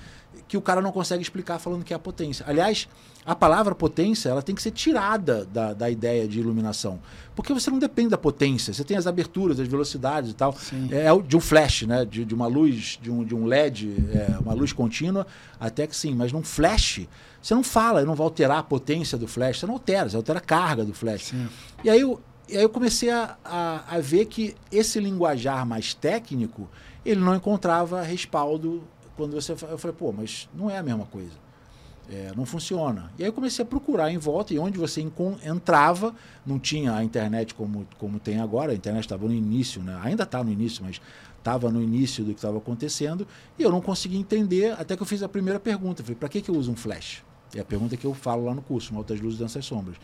[0.51, 2.45] que o cara não consegue explicar falando que é a potência.
[2.49, 2.89] Aliás,
[3.25, 6.99] a palavra potência ela tem que ser tirada da, da ideia de iluminação.
[7.37, 8.75] Porque você não depende da potência.
[8.75, 10.53] Você tem as aberturas, as velocidades e tal.
[10.91, 12.05] É, é de um flash, né?
[12.05, 15.25] De, de uma luz, de um, de um LED, é, uma luz contínua,
[15.61, 16.17] até que sim.
[16.17, 17.07] Mas num flash,
[17.41, 20.41] você não fala, não vai alterar a potência do flash, você não altera, você altera
[20.41, 21.27] a carga do flash.
[21.27, 21.47] Sim.
[21.85, 25.95] E aí eu, e aí eu comecei a, a, a, ver que esse linguajar mais
[25.95, 26.69] técnico,
[27.07, 28.83] ele não encontrava respaldo
[29.21, 29.53] quando você...
[29.53, 31.33] Eu falei, pô, mas não é a mesma coisa.
[32.09, 33.13] É, não funciona.
[33.19, 35.07] E aí eu comecei a procurar em volta e onde você
[35.45, 36.15] entrava,
[36.45, 40.01] não tinha a internet como, como tem agora, a internet estava no início, né?
[40.03, 41.01] ainda está no início, mas
[41.39, 43.27] estava no início do que estava acontecendo,
[43.59, 46.03] e eu não conseguia entender, até que eu fiz a primeira pergunta.
[46.03, 47.23] falei, para que, que eu uso um flash?
[47.55, 49.97] É a pergunta que eu falo lá no curso, Altas Luzes, Danças Sombras.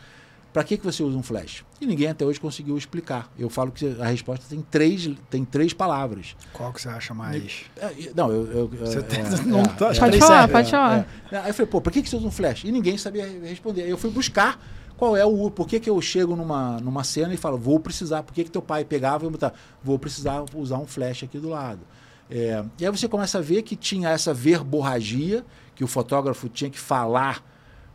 [0.57, 1.67] Para que, que você usa um flash?
[1.79, 3.31] E ninguém até hoje conseguiu explicar.
[3.39, 6.35] Eu falo que a resposta tem três, tem três palavras.
[6.51, 7.67] Qual que você acha mais?
[7.77, 8.51] É, não, eu.
[8.51, 11.07] eu você é, tem, é, não, é, pode é, falar, pode falar.
[11.31, 12.65] Aí eu falei, pô, para que, que você usa um flash?
[12.65, 13.83] E ninguém sabia responder.
[13.83, 14.59] Aí eu fui buscar
[14.97, 15.51] qual é o.
[15.51, 18.23] Por que, que eu chego numa, numa cena e falo, vou precisar.
[18.23, 19.53] Por que, que teu pai pegava e botar,
[19.85, 21.81] vou precisar usar um flash aqui do lado.
[22.31, 25.45] É, e aí você começa a ver que tinha essa verborragia,
[25.75, 27.45] que o fotógrafo tinha que falar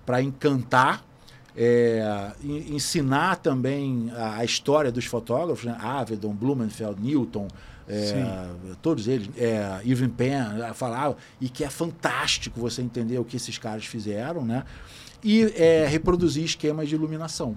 [0.06, 1.10] para encantar
[1.56, 5.76] é, ensinar também a, a, história dos fotógrafos, né?
[5.80, 7.48] Avedon, Blumenfeld, Newton,
[7.88, 8.48] é,
[8.82, 13.58] todos eles, é, Irving Penn, falava, e que é fantástico você entender o que esses
[13.58, 14.64] caras fizeram, né?
[15.24, 17.56] E é, reproduzir esquemas de iluminação.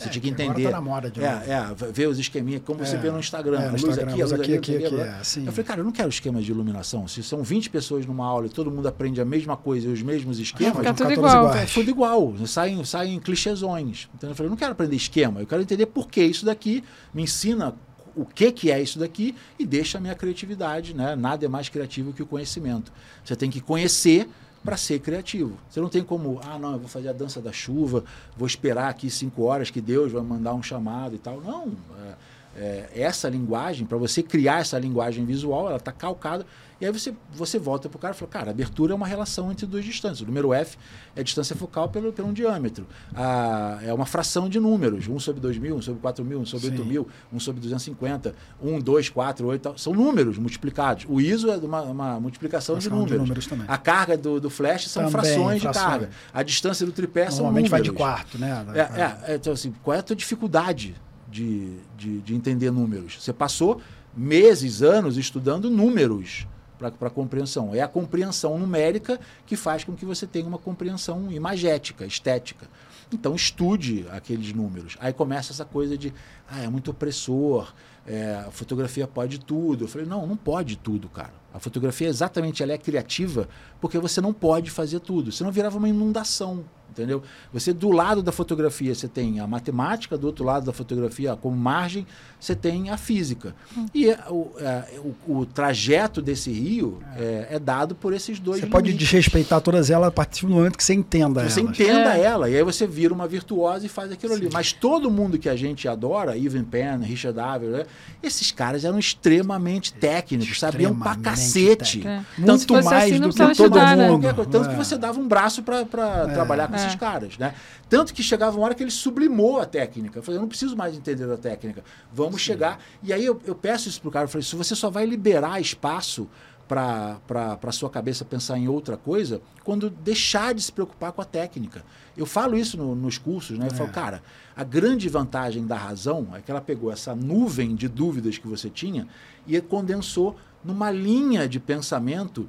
[0.00, 0.66] Você é, tinha que entender.
[0.66, 3.18] Agora tá na moda de é, é, ver os esqueminhas, como é, você vê no
[3.18, 3.60] Instagram.
[3.60, 5.44] É, no luz Instagram, aqui, luz aqui, aqui, aqui, aqui é, assim.
[5.44, 7.06] Eu falei, cara, eu não quero esquema de iluminação.
[7.06, 10.00] Se são 20 pessoas numa aula e todo mundo aprende a mesma coisa e os
[10.00, 11.54] mesmos esquemas, fica tudo igual.
[11.54, 12.34] É tudo igual.
[12.46, 14.08] Saem, saem clichêsões.
[14.14, 16.82] Então eu falei, eu não quero aprender esquema, eu quero entender por que isso daqui
[17.12, 17.74] me ensina
[18.16, 20.94] o que, que é isso daqui e deixa a minha criatividade.
[20.94, 21.14] Né?
[21.14, 22.90] Nada é mais criativo que o conhecimento.
[23.22, 24.28] Você tem que conhecer
[24.64, 25.56] para ser criativo.
[25.68, 28.04] Você não tem como, ah, não, eu vou fazer a dança da chuva,
[28.36, 31.40] vou esperar aqui cinco horas que Deus vai mandar um chamado e tal.
[31.40, 31.72] Não.
[31.98, 32.14] É,
[32.56, 36.44] é, essa linguagem, para você criar essa linguagem visual, ela está calcada
[36.80, 39.52] e aí você, você volta para o cara e fala, cara, abertura é uma relação
[39.52, 40.22] entre duas distâncias.
[40.22, 40.78] O número F
[41.14, 42.86] é a distância focal pelo, pelo um diâmetro.
[43.14, 45.06] A, é uma fração de números.
[45.06, 46.72] 1 sobre 2 mil, 1 sobre 4 mil, 1 sobre Sim.
[46.72, 49.76] 8 mil, 1 sobre 250, 1, 2, 4, 8, tal.
[49.76, 51.04] são números multiplicados.
[51.06, 53.10] O ISO é uma, uma multiplicação de números.
[53.10, 53.46] de números.
[53.46, 53.66] também.
[53.68, 56.10] A carga do, do flash são também, frações, frações, de carga.
[56.32, 57.68] A distância do tripé são números.
[57.68, 58.64] vai de quarto, né?
[58.74, 60.94] É, é, é, então, assim, qual é a tua dificuldade
[61.30, 63.18] de, de, de entender números?
[63.20, 63.82] Você passou
[64.16, 66.46] meses, anos estudando números
[66.88, 67.74] para compreensão.
[67.74, 72.66] É a compreensão numérica que faz com que você tenha uma compreensão imagética, estética.
[73.12, 74.96] Então estude aqueles números.
[75.00, 76.12] Aí começa essa coisa de,
[76.48, 77.72] ah, é muito opressor,
[78.06, 79.84] é, a fotografia pode tudo.
[79.84, 81.32] Eu falei, não, não pode tudo, cara.
[81.52, 83.48] A fotografia exatamente ela é criativa
[83.80, 85.32] porque você não pode fazer tudo.
[85.32, 87.22] Senão virava uma inundação entendeu?
[87.52, 91.56] Você do lado da fotografia você tem a matemática, do outro lado da fotografia como
[91.56, 92.06] margem
[92.40, 93.54] você tem a física.
[93.76, 93.86] Hum.
[93.94, 94.84] E é, o, é,
[95.26, 98.60] o, o, trajeto desse rio é, é dado por esses dois.
[98.60, 98.72] Você limites.
[98.72, 101.72] pode desrespeitar todas elas a partir do momento que você entenda Você elas.
[101.72, 102.22] entenda é.
[102.22, 104.40] ela e aí você vira uma virtuosa e faz aquilo Sim.
[104.40, 104.50] ali.
[104.52, 107.86] Mas todo mundo que a gente adora, Ivan Penn, Richard Aver, né?
[108.22, 112.02] esses caras eram extremamente técnicos, sabiam pra cacete.
[112.44, 114.08] Tanto mais assim, do que todo né?
[114.08, 114.46] mundo.
[114.46, 114.78] Tanto que é.
[114.78, 116.98] você dava um braço para trabalhar com esses é.
[116.98, 117.54] caras, né?
[117.88, 120.18] Tanto que chegava uma hora que ele sublimou a técnica.
[120.18, 121.84] Eu falei, eu não preciso mais entender a técnica.
[122.12, 122.46] Vamos Sim.
[122.46, 122.80] chegar.
[123.02, 125.60] E aí eu, eu peço isso pro cara, eu falei, se você só vai liberar
[125.60, 126.28] espaço
[126.70, 131.24] para a sua cabeça pensar em outra coisa quando deixar de se preocupar com a
[131.24, 131.84] técnica.
[132.16, 133.66] Eu falo isso no, nos cursos, né?
[133.66, 133.74] Eu é.
[133.74, 134.22] falo, cara,
[134.54, 138.70] a grande vantagem da razão é que ela pegou essa nuvem de dúvidas que você
[138.70, 139.08] tinha
[139.46, 142.48] e condensou numa linha de pensamento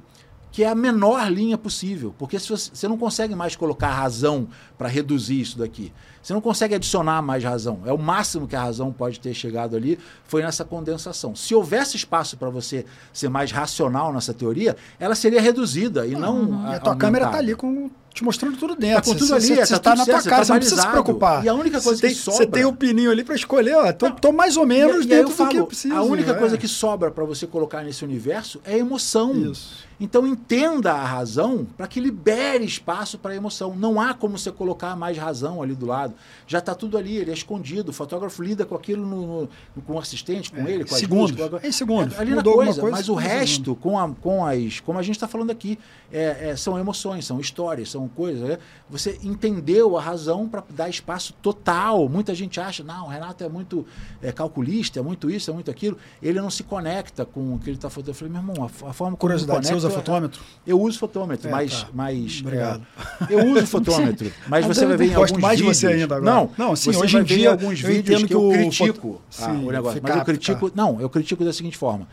[0.52, 4.46] que é a menor linha possível, porque se você, você não consegue mais colocar razão
[4.76, 5.90] para reduzir isso daqui.
[6.22, 7.80] Você não consegue adicionar mais razão.
[7.86, 11.34] É o máximo que a razão pode ter chegado ali, foi nessa condensação.
[11.34, 12.84] Se houvesse espaço para você
[13.14, 16.42] ser mais racional nessa teoria, ela seria reduzida e não.
[16.42, 16.70] Uhum.
[16.70, 19.02] E a tua câmera está ali com te mostrando tudo dentro.
[19.02, 21.44] Tá com tudo ali, você, tá, tá na tua cara, você não precisa se preocupar.
[21.44, 22.38] E a única coisa você que tem, sobra...
[22.38, 25.48] Você tem o pininho ali para escolher, ó, tô, mais ou menos e, dentro do
[25.48, 25.94] que eu preciso.
[25.94, 26.34] A única é.
[26.34, 29.34] coisa que sobra para você colocar nesse universo é emoção.
[29.34, 29.92] Isso.
[30.02, 33.76] Então entenda a razão para que libere espaço para a emoção.
[33.76, 36.12] Não há como você colocar mais razão ali do lado.
[36.44, 37.90] Já está tudo ali, ele é escondido.
[37.90, 39.42] O fotógrafo lida com aquilo no,
[39.76, 41.40] no, com o assistente, com é, ele, com segundos.
[41.40, 41.64] as.
[41.64, 42.16] Em segundos.
[42.16, 44.80] É, ali na coisa, coisa, mas o resto, com, a, com as.
[44.80, 45.78] Como a gente está falando aqui,
[46.12, 48.48] é, é, são emoções, são histórias, são coisas.
[48.48, 48.58] Né?
[48.88, 52.08] Você entendeu a razão para dar espaço total.
[52.08, 53.86] Muita gente acha, não, o Renato é muito
[54.20, 55.96] é, calculista, é muito isso, é muito aquilo.
[56.22, 58.08] Ele não se conecta com o que ele está fazendo.
[58.08, 60.42] Eu falei, meu irmão, a, a forma como Curiosidade, você usa fotômetro?
[60.66, 61.88] Eu uso fotômetro, é, mas, tá.
[61.92, 62.40] mas.
[62.40, 62.86] Obrigado.
[63.28, 65.76] É, eu uso fotômetro, mas você vai ver em alguns mais vídeos.
[65.76, 66.34] você ainda agora.
[66.34, 69.50] Não, não sim, hoje em dia alguns vídeos que eu critico foto...
[69.52, 70.00] sim, o negócio.
[70.02, 72.06] Mas eu critico, não, eu critico da seguinte forma.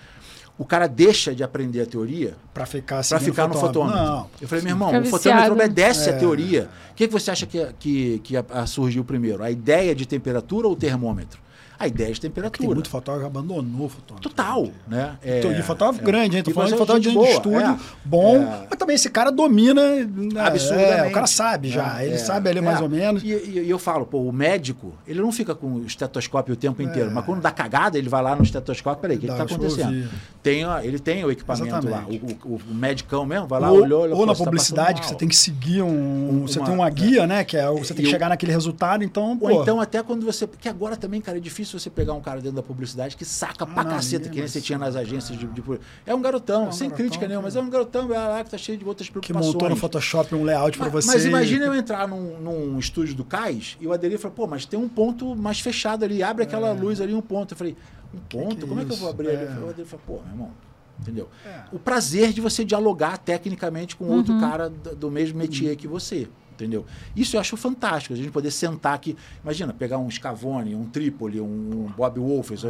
[0.59, 3.97] O cara deixa de aprender a teoria para ficar, pra ficar no fotômetro.
[3.97, 4.27] Não.
[4.41, 5.53] Eu falei, meu irmão, Fica o fotômetro viciado.
[5.53, 6.13] obedece É.
[6.13, 6.69] a teoria.
[6.91, 9.41] O que, que você acha que, que, que a- a- surgiu primeiro?
[9.41, 11.39] A ideia de temperatura ou o termômetro?
[11.79, 12.73] A ideia de Tem temperatura.
[12.75, 14.29] muito fotógrafo abandonou o fotômetro.
[14.29, 15.17] Total, né?
[15.23, 16.03] É, E fotógrafo é.
[16.05, 16.43] grande, hein?
[16.43, 17.77] Tô falando de é fotógrafo de boa, estúdio é.
[18.03, 18.67] bom, É.
[18.69, 19.81] mas também esse cara domina.
[20.05, 20.91] né, Absurdamente.
[20.91, 22.05] É, o cara sabe já, né?
[22.05, 22.61] ele É, sabe ali é.
[22.61, 23.23] mais ou menos.
[23.23, 26.57] E, e- e eu falo, pô, o médico, ele não fica com o estetoscópio o
[26.57, 29.29] tempo inteiro, mas quando dá cagada, ele vai lá no estetoscópio, peraí, o que, É.
[29.29, 30.09] Tá eu acontecendo?
[30.43, 32.21] Tem, ó, ele tem o equipamento Exatamente.
[32.21, 35.07] lá, o, o, o medicão mesmo, vai lá, ou, olhou, ou na tá publicidade, que
[35.07, 36.41] você tem que seguir um.
[36.47, 37.43] Você tem uma guia, né?
[37.43, 39.37] Que é, você tem que chegar naquele resultado, então.
[39.39, 40.45] Ou então até quando você.
[40.47, 43.65] Porque agora também, cara, é difícil você pegar um cara dentro da publicidade que saca
[43.65, 45.63] pra não, caceta, que nem você tinha nas agências de, de-
[46.05, 48.43] É um garotão, É um sem garotão crítica nenhuma, que- mas é um garotão lá
[48.43, 49.53] que tá cheio de outras que preocupações.
[49.53, 51.07] montou no Photoshop um layout pra Mas, você.
[51.13, 54.65] mas imagina eu entrar num, num estúdio do Cais e o Adelir falou, pô, mas
[54.65, 57.53] tem um ponto mais fechado ali, abre aquela luz ali, um ponto.
[57.53, 57.75] Eu falei,
[58.13, 58.55] um ponto?
[58.57, 59.45] que é Como é que eu vou abrir ali?
[59.45, 59.59] É.
[59.65, 60.51] O Adelir falou, pô, meu irmão,
[60.99, 61.29] entendeu?
[61.45, 61.63] É.
[61.71, 66.27] O prazer de você dialogar tecnicamente com outro cara do, do mesmo métier que você.
[66.59, 66.85] Entendeu?
[67.15, 71.39] Isso eu acho fantástico, a gente poder sentar aqui, imagina, pegar um Scavone, um Tripoli,
[71.39, 72.63] um Bob Wolfers,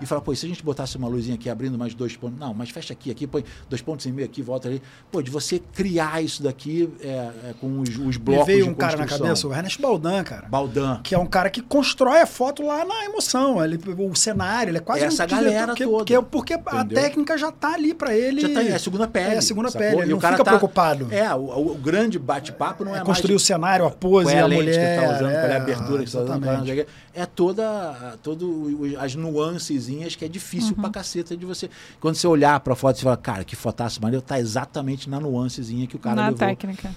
[0.00, 2.38] e falar, pô, e se a gente botasse uma luzinha aqui abrindo mais dois pontos,
[2.38, 4.80] não, mas fecha aqui, aqui, põe dois pontos e meio aqui, volta ali.
[5.10, 8.70] Pô, de você criar isso daqui é, é, com os, os Me blocos veio de
[8.70, 10.46] um cara na cabeça, o Ernest Baldan, cara.
[10.48, 11.00] Baldan.
[11.02, 13.62] Que é um cara que constrói a foto lá na emoção.
[13.64, 17.02] Ele, o cenário, ele é quase Essa um galera porque, toda, porque, porque a entendeu?
[17.02, 18.40] técnica já tá ali pra ele.
[18.42, 19.34] Já tá, é a segunda pele.
[19.34, 19.88] É a segunda sacou?
[19.88, 21.08] pele, E ele o não cara fica tá- preocupado.
[21.10, 24.36] É, o, o- o grande bate-papo não é, É mais o cenário, a pose, qual
[24.36, 24.96] é a a lente mulher.
[24.98, 27.26] que tá usando, qual é a é, abertura que você tá usando, qual é é
[27.26, 31.68] toda, todo o- as nuancezinhas que é difícil pra caceta de você.
[32.00, 35.86] Quando você olhar pra foto, você fala, cara, que fotaço maneiro, tá exatamente na nuancezinha
[35.86, 36.38] que o cara na levou.
[36.38, 36.90] técnica.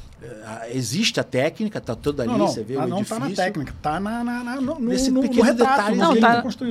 [0.62, 3.20] É, Existe a técnica, tá toda ali, Não, não, você vê tá- o não edifício.
[3.22, 5.96] tá na técnica, tá na, na, na- no, no, Nesse no, no pequeno retrato, detalhe,
[5.98, 6.22] no Não, jeito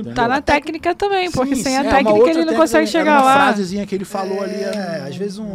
[0.05, 0.13] tá-.
[0.13, 2.53] Tá na técnica também, porque Sim, sem a sim, é uma técnica outra ele não
[2.55, 3.33] consegue chegar uma lá.
[3.47, 4.53] frasezinha que ele falou ali.
[4.55, 5.45] É, era um- às vezes um.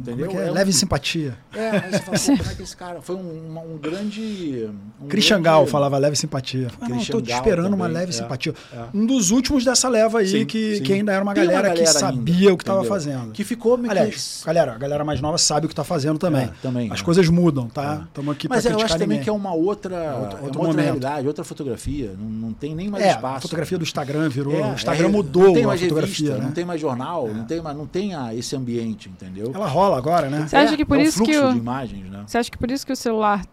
[0.00, 0.26] Entendeu?
[0.28, 0.50] Como é que é?
[0.50, 1.34] É Leve simpatia.
[1.54, 3.00] É, aí você fala, como é que esse cara.
[3.02, 4.68] Foi um, uma- um grande.
[5.00, 6.68] Um Christian grande- Gal falava leve simpatia.
[6.80, 8.54] Ah, não, tô te esperando uma leve é, simpatia.
[8.72, 8.78] é.
[8.94, 10.82] Um dos últimos dessa leva aí, Sim, que, sim.
[10.82, 12.94] que ainda era uma galera, que ainda, sabia o que estava entendeu?
[12.94, 13.32] fazendo.
[13.32, 16.50] Que ficou Aliás, galera, a galera mais nova sabe o que está fazendo também.
[16.64, 17.02] É, As é.
[17.02, 18.04] coisas mudam, tá?
[18.08, 19.22] Estamos aqui Mas eu acho também ninguém.
[19.24, 22.14] que é uma outra, outro- é uma outra realidade, outra fotografia.
[22.18, 23.36] Não, não tem nem mais É, espaço.
[23.38, 24.54] a fotografia do Instagram virou.
[24.54, 26.46] É, o Instagram é, mudou não tem a mais fotografia, revista, né?
[26.46, 29.50] Não tem mais jornal, não tem, mais, não tem a- esse ambiente, entendeu?
[29.54, 30.46] Ela rola agora, né?
[30.48, 32.22] Você acha que por é um isso que fluxo o- de imagens, né?
[32.26, 33.44] Você acha que por isso que o celular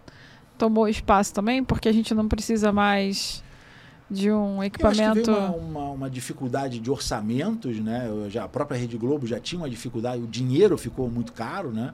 [0.57, 1.63] tomou espaço também?
[1.63, 3.43] Porque a gente não precisa mais
[4.09, 5.31] de um Eu acho que equipamento.
[5.33, 8.05] veio uma, uma, uma dificuldade de orçamentos, né?
[8.07, 11.71] Eu já, a própria Rede Globo já tinha uma dificuldade, o dinheiro ficou muito caro,
[11.71, 11.93] né?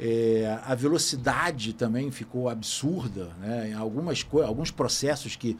[0.00, 3.70] É, a velocidade também ficou absurda, né?
[3.70, 5.56] Em algumas alguns processos que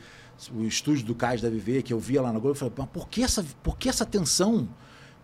[0.52, 2.88] o estúdio do Cais deve ver, que eu via lá na Globo, eu falei, mas
[2.88, 4.68] por que essa, por que essa tensão?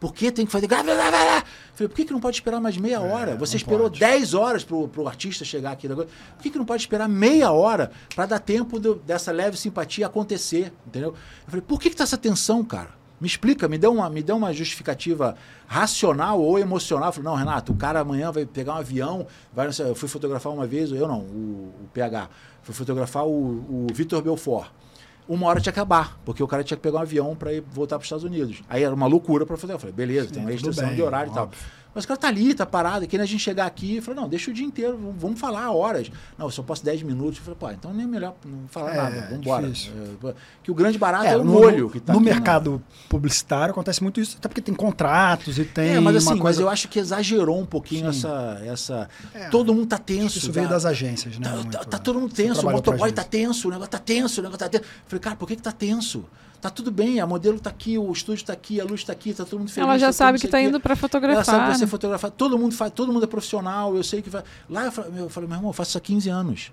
[0.00, 0.68] Por que tem que fazer.
[0.68, 3.36] Falei, por que, que não pode esperar mais meia hora?
[3.36, 4.00] Você não esperou pode.
[4.00, 5.88] 10 horas pro, pro artista chegar aqui.
[5.88, 6.06] Por
[6.42, 10.72] que, que não pode esperar meia hora para dar tempo dessa leve simpatia acontecer?
[10.86, 11.10] Entendeu?
[11.10, 12.90] Eu falei, por que, que tá essa tensão, cara?
[13.20, 15.36] Me explica, me dê uma, me dê uma justificativa
[15.66, 17.08] racional ou emocional.
[17.08, 20.52] Eu falei, não, Renato, o cara amanhã vai pegar um avião, vai, eu fui fotografar
[20.52, 22.28] uma vez, eu não, o, o PH,
[22.62, 24.68] fui fotografar o, o Vitor Belfort.
[25.26, 27.64] Uma hora tinha que acabar, porque o cara tinha que pegar um avião para ir
[27.72, 28.62] voltar para os Estados Unidos.
[28.68, 29.72] Aí era uma loucura para fazer.
[29.72, 31.50] Eu falei, beleza, tem uma restrição bem, de horário e tal.
[31.94, 33.06] Mas o cara tá ali, tá parado.
[33.06, 36.10] Quando a gente chegar aqui, falou, não, deixa o dia inteiro, vamos- falar horas.
[36.36, 37.38] Não, eu só posso 10 minutos.
[37.38, 39.66] Eu falei, pô, então nem melhor não falar É, nada, vamos embora.
[39.68, 39.92] difícil.
[40.62, 42.82] que o grande barato é, É, o no, molho que tá no aqui na- mercado
[43.08, 46.42] publicitário acontece muito isso, até porque tem contratos e tem É, mas assim, uma mas
[46.42, 46.62] coisa...
[46.62, 48.18] eu acho que exagerou um pouquinho Sim.
[48.26, 49.08] essa, essa.
[49.34, 50.38] É, todo mundo tá tenso.
[50.38, 51.48] Isso veio tá- das agências, né?
[51.48, 52.02] Tá, muito, tá- tá né?
[52.02, 54.84] todo mundo tenso, o motoboy tá tenso, o negócio tá tenso, o negócio tá tenso.
[54.84, 56.24] Eu falei, cara, por que, que tá tenso?
[56.64, 59.34] Tá tudo bem, a modelo tá aqui, o estúdio tá aqui, a luz tá aqui,
[59.34, 59.86] tá todo mundo feliz.
[59.86, 61.70] Ela já tá sabe que tá indo pra Ela sabe fotografar.
[61.72, 61.90] que você né?
[61.90, 64.42] fotografar, todo mundo faz, todo mundo é profissional, eu sei que vai.
[64.70, 66.72] Lá eu falei, meu, eu falei, meu irmão, eu faço isso há 15 anos.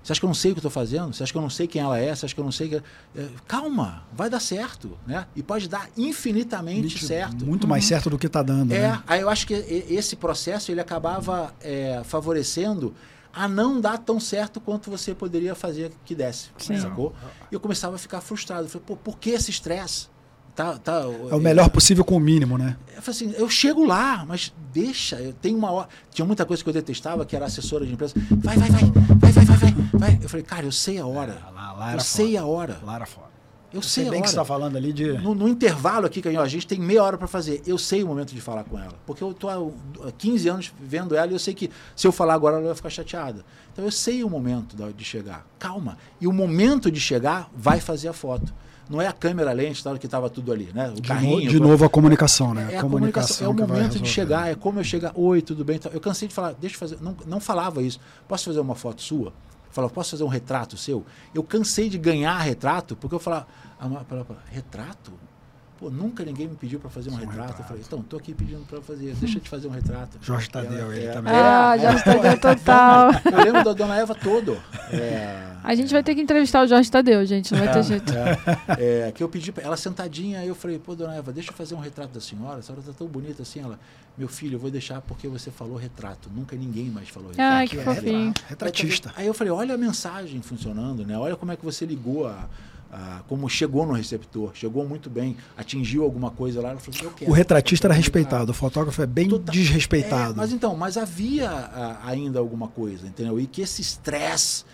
[0.00, 1.12] Você acha que eu não sei o que eu estou fazendo?
[1.12, 2.14] Você acha que eu não sei quem ela é?
[2.14, 2.76] Você acha que eu não sei que.
[2.76, 5.26] É, calma, vai dar certo, né?
[5.34, 7.44] E pode dar infinitamente certo.
[7.44, 9.02] Muito mais certo do que tá dando, É, né?
[9.04, 12.94] aí eu acho que esse processo ele acabava é, favorecendo
[13.34, 16.78] a não dar tão certo quanto você poderia fazer que desse, Sim.
[16.78, 17.12] sacou?
[17.50, 18.64] E eu começava a ficar frustrado.
[18.64, 20.08] Eu falei, pô, por que esse estresse?
[20.54, 22.76] Tá, tá, É o melhor possível com o mínimo, né?
[22.94, 25.88] Eu falei assim, eu chego lá, mas deixa, eu tenho uma hora.
[26.12, 28.14] Tinha muita coisa que eu detestava, que era assessora de empresa.
[28.30, 30.18] Vai, vai, vai, vai, vai, vai, vai, vai.
[30.22, 31.42] Eu falei, cara, eu sei a hora.
[31.52, 32.78] Lá, lá eu sei a hora.
[32.84, 33.33] Lá era foda.
[33.74, 35.12] Eu sei sei bem que você tá falando ali de...
[35.18, 37.62] No, no intervalo aqui, que a gente tem meia hora para fazer.
[37.66, 38.94] Eu sei o momento de falar com ela.
[39.04, 42.12] Porque eu tô há há 15 anos vendo ela e eu sei que se eu
[42.12, 43.44] falar agora ela vai ficar chateada.
[43.72, 45.46] Então eu sei o momento de chegar.
[45.58, 45.98] Calma.
[46.20, 48.54] E o momento de chegar vai fazer a foto.
[48.88, 50.90] não é a câmera lente tal, que estava tudo ali, né?
[50.90, 51.44] O de carrinho.
[51.44, 52.68] No, de novo a comunicação, né?
[52.72, 55.80] É a comunicação, é o momento de chegar, é como eu chegar, oi, tudo bem?
[55.92, 57.98] Eu cansei de falar, deixa eu fazer, não, não falava isso.
[58.28, 59.32] Posso fazer uma foto sua?
[59.70, 61.04] Falava, posso fazer um retrato seu?
[61.34, 63.48] Eu cansei de ganhar retrato, porque eu falava,
[64.50, 65.12] retrato?
[65.76, 67.38] Pô, nunca ninguém me pediu para fazer um, um retrato.
[67.40, 67.60] retrato.
[67.62, 70.18] Eu falei, então, tô aqui pedindo para fazer, deixa eu te fazer um retrato.
[70.22, 71.32] Jorge Tadeu, ele é, também.
[71.34, 73.10] Ah, é, Jorge Tadeu total.
[73.24, 74.56] Eu lembro da Dona Eva todo.
[74.92, 78.12] É, a gente vai ter que entrevistar o Jorge Tadeu, gente, não vai ter jeito.
[78.78, 81.54] É, que eu pedi para ela sentadinha, aí eu falei, pô, Dona Eva, deixa eu
[81.54, 83.60] fazer um retrato da senhora, a senhora tá tão bonita assim.
[83.60, 83.78] Ela,
[84.16, 86.30] meu filho, eu vou deixar porque você falou retrato.
[86.34, 87.52] Nunca ninguém mais falou retrato.
[87.52, 88.32] Ai, que fofinho.
[88.46, 89.12] Retratista.
[89.16, 91.18] Aí eu falei, olha a mensagem funcionando, né?
[91.18, 92.48] Olha como é que você ligou a
[92.96, 96.76] ah, como chegou no receptor, chegou muito bem, atingiu alguma coisa lá.
[96.76, 100.34] Falei, eu quero, o retratista era respeitado, o fotógrafo é bem Total, desrespeitado.
[100.34, 103.40] É, mas então, mas havia ah, ainda alguma coisa, entendeu?
[103.40, 104.64] E que esse estresse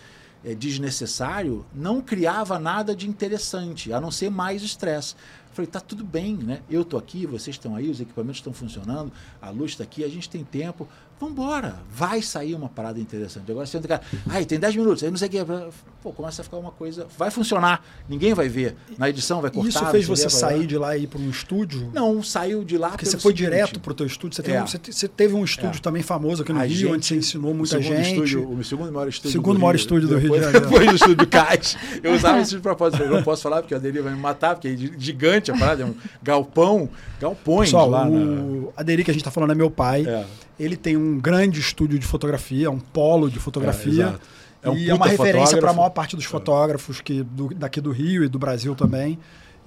[0.45, 5.15] é, desnecessário não criava nada de interessante, a não ser mais estresse.
[5.51, 6.61] Falei, tá tudo bem, né?
[6.69, 9.11] Eu tô aqui, vocês estão aí, os equipamentos estão funcionando,
[9.41, 10.87] a luz está aqui, a gente tem tempo.
[11.21, 13.51] Vambora, vai sair uma parada interessante.
[13.51, 15.37] Agora você entra, cara, ai, tem 10 minutos, aí não sei o que.
[16.01, 17.05] Pô, começa a ficar uma coisa.
[17.15, 18.75] Vai funcionar, ninguém vai ver.
[18.97, 19.69] Na edição vai cortar.
[19.69, 21.91] Isso fez você sair de lá e ir para um estúdio?
[21.93, 22.89] Não, saiu de lá.
[22.89, 23.51] Porque você foi seguinte.
[23.51, 24.35] direto para o teu estúdio.
[24.35, 24.63] Você, é.
[24.63, 25.81] um, você, teve um estúdio é.
[25.81, 28.13] também famoso aqui no a Rio, gente, onde você ensinou muita o gente.
[28.13, 29.31] Estúdio, o segundo maior estúdio.
[29.31, 30.61] Segundo maior estúdio do Rio de Janeiro.
[30.61, 31.77] Depois do estúdio do CAT.
[32.01, 33.03] Eu usava esse de propósito.
[33.03, 35.83] Eu não posso falar porque a Deli vai me matar, porque é gigante a parada,
[35.83, 35.93] é um
[36.23, 38.07] galpão, galpões Pessoal, lá.
[38.07, 38.81] O, na...
[38.81, 40.03] A Deli que a gente está falando é meu pai.
[40.07, 40.25] É.
[40.61, 44.19] Ele tem um grande estúdio de fotografia, um polo de fotografia.
[44.63, 46.27] É, é um e é uma referência para a maior parte dos é.
[46.27, 49.17] fotógrafos que, do, daqui do Rio e do Brasil também.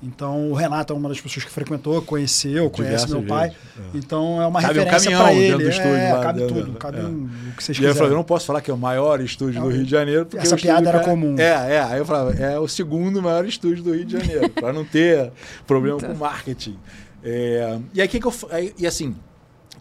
[0.03, 3.49] Então, o Renato é uma das pessoas que frequentou, conheceu, conhece meu pai.
[3.49, 3.81] É.
[3.95, 5.65] Então, é uma cabe referência um para ele.
[5.65, 7.03] Do estúdio é, lá cabe dentro, tudo, cabe é.
[7.03, 7.89] um, o que vocês quiserem.
[7.89, 10.29] eu falei, eu não posso falar que é o maior estúdio do Rio de Janeiro.
[10.37, 11.37] Essa piada era comum.
[11.39, 11.83] É, é.
[11.83, 15.33] Aí eu falava, é o segundo maior estúdio do Rio de Janeiro, para não ter
[15.67, 16.11] problema então.
[16.11, 16.79] com marketing.
[17.23, 18.35] É, e aí, que, que eu.
[18.77, 19.17] E assim,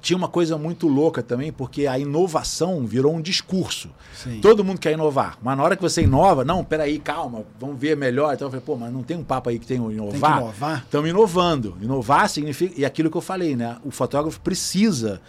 [0.04, 3.90] tinha uma coisa muito louca também, porque a inovação virou um discurso.
[4.14, 4.42] Sim.
[4.42, 5.38] Todo mundo quer inovar.
[5.42, 8.34] Mas na hora que você inova, não, peraí, calma, vamos ver melhor.
[8.34, 10.40] Então eu falei, pô, mas não tem um papo aí que tem o inovar?
[10.40, 10.84] Tem inovar?
[10.84, 11.78] Estamos inovando.
[11.82, 12.74] Inovar significa.
[12.78, 13.78] E aquilo que eu falei, né?
[13.86, 15.22] O fotógrafo precisa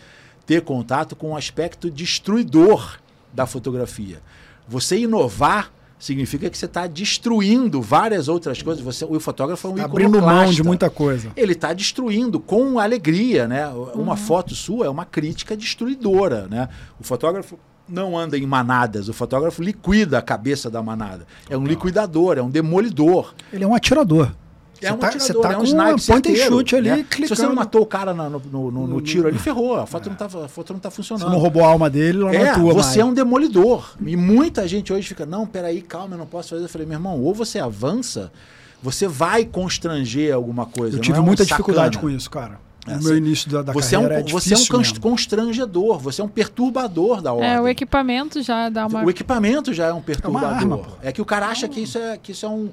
[0.45, 2.99] ter contato com o aspecto destruidor
[3.33, 4.21] da fotografia.
[4.67, 8.85] Você inovar significa que você está destruindo várias outras coisas.
[8.85, 11.31] Você, o fotógrafo é um tá abrindo mão de muita coisa.
[11.37, 13.67] Ele está destruindo com alegria, né?
[13.95, 14.17] Uma uhum.
[14.17, 16.69] foto sua é uma crítica destruidora, né?
[17.01, 21.27] O fotógrafo não anda em manadas, o fotógrafo liquida a cabeça da manada.
[21.49, 23.35] É um liquidador, é um demolidor.
[23.53, 24.33] Ele é um atirador.
[24.85, 27.07] É um tá, atirador, tá é um sniper point and shoot ali, né?
[27.11, 29.77] Se você não matou o cara no, no, no, no tiro ali, ferrou.
[29.77, 30.11] A foto, é.
[30.11, 31.25] não tá, a foto não tá funcionando.
[31.25, 32.97] Você não roubou a alma dele, não é, tua Você mais.
[32.99, 33.95] é um demolidor.
[34.05, 36.65] E muita gente hoje fica, não, peraí, calma, eu não posso fazer.
[36.65, 38.33] Eu falei, meu irmão, ou você avança,
[38.83, 40.99] você vai constranger alguma coisa.
[40.99, 42.61] Eu tive é um muita dificuldade com isso, cara.
[42.87, 45.01] No meu início da, da você carreira é um, é Você é um mesmo.
[45.01, 47.49] constrangedor, você é um perturbador da ordem.
[47.49, 49.03] É, o equipamento já dá uma...
[49.03, 50.51] O equipamento já é um perturbador.
[50.51, 52.69] É, arma, é que o cara acha que isso é, que isso é um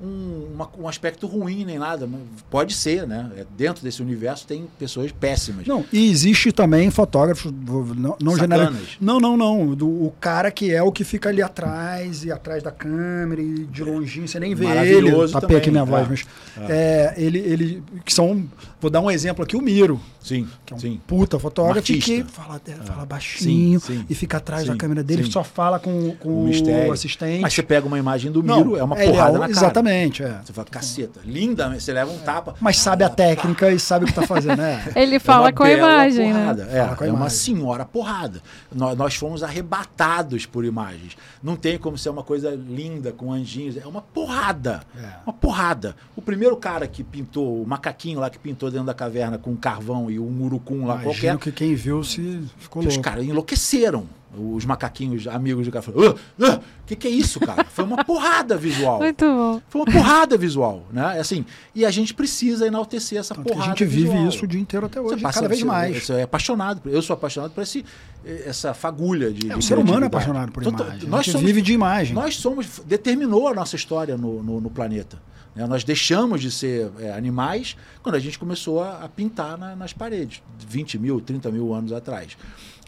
[0.00, 2.08] um, uma, um aspecto ruim nem nada.
[2.50, 3.30] Pode ser, né?
[3.36, 5.66] É, dentro desse universo tem pessoas péssimas.
[5.66, 7.52] Não, e existe também fotógrafos,
[7.96, 8.72] não, não general.
[9.00, 9.74] Não, não, não.
[9.74, 13.64] Do, o cara que é o que fica ali atrás e atrás da câmera e
[13.64, 15.10] de longinho, você nem vê ele.
[15.28, 16.08] Tapei aqui minha voz, é.
[16.10, 16.26] mas
[16.68, 17.14] é.
[17.16, 17.22] é.
[17.22, 17.82] ele, ele.
[18.04, 18.44] Que são.
[18.80, 20.00] Vou dar um exemplo aqui, o Miro.
[20.26, 20.48] Sim.
[20.64, 21.00] Que é um sim.
[21.06, 25.30] puta fotógrafo um que fala, fala baixinho sim, sim, e fica atrás da câmera dele,
[25.30, 27.42] só fala com, com o, o assistente.
[27.42, 29.50] Mas você pega uma imagem do Miro, não, é uma porrada é, na cara.
[29.52, 29.85] Exatamente.
[29.86, 30.40] Exatamente, é.
[30.44, 32.54] Você fala, caceta, linda, você leva um tapa.
[32.60, 34.84] Mas sabe a técnica e sabe o que está fazendo, né?
[34.94, 36.40] Ele fala é com a imagem, né?
[36.40, 36.64] porrada.
[36.64, 36.96] né?
[37.00, 38.42] É, é uma senhora porrada.
[38.74, 41.16] Nós, nós fomos arrebatados por imagens.
[41.42, 43.76] Não tem como ser uma coisa linda, com anjinhos.
[43.76, 44.82] É uma porrada.
[44.96, 45.08] É.
[45.24, 45.96] Uma porrada.
[46.14, 49.56] O primeiro cara que pintou, o macaquinho lá que pintou dentro da caverna com um
[49.56, 51.38] carvão e um urucum lá Imagino qualquer.
[51.38, 52.96] que quem viu se ficou louco.
[52.96, 54.06] Os caras enlouqueceram.
[54.36, 57.64] Os macaquinhos amigos do cara falaram: o uh, uh, que, que é isso, cara?
[57.64, 58.98] Foi uma porrada visual.
[58.98, 59.60] Muito bom.
[59.68, 61.18] Foi uma porrada visual, né?
[61.18, 63.64] Assim, e a gente precisa enaltecer essa Tanto porrada.
[63.64, 64.16] A gente visual.
[64.16, 66.04] vive isso o dia inteiro até hoje, passa, cada vez mais.
[66.04, 66.82] Você é apaixonado.
[66.88, 67.84] Eu sou apaixonado por esse,
[68.24, 69.50] essa fagulha de.
[69.50, 71.08] É, o ser humano é apaixonado por então, imagem.
[71.08, 72.14] Nós somos, vive de imagem.
[72.14, 72.80] Nós somos.
[72.86, 75.18] Determinou a nossa história no, no, no planeta.
[75.56, 75.66] Né?
[75.66, 79.92] Nós deixamos de ser é, animais quando a gente começou a, a pintar na, nas
[79.92, 82.36] paredes, 20 mil, 30 mil anos atrás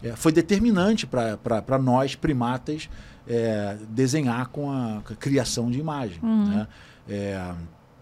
[0.03, 2.89] é, foi determinante para nós, primatas,
[3.27, 6.19] é, desenhar com a, com a, criação de imagem.
[6.23, 6.45] Uhum.
[6.49, 6.67] Né?
[7.07, 7.51] É,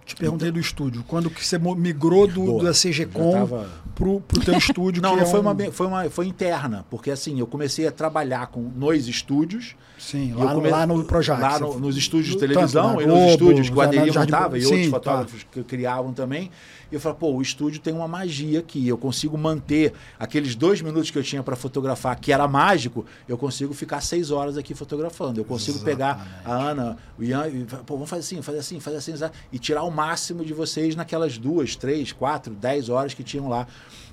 [0.06, 1.04] Te perguntei do estúdio.
[1.06, 2.64] Quando que você migrou do, Boa.
[2.64, 5.02] da Já CGCom tava- pro, pro teu estúdio?
[5.04, 7.86] Não, que não é foi, um- uma, foi, uma, foi interna, porque assim, eu comecei
[7.88, 9.76] a trabalhar com nos estúdios.
[10.00, 11.41] Sim, lá, come- lá no Projac.
[11.41, 14.58] Lá no- nos estúdios de Tanto televisão e nos Globo, estúdios que o Ademir montava
[14.58, 14.91] e Sim, outros tá.
[14.91, 16.52] fotógrafos que criavam também.
[16.92, 18.88] E eu falei, pô, o estúdio tem uma magia aqui.
[18.88, 23.38] Eu consigo manter aqueles dois minutos que eu tinha para fotografar, que era mágico, eu
[23.38, 25.40] consigo ficar seis horas aqui fotografando.
[25.40, 28.80] Eu consigo pegar a Ana, o Ian, e falar, pô, vamos fazer assim, fazer assim,
[28.80, 33.14] fazer assim, assim, e tirar o máximo de vocês naquelas duas, três, quatro, dez horas
[33.14, 33.68] que tinham lá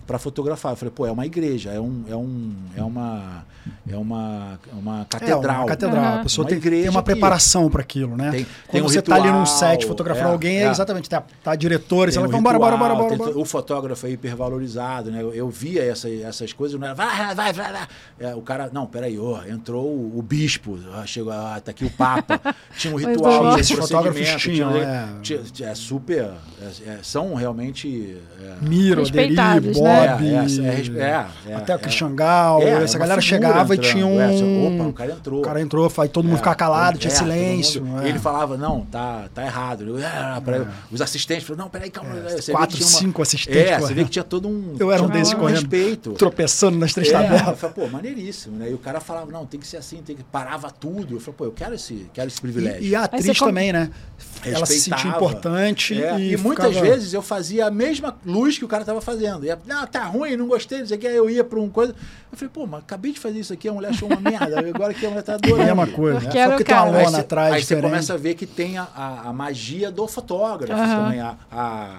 [0.06, 0.72] para fotografar.
[0.72, 3.44] Eu falei, pô, é uma igreja, é um, é um, é uma,
[3.88, 5.60] é uma, é uma É, catedral.
[5.60, 6.04] uma catedral.
[6.04, 6.20] Aham.
[6.20, 8.30] A pessoa Uma tem, tem igreja uma que- preparação para aquilo, né?
[8.30, 10.70] Tem- Quando tem um você tá ali num ritual, set fotografando é, alguém, é, é.
[10.70, 13.16] exatamente, tá, tá a diretora, e você Tem fala, um bora, bora, bora, ritual, bora,
[13.18, 13.38] tem bora.
[13.38, 15.22] O fotógrafo é hipervalorizado, né?
[15.22, 17.86] Eu, eu via essa, essas coisas, não era, vai, vai, vai, vai.
[18.18, 21.84] É, o cara, não, peraí, ó, entrou o, o bispo, ó, chegou, ah, tá aqui
[21.84, 22.40] o papa.
[22.76, 23.38] Tinha um ritual, é.
[23.38, 25.08] tinha um Esses fotógrafos tinham, tinha- é.
[25.22, 28.18] tinha- é super, é- é- são realmente...
[28.40, 30.46] é, Miro, Aderi, Respeitados, Bob, né?
[30.98, 31.78] É, é, é, é, até o é.
[31.78, 34.20] Christian Gal, É, é essa galera chegava e entrando, tinha um...
[34.20, 34.26] é,
[34.80, 35.38] opa, o cara entrou.
[35.40, 37.84] O cara entrou, faz todo mundo É, ficar calado, tinha é, silêncio.
[37.84, 38.08] mundo- é.
[38.08, 39.84] Ele falava, não, tá, tá errado.
[39.84, 42.10] Eu, "Ah", pra- Os assistentes falaram, não, peraí, calma.
[42.18, 45.34] É, quatro, cinco assistentes É, você vê que tinha todo um, Eu era um desses
[45.34, 45.56] correndo.
[45.60, 46.12] respeito.
[46.12, 47.58] tropeçando nas três É, eu tabelas.
[47.58, 48.70] falei, pô, maneiríssimo, né?
[48.70, 51.16] E o cara falava, não, tem que ser assim, tem que parava tudo.
[51.16, 52.82] Eu falei, pô, eu quero esse, quero esse privilégio.
[52.82, 53.90] E, e a atriz também, né?
[54.44, 58.64] Ela se sentia importante É, e, e muitas vezes eu fazia a mesma luz que
[58.64, 59.44] o cara estava fazendo.
[59.44, 61.06] Ia, não, tá ruim, não gostei, não sei o que.
[61.06, 61.94] Aí eu ia para um coisa.
[62.32, 64.58] Eu falei, pô, mas acabei de fazer isso aqui, a mulher achou uma merda.
[64.60, 65.64] Agora que a mulher tá adorando.
[65.64, 66.20] Mesma coisa.
[66.20, 68.86] Porque Só o tem uma lona atrás Aí você começa a ver que tem a,
[68.94, 71.04] a, a magia do fotógrafo Aham.
[71.04, 71.98] também, a, a,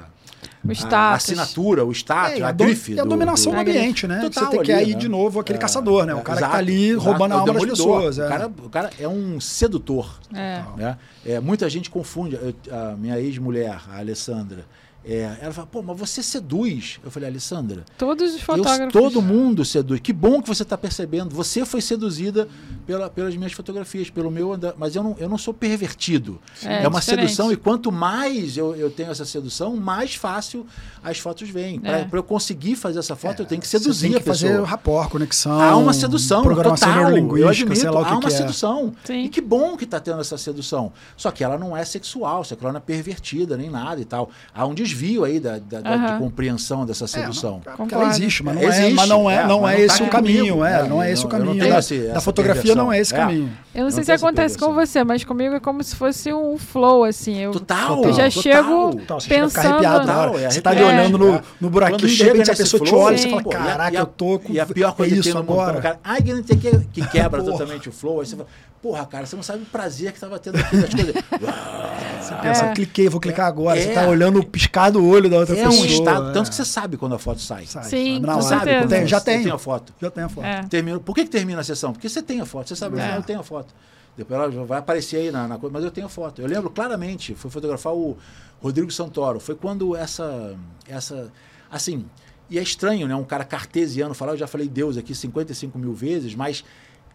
[0.63, 2.93] O a assinatura, o status, É, a, a, do- grife.
[2.93, 4.19] e a do- dominação do- do, ambiente, né?
[4.21, 4.99] Total você tem que ali, ir né?
[4.99, 6.13] de novo aquele É, caçador, né?
[6.15, 8.17] O é, cara que exato, tá ali exato, roubando é a o alma das pessoas.
[8.17, 8.27] O, é.
[8.27, 10.19] cara, o cara é um sedutor.
[10.33, 10.61] É.
[10.75, 10.97] Né?
[11.25, 12.35] É, muita gente confunde.
[12.35, 14.65] Eu- a minha ex-mulher, a Alessandra,
[15.07, 16.99] é, ela fala, pô, mas você seduz.
[17.03, 18.91] Eu falei, Alessandra, Todos os eu- fotógrafos.
[18.91, 19.99] todo mundo seduz.
[19.99, 21.35] Que bom que você está percebendo.
[21.35, 22.47] Você foi seduzida
[22.87, 24.73] pela, pelas minhas fotografias, pelo meu andar.
[24.77, 26.39] Mas eu não, eu não sou pervertido.
[26.63, 27.27] É, É, uma diferente.
[27.27, 30.65] sedução e quanto mais eu, eu tenho essa sedução, mais fácil
[31.05, 31.79] as fotos vêm.
[31.79, 32.07] Para É.
[32.11, 34.67] eu conseguir fazer essa foto, eu tenho que Você seduzir tem a que fazer pessoa.
[34.67, 35.59] rapport, conexão.
[35.61, 37.03] Há uma sedução, programação total.
[37.03, 38.29] Eu neurolinguística, admito, sei lá o que há uma que é.
[38.31, 38.93] sedução.
[39.03, 39.23] Sim.
[39.23, 40.91] E que bom que está tendo essa sedução.
[41.15, 44.05] Só que ela não é sexual, só que ela não é pervertida nem nada e
[44.05, 44.29] tal.
[44.53, 47.59] Há um desvio aí da, da- da- de compreensão dessa sedução.
[47.63, 47.95] Porque Concordo.
[48.05, 49.97] ela existe, mas não é, Existe, mas não é, é, não mas é não esse
[49.99, 52.13] tá o caminho, é, não é esse o não- não caminho.
[52.13, 53.17] da, fotografia não é esse É.
[53.17, 53.51] caminho.
[53.73, 56.33] Eu não sei Não se tem acontece com você, mas comigo é como se fosse
[56.33, 57.37] um flow, assim.
[57.39, 58.03] Eu, Total.
[58.03, 58.41] eu já total.
[58.41, 59.65] chego você a pensando...
[59.73, 60.31] arrepiado na hora.
[60.31, 61.41] Total, é Você tá ali arrepiante, olhando no, é.
[61.61, 63.97] no buraquinho, Quando de chega repente a pessoa te flow, olha e você fala, caraca,
[63.97, 64.53] a- eu tô com...
[64.53, 65.73] E a pior coisa é que isso tem no agora.
[65.73, 66.55] mundo, cara, ai, que não o que,
[66.93, 68.19] que quebra totalmente o flow.
[68.21, 68.47] Aí você fala,
[68.81, 71.15] porra, cara, você não sabe o prazer que tava tendo aqui das coisas.
[72.25, 72.73] Você pensa, É.
[72.73, 73.79] cliquei, vou clicar agora.
[73.79, 73.93] Você É.
[73.93, 75.79] tá olhando o piscar do olho da outra É pessoa.
[75.81, 76.33] um estado, é.
[76.33, 77.67] tanto que você sabe quando a foto sai.
[77.67, 78.59] Sai, Sim, sabe na com hora.
[78.59, 79.43] Sabe Tem, já você tem.
[79.43, 79.93] tem a foto.
[80.01, 80.45] Já tem a foto.
[80.45, 80.63] É.
[80.63, 81.93] Termina, por que, que termina a sessão?
[81.93, 82.67] Porque você tem a foto.
[82.69, 83.15] Você sabe, É.
[83.17, 83.67] eu tenho a foto.
[84.17, 86.41] Depois ela vai aparecer aí na, na coisa, mas eu tenho foto.
[86.41, 88.17] Eu lembro claramente, fui fotografar o
[88.61, 89.39] Rodrigo Santoro.
[89.39, 90.57] Foi quando essa.
[90.87, 91.31] essa
[91.69, 92.05] assim,
[92.49, 93.15] e é estranho, né?
[93.15, 96.63] Um cara cartesiano falar, eu já falei Deus aqui 55 mil vezes, mas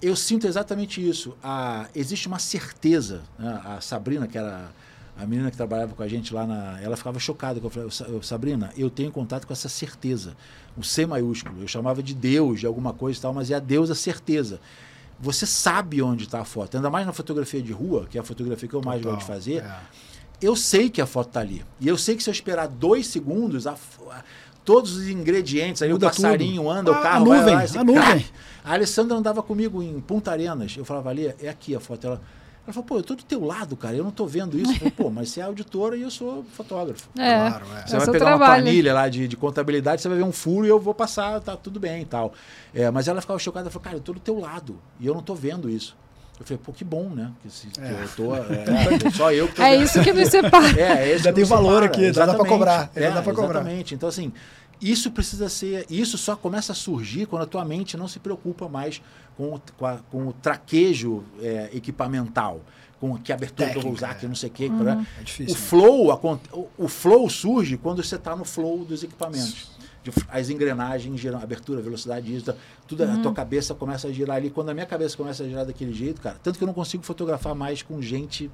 [0.02, 1.36] eu sinto exatamente isso.
[1.42, 3.22] A, existe uma certeza.
[3.38, 3.60] né?
[3.64, 4.70] A Sabrina, que era
[5.16, 6.80] a menina que trabalhava com a gente lá na.
[6.82, 7.60] Ela ficava chocada.
[7.62, 10.36] Eu falei, "Sa- Sabrina, eu tenho contato com essa certeza.
[10.76, 11.62] O C maiúsculo.
[11.62, 14.60] Eu chamava de Deus, de alguma coisa e tal, mas é a Deus a certeza.
[15.20, 16.76] Você sabe onde está a foto.
[16.76, 19.26] Ainda mais na fotografia de rua, que é a fotografia que eu mais Total, gosto
[19.26, 19.56] de fazer.
[19.62, 19.78] é.
[20.40, 21.62] Eu sei que a foto está ali.
[21.78, 24.24] E eu sei que se eu esperar dois segundos, a a-
[24.64, 26.70] todos os ingredientes, aí Muda o passarinho tudo.
[26.70, 28.02] anda, Ah, o carro a vai nuvem, lá, esse a nuvem.
[28.02, 28.26] crack.
[28.64, 30.74] A Alessandra andava comigo em Punta Arenas.
[30.76, 32.06] Eu falava, ali, é aqui a foto.
[32.06, 32.22] Ela,
[32.70, 34.74] ela falou, pô, eu tô do teu lado, cara, eu não tô vendo isso.
[34.78, 37.08] Falei, pô, mas você é auditora e eu sou fotógrafo.
[37.18, 37.86] É, Claro, é.
[37.86, 38.62] Você é o vai seu pegar uma trabalho.
[38.62, 41.56] planilha lá de, de contabilidade, você vai ver um furo e eu vou passar, tá
[41.56, 42.32] tudo bem e tal.
[42.74, 45.14] É, mas ela ficava chocada, ela falou, cara, eu tô do teu lado e eu
[45.14, 45.96] não tô vendo isso.
[46.40, 47.30] Eu falei, pô, que bom, né?
[47.42, 48.34] Que, se- que eu tô.
[48.34, 48.40] É,
[49.06, 50.80] é, só eu que tô É isso que nos separa.
[50.80, 52.48] É, Ainda que tem valor separa, aqui, ainda dá pra exatamente.
[52.58, 53.60] cobrar, É, dá pra cobrar.
[53.60, 53.94] Exatamente.
[53.94, 54.32] Então, assim,
[54.80, 55.84] isso precisa ser.
[55.90, 59.02] Isso só começa a surgir quando a tua mente não se preocupa mais
[59.36, 62.60] com, o- com, a- com o traquejo é, equipamental.
[62.98, 64.66] Com que abertura que eu vou Técnica, usar, que não sei o que.
[64.66, 65.06] Uhum.
[65.18, 65.54] É difícil.
[65.54, 69.70] O flow, acon- o- o flow surge quando você está no flow dos equipamentos.
[70.02, 72.54] De- As engrenagens giram, abertura, velocidade, isso,
[72.86, 74.48] tudo, a tua cabeça começa a girar ali.
[74.50, 77.02] Quando a minha cabeça começa a girar daquele jeito, cara, tanto que eu não consigo
[77.02, 78.50] fotografar mais com gente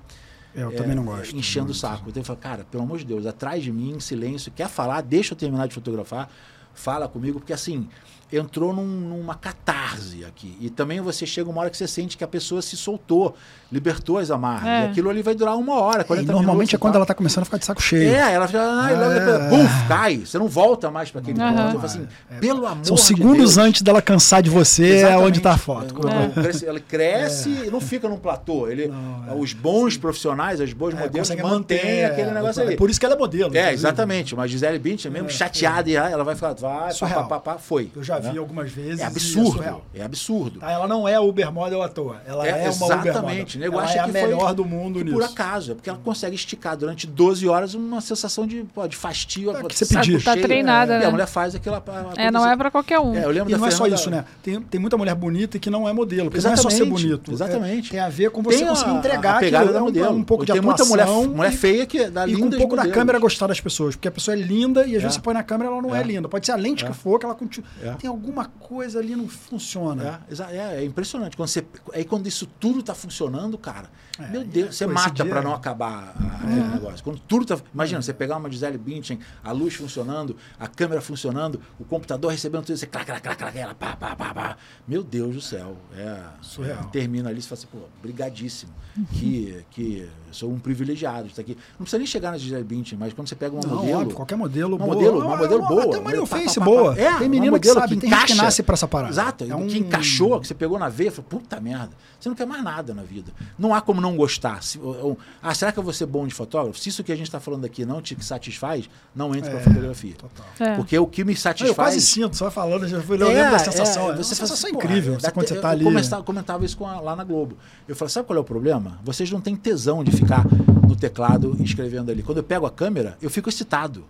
[0.55, 1.36] Eu é, também não gosto.
[1.36, 2.09] enchendo o saco.
[2.10, 5.01] Então eu falo, cara, pelo amor de Deus, atrás de mim, em silêncio, quer falar,
[5.02, 6.28] deixa eu terminar de fotografar,
[6.74, 7.89] fala comigo, porque assim,
[8.32, 10.57] entrou num, numa catarse aqui.
[10.61, 13.36] E também você chega uma hora que você sente que a pessoa se soltou,
[13.70, 14.66] libertou as amarras.
[14.69, 14.86] É.
[14.86, 17.01] E aquilo ali vai durar uma hora, 40 E normalmente minutos é quando tal.
[17.01, 18.09] ela tá começando a ficar de saco cheio.
[18.15, 18.61] É, ela já.
[18.62, 19.48] Ah, É.
[19.48, 20.16] Buf, cai.
[20.19, 21.53] Você não volta mais para aquele Aham.
[21.55, 21.66] ponto.
[21.66, 22.07] Eu falo assim,
[22.40, 23.59] pelo amor São de segundos Deus.
[23.59, 25.24] antes dela cansar de você, é Exatamente.
[25.27, 25.94] onde tá a foto.
[26.09, 28.69] É, Ela cresce e não fica num platô.
[28.69, 29.35] Ele, Não, é.
[29.35, 32.77] Os bons profissionais, os bons É, modelos mantêm manter, aquele é, negócio é ali.
[32.77, 33.57] Por isso que ela é modelo.
[33.57, 34.35] É, exatamente.
[34.35, 37.90] Mas Gisele Bündchen, mesmo É, chateada, e ela vai ficar, vai, pá, pá, pá, foi.
[37.94, 38.38] Eu já vi né?
[38.38, 39.01] algumas vezes.
[39.01, 39.52] É e absurdo.
[39.52, 39.84] surreal.
[39.94, 40.60] É absurdo.
[40.60, 42.20] Tá, ela não é Uber model à toa.
[42.26, 43.56] Ela É, é, uma Uber exatamente.
[43.56, 43.72] O model.
[43.72, 45.14] Ela acha é a melhor do mundo nisso.
[45.16, 45.72] por acaso.
[45.72, 49.51] É porque ela consegue esticar durante 12 horas uma sensação de, pô, de fastio.
[49.56, 50.22] É, que você pedir.
[50.22, 51.06] Tá treinada, E né?
[51.06, 51.76] a mulher faz aquilo.
[52.16, 53.14] É, não é pra qualquer um.
[53.14, 54.24] É, eu lembro E da não é só Fernanda- isso, né?
[54.43, 56.30] Tem, tem muita mulher bonita e que não é modelo.
[56.30, 57.32] Porque não é só ser Exatamente, bonito.
[57.32, 57.88] exatamente.
[57.88, 59.72] É, tem a ver com você Tem conseguir a- entregar a pegada aquilo.
[59.72, 60.12] da É um, modelo.
[60.16, 62.76] um pouco de tem muita mulher, mulher e- feia que dá E com um pouco
[62.76, 63.94] da câmera gostar das pessoas.
[63.97, 65.10] Porque a pessoa é linda e às vezes É.
[65.10, 66.02] você põe na câmera ela não é, É.
[66.02, 66.28] linda.
[66.28, 66.88] Pode ser a lente É.
[66.88, 67.68] que for, que ela continua.
[68.07, 70.24] Tem alguma coisa ali não funciona.
[70.31, 71.37] É, é, é impressionante.
[71.37, 75.24] Quando você, aí quando isso tudo tá funcionando, cara, É, meu e, Deus, você mata
[75.24, 77.02] para não acabar aquele negócio.
[77.05, 77.59] Quando tudo tá.
[77.72, 82.64] Imagina, você pegar uma Gisele Bündchen, a luz funcionando, a câmera funcionando, o computador recebendo
[82.64, 84.56] tudo, você clac, clac, clac, clac, ela pá, pá, pá, pá.
[84.86, 85.76] Meu Deus do céu.
[85.94, 86.80] É, Surreal.
[86.80, 88.72] é, termina ali e fala assim, pô, brigadíssimo.
[89.12, 91.55] Que, que sou um privilegiado de estar aqui.
[91.72, 94.01] Não precisa nem chegar na Gisele Bündchen, mas quando você pega uma Não, modelo.
[94.01, 94.94] óbvio, qualquer modelo Uma boa.
[94.94, 95.82] modelo, uma Não, modelo é boa.
[95.84, 96.93] Até uma pá, Face pá, boa.
[96.93, 98.43] É, tem uma menino que modelo sabe, que tem gente que encaixa.
[98.43, 99.12] nasce pra essa parada.
[99.12, 99.66] Exato, É um...
[99.66, 102.94] que encaixou, que você pegou na veia, falou, puta merda, você não quer mais nada
[102.94, 103.32] na vida.
[103.59, 104.62] Não há como não gostar.
[104.62, 106.78] Se- ou- ah, será que eu vou ser bom de fotógrafo?
[106.78, 109.62] Se isso que a gente está falando aqui não te satisfaz, não entre para É,
[109.62, 110.15] fotografia.
[110.16, 110.47] Total.
[110.61, 110.77] É.
[110.77, 111.69] Porque o que me satisfaz.
[111.69, 114.03] eu quase sinto, só falando, já fui lembro da sensação.
[114.03, 115.15] É, uma você fala sensação assim, incrível.
[115.20, 115.85] pô, quando você tá eu ali.
[115.85, 117.57] começava- comentava isso com a- lá na Globo.
[117.89, 118.99] Eu falei, sabe qual é o problema?
[119.05, 120.45] Vocês não têm tesão de ficar
[120.89, 122.23] no teclado escrevendo ali.
[122.23, 124.05] Quando eu pego a câmera, eu fico excitado.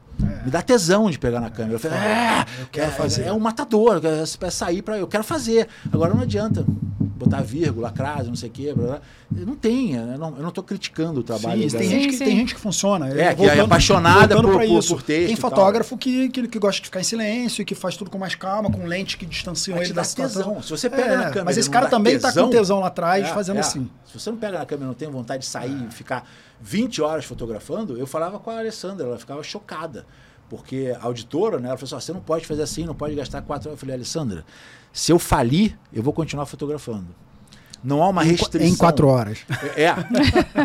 [0.44, 1.74] Me dá tesão de pegar na câmera.
[1.74, 3.22] Eu, falo, é, eu quero é, fazer.
[3.24, 5.68] É um matador, é, é sair para eu quero fazer.
[5.92, 6.64] Agora não adianta
[7.16, 8.72] botar vírgula, crase, não sei o quê.
[8.74, 9.00] Blá, blá.
[9.30, 12.24] Não tem, eu não, tô criticando o trabalho Sim, tem, gente que, sim.
[12.24, 13.08] tem gente que funciona.
[13.08, 14.94] É, que Voltando- é apaixonada por- isso.
[14.94, 17.96] por texto Tem fotógrafo que, que, que gosta de ficar em silêncio e que faz
[17.96, 20.42] tudo com mais calma, com lentes que distanciam ele da situação.
[20.44, 20.62] tesão.
[20.62, 23.26] Se você pega É, na câmera Mas esse cara também tá com tesão, lá atrás,
[23.26, 23.60] É, fazendo é.
[23.60, 23.90] assim.
[24.04, 26.28] Se você não pega na câmera e não tem vontade de sair e ficar
[26.60, 30.04] 20 horas fotografando, eu falava com a Alessandra, ela ficava chocada.
[30.48, 33.14] Porque a auditora, né, ela falou assim: "Ó, você não pode fazer assim, não pode
[33.16, 33.76] gastar quatro horas.
[33.76, 34.44] Eu falei, Alessandra,
[34.96, 37.08] se eu falir, eu vou continuar fotografando.
[37.84, 38.66] Não há uma restrição.
[38.66, 39.40] Em quatro horas.
[39.76, 39.94] É, é,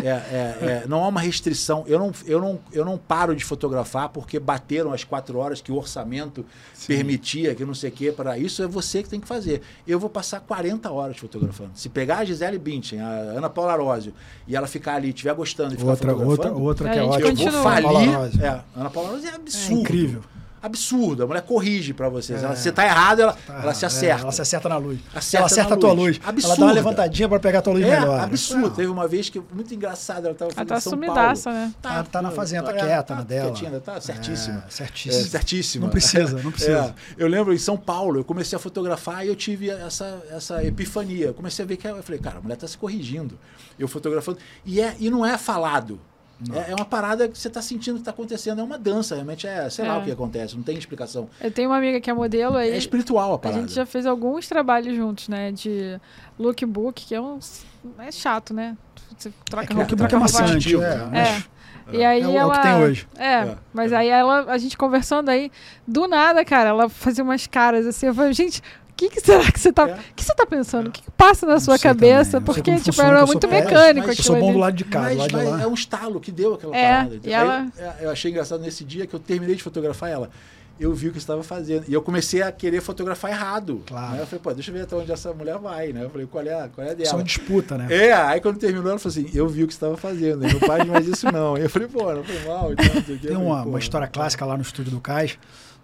[0.00, 1.84] é, não há uma restrição.
[1.86, 5.70] Eu não, eu, não, eu não paro de fotografar porque bateram as quatro horas que
[5.70, 6.44] o orçamento
[6.86, 8.10] permitia, que não sei o quê.
[8.10, 9.60] Para isso é você que tem que fazer.
[9.86, 11.70] Eu vou passar 40 horas fotografando.
[11.74, 14.14] Se pegar a Gisele Bündchen, a Ana Paula Arósio,
[14.48, 17.02] e ela ficar ali, estiver gostando e ficar Outra, outra, fotografando, outra A que é
[17.02, 17.50] gente ótima.
[17.50, 18.42] eu vou falir.
[18.42, 19.80] É, Ana Paula Arósio é É absurdo.
[19.80, 20.22] incrível.
[20.62, 21.24] Absurdo.
[21.24, 22.34] A mulher corrige para você.
[22.34, 22.36] É.
[22.36, 23.84] Ela- Você tá errado, ela, Tá ela se errado.
[23.84, 24.20] acerta.
[24.20, 24.98] É, ela se acerta na luz.
[25.14, 26.02] Acerta ela acerta a tua luz.
[26.02, 26.16] luz.
[26.16, 26.64] Ela dá Absurda.
[26.64, 28.20] uma levantadinha pra pegar a tua luz É, melhor.
[28.20, 28.62] absurdo.
[28.68, 28.70] Não.
[28.74, 31.06] Teve uma vez que, muito engraçado, ela tava Ela tá São Paulo.
[31.06, 31.74] sumidaça, né?
[31.82, 33.50] Tá, tá na fazenda, tá é, quieta na dela.
[33.50, 34.64] quietinha, tá certíssima.
[34.66, 35.20] É, certíssima.
[35.20, 35.84] É, certíssima.
[35.86, 36.72] Não precisa, não precisa.
[36.78, 40.62] É, eu lembro em São Paulo, eu comecei a fotografar e eu tive essa, essa
[40.64, 41.26] epifania.
[41.26, 43.38] Eu comecei a ver que eu falei, cara, a mulher tá se corrigindo.
[43.78, 44.38] Eu fotografando.
[44.64, 45.98] E, é, e não é falado.
[46.52, 48.60] É, é uma parada que você tá sentindo que tá acontecendo.
[48.60, 49.98] É uma dança, realmente é, sei lá É.
[49.98, 51.28] o que acontece, não tem explicação.
[51.40, 53.60] Eu tenho uma amiga que é modelo, aí É espiritual a a parada.
[53.60, 55.52] gente já fez alguns trabalhos juntos, né?
[55.52, 56.00] De
[56.38, 57.38] lookbook, que é um.
[57.98, 58.76] É chato, né?
[59.16, 60.42] Você troca É que roupa, lookbook troca é roupa.
[60.42, 60.76] maçante.
[60.76, 61.62] É, É.
[61.92, 62.54] E aí É o- é o ela.
[62.56, 63.08] que tem hoje.
[63.18, 63.96] É, É, mas é.
[63.96, 65.50] aí ela, a gente conversando aí,
[65.86, 68.62] do nada, cara, ela fazia umas caras assim, eu falei, gente,
[68.92, 69.88] o que, que será que você tá.
[69.88, 69.94] É.
[69.94, 70.88] O que você tá pensando?
[70.88, 72.32] O que, que passa na sua cabeça?
[72.40, 74.52] também, Porque, tipo, funciona, era muito mecânico mas Eu sou bom ali.
[74.52, 75.62] do lado de cá, do Mas, lado de mas lá.
[75.62, 77.20] é um estalo que deu aquela É, parada.
[77.24, 80.30] e ela- Aí, é, eu achei engraçado nesse dia que eu terminei de fotografar ela.
[80.80, 81.84] Eu vi o que estava fazendo.
[81.86, 83.82] E eu comecei a querer fotografar errado.
[83.86, 84.12] Claro.
[84.14, 84.22] né?
[84.22, 86.02] Eu falei, pô, deixa eu ver até onde essa mulher vai, né?
[86.04, 87.10] Eu falei, qual é, a- qual é a dela?
[87.10, 87.86] Só uma disputa, né?
[87.90, 90.52] É, aí quando terminou, ela falou assim, eu vi o que você estava fazendo, hein?
[90.54, 91.54] não faz mais isso não.
[91.56, 93.28] Aí eu falei, pô, não foi mal e tal, não sei o quê.
[93.28, 95.38] Tem uma, falei, uma história clássica lá no estúdio do Cais,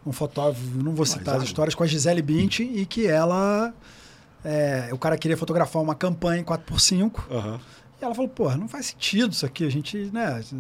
[0.09, 3.07] um fotógrafo, não vou citar Mas, as ah, histórias, com a Gisele Bündchen e que
[3.07, 3.73] ela.
[4.45, 7.61] é, o cara queria fotografar uma campanha em 4x5 Aham.
[8.01, 10.41] e ela falou, porra, não faz sentido isso aqui, a gente, né?
[10.53, 10.57] E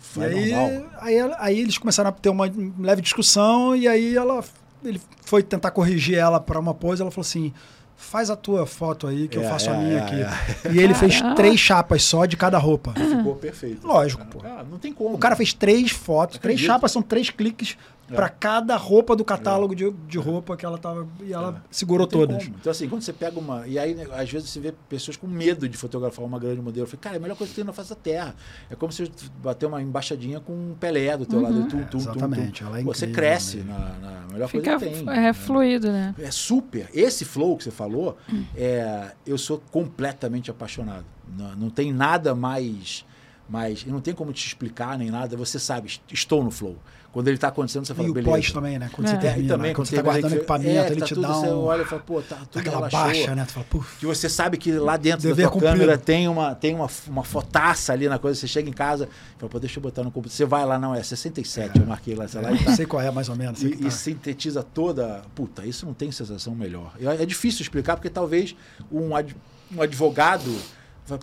[0.00, 0.52] Foi aí,
[1.00, 4.42] aí, aí eles começaram a ter uma leve discussão e aí ela,
[4.84, 7.52] ele foi tentar corrigir ela para uma pose, ela falou assim,
[7.98, 10.74] faz a tua foto aí que eu É, faço a é, minha é, aqui.
[10.74, 11.34] E ele fez Caraca.
[11.36, 12.92] três chapas só de cada roupa.
[12.94, 13.86] Ficou perfeito.
[13.86, 14.40] Lógico, pô.
[14.44, 15.14] Ah, não tem como.
[15.14, 16.66] O cara fez três fotos, três Acredito.
[16.72, 17.76] chapas, são três cliques
[18.10, 18.14] é.
[18.14, 19.76] para cada roupa do catálogo é.
[19.76, 21.06] de, de roupa que ela tava.
[21.22, 21.68] E ela é.
[21.70, 22.44] segurou todas.
[22.44, 22.56] Como.
[22.60, 23.66] Então, assim, quando você pega uma.
[23.66, 26.84] E aí, né, às vezes, você vê pessoas com medo de fotografar uma grande modelo.
[26.84, 28.34] Eu falei, cara, é a melhor coisa que tem na face da Terra.
[28.70, 29.10] É como se
[29.42, 31.44] bater uma embaixadinha com um Pelé do teu uhum.
[31.44, 31.68] lado.
[31.68, 32.62] Tum, tum, exatamente.
[32.62, 32.70] Tum, tum.
[32.70, 35.14] Ela é você cresce na, na, melhor Fica coisa que tem.
[35.14, 35.32] É né?
[35.32, 36.14] fluido, né?
[36.18, 36.88] É super.
[36.94, 38.44] Esse flow que você falou, hum.
[38.56, 41.04] é, eu sou completamente apaixonado.
[41.36, 43.04] Não, não tem nada mais
[43.48, 45.36] mas não tem como te explicar nem nada.
[45.36, 46.76] Você sabe, estou no flow.
[47.16, 48.28] Quando ele está acontecendo, você fala, e beleza.
[48.28, 48.90] o pós também, né?
[48.92, 49.10] Quando é.
[49.12, 49.74] você termina, e também, né?
[49.74, 51.40] quando você está guardando que, equipamento, é, ele tá te tudo, dá um...
[51.40, 53.00] Você olha e fala, pô, tá tudo Aquela relaxou.
[53.00, 53.44] baixa, né?
[53.46, 53.98] Tu fala, Puf.
[53.98, 55.72] Que você sabe que lá dentro Dever da tua cumprido.
[55.72, 58.38] câmera tem uma, tem uma, uma fotaça ali na coisa.
[58.38, 60.36] Você chega em casa, fala, pô, deixa eu botar no computador.
[60.36, 61.80] Você vai lá, não, é 67, é.
[61.80, 62.52] eu marquei lá, sei lá.
[62.52, 62.76] E tá.
[62.76, 63.62] sei qual é, mais ou menos.
[63.62, 63.88] E, tá.
[63.88, 65.22] e, sintetiza toda...
[65.34, 66.92] Puta, isso não tem sensação melhor.
[67.00, 68.54] É difícil explicar, porque talvez
[68.92, 69.34] um, ad,
[69.74, 70.54] um advogado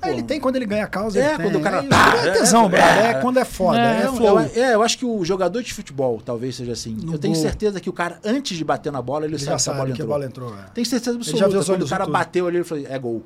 [0.01, 1.19] é, ele tem quando ele ganha a causa.
[1.19, 1.83] É, quando o cara.
[1.83, 3.79] É, tá, é tesão, é, é, quando é foda.
[3.79, 6.93] É, é, eu, é, eu acho que o jogador de futebol talvez seja assim.
[6.93, 7.43] No eu tenho gol.
[7.43, 10.05] certeza que o cara, antes de bater na bola, ele, ele sabe, sabe que a
[10.05, 10.47] bola entrou.
[10.47, 11.65] A bola entrou Tem certeza absoluta.
[11.65, 12.13] Quando o cara tudo.
[12.13, 13.23] bateu ali, ele falou: é gol.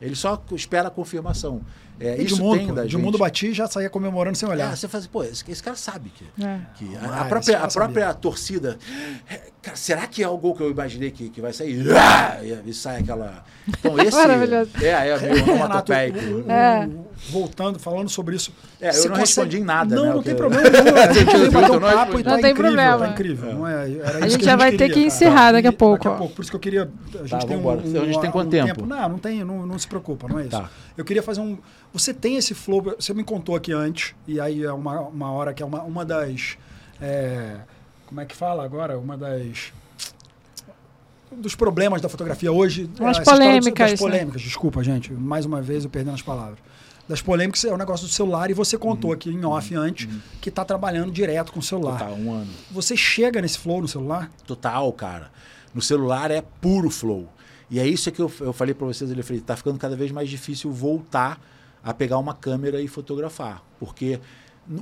[0.00, 1.60] Ele só espera a confirmação.
[2.00, 4.72] É, isso de mundo, tem da mundo bati já saía comemorando sem olhar.
[4.72, 6.60] É, você faz assim, pô, esse, esse cara sabe que, é.
[6.76, 8.78] que a, a, própria, a própria torcida.
[9.60, 11.84] Cara, será que é o gol que eu imaginei que, que vai sair?
[11.90, 12.38] Ah!
[12.42, 13.44] E, e sai aquela.
[13.66, 14.16] Então esse.
[14.16, 14.70] Maravilhoso.
[14.80, 16.18] É, é meio onomatopeico.
[16.48, 16.88] É.
[17.30, 18.52] Voltando, falando sobre isso.
[18.80, 19.20] É, eu não consegue...
[19.20, 19.96] respondi em nada.
[19.96, 20.84] Não, né, não tem problema nenhum.
[21.18, 22.54] Tem tá não tem incrível.
[22.54, 22.98] Problema.
[22.98, 23.54] Tá incrível.
[23.54, 23.82] Não é,
[24.22, 26.04] a gente já vai ter que encerrar daqui a pouco.
[26.04, 26.34] Daqui a pouco.
[26.34, 26.90] Por isso que eu queria.
[27.14, 28.86] A gente tá, tem A gente tem quanto tempo?
[28.86, 30.50] Não, não tem, não, não se preocupa, não é isso.
[30.50, 30.70] Tá.
[30.96, 31.58] Eu queria fazer um.
[31.92, 35.54] Você tem esse flow, você me contou aqui antes, e aí é uma, uma hora
[35.54, 36.58] que é uma, uma das.
[37.00, 37.56] É,
[38.06, 38.98] como é que fala agora?
[38.98, 39.72] Uma das
[41.30, 42.90] dos problemas da fotografia hoje.
[43.00, 43.90] As polêmicas.
[43.90, 44.48] Das polêmicas, né?
[44.48, 45.12] desculpa, gente.
[45.12, 46.58] Mais uma vez eu perdendo as palavras.
[47.08, 49.16] Das polêmicas é o negócio do celular e você contou uhum.
[49.16, 49.82] aqui em off uhum.
[49.82, 50.20] antes uhum.
[50.40, 51.98] que está trabalhando direto com o celular.
[51.98, 52.50] Total, um ano.
[52.70, 54.30] Você chega nesse flow no celular?
[54.46, 55.30] Total, cara.
[55.74, 57.26] No celular é puro flow.
[57.70, 60.10] E é isso que eu, eu falei para vocês, ele falei, tá ficando cada vez
[60.10, 61.40] mais difícil voltar
[61.82, 64.20] a pegar uma câmera e fotografar, porque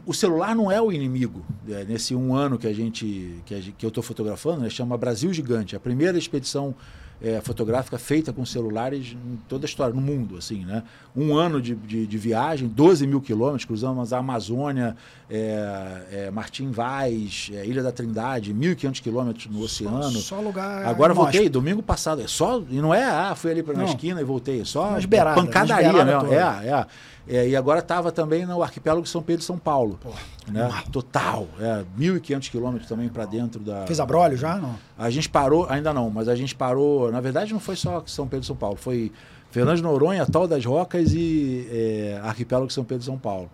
[0.04, 1.44] o celular não é o inimigo.
[1.68, 4.96] É, nesse um ano que a gente que, a, que eu estou fotografando, né, chama
[4.96, 6.74] Brasil Gigante, a primeira expedição
[7.20, 10.82] é, fotográfica feita com celulares em toda a história, no mundo, assim, né?
[11.14, 14.96] Um ano de, de, de viagem, 12 mil quilômetros, cruzamos a Amazônia,
[15.30, 20.10] é, é, Martim Vaz, é, Ilha da Trindade, 1.500 quilômetros no oceano.
[20.10, 20.86] Só, só lugar.
[20.86, 22.20] Agora voltei, domingo passado.
[22.20, 24.60] É só, e não é, ah, fui ali para a esquina e voltei.
[24.60, 26.32] É só Mas beirada, pancadaria mesmo.
[26.32, 26.86] É, é.
[27.28, 29.98] É, e agora estava também no arquipélago de São Pedro e São Paulo.
[30.00, 30.70] Porra, né?
[30.92, 31.48] Total.
[31.58, 33.84] É, 1.500 quilômetros também para dentro da.
[33.84, 34.56] Fez a brolho já?
[34.56, 34.76] Não?
[34.96, 37.05] A gente parou, ainda não, mas a gente parou.
[37.10, 39.12] Na verdade, não foi só São Pedro e São Paulo, foi
[39.50, 43.50] Fernando de Noronha, Tal das Rocas e é, arquipélago de São Pedro e São Paulo.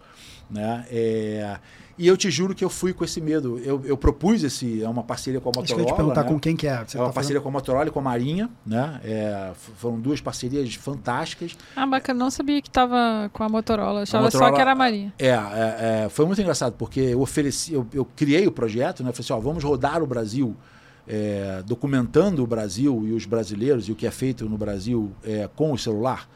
[0.50, 0.84] Né?
[0.90, 1.58] É,
[1.98, 3.58] e eu te juro que eu fui com esse medo.
[3.58, 5.66] Eu, eu propus esse, é uma parceria com a Motorola.
[5.66, 6.28] Isso que eu te perguntar né?
[6.28, 6.84] com quem que é.
[6.84, 7.42] Você é uma tá parceria fazendo?
[7.42, 9.00] com a Motorola e com a Marinha, né?
[9.04, 11.56] É, foram duas parcerias fantásticas.
[11.76, 12.18] Ah, bacana.
[12.18, 14.02] Não sabia que estava com a Motorola.
[14.02, 15.12] Achava Motorola, só que era a Marinha.
[15.18, 19.12] É, é, é, foi muito engraçado, porque eu ofereci, eu, eu criei o projeto, né?
[19.12, 20.56] Falei assim, ó, vamos rodar o Brasil.
[21.06, 25.48] É, documentando o Brasil e os brasileiros e o que é feito no Brasil é,
[25.54, 26.28] com o celular.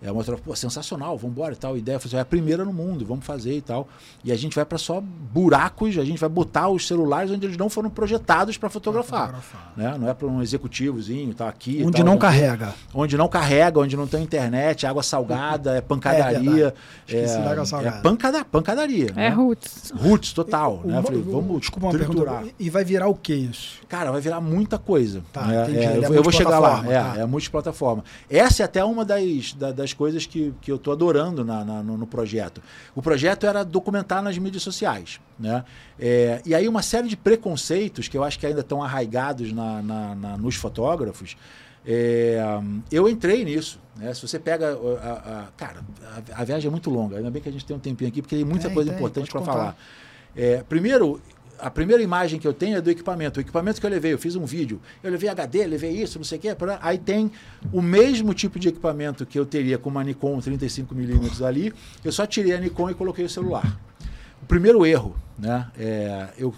[0.00, 1.74] É uma outra, pô, sensacional, vamos embora e tal.
[1.74, 3.88] A ideia foi assim, é a primeira no mundo, vamos fazer e tal.
[4.22, 7.56] E a gente vai para só buracos, a gente vai botar os celulares onde eles
[7.56, 9.26] não foram projetados para fotografar.
[9.26, 9.72] fotografar.
[9.76, 9.96] Né?
[9.98, 11.82] Não é para um executivozinho, tá aqui.
[11.84, 12.74] Onde tal, não carrega.
[12.94, 16.72] Onde não carrega, onde não tem internet, água salgada, é pancadaria.
[17.08, 19.10] É, é, é pancada, pancadaria.
[19.10, 19.28] É né?
[19.30, 19.92] roots.
[19.96, 20.80] Roots, total.
[20.84, 21.02] O, né?
[21.02, 22.44] Falei, vamos desculpa uma pergunta.
[22.58, 23.80] E vai virar o que isso?
[23.88, 25.22] Cara, vai virar muita coisa.
[25.32, 25.66] Tá, né?
[25.74, 26.82] É, eu, eu vou chegar lá.
[26.82, 27.14] Tá.
[27.16, 28.04] É, é multiplataforma.
[28.30, 31.82] Essa é até uma das, das das coisas que, que eu estou adorando na, na,
[31.82, 32.62] no, no, projeto.
[32.94, 35.18] O projeto era documentar nas mídias sociais.
[35.38, 35.64] Né?
[35.98, 39.82] É, e aí uma série de preconceitos que eu acho que ainda estão arraigados na,
[39.82, 41.36] na, nos fotógrafos,
[41.86, 42.38] é,
[42.92, 43.80] eu entrei nisso.
[43.96, 44.12] Né?
[44.12, 44.78] Se você pega.
[45.00, 45.80] A, a, cara,
[46.34, 48.20] a, a, viagem é muito longa, ainda bem que a gente tem um tempinho aqui,
[48.20, 49.76] porque tem muita coisa tem, importante para falar.
[50.36, 51.20] É, primeiro,
[51.58, 53.38] a primeira imagem que eu tenho é do equipamento.
[53.38, 54.80] O equipamento que eu levei, eu fiz um vídeo.
[55.02, 56.48] Eu levei HD, levei isso, não sei o quê.
[56.80, 57.30] Aí tem
[57.72, 61.72] o mesmo tipo de equipamento que eu teria com uma Nikon 35mm ali.
[62.04, 63.78] Eu só tirei a Nikon e coloquei o celular.
[64.42, 65.68] O primeiro erro, né?
[65.78, 66.54] É, eu,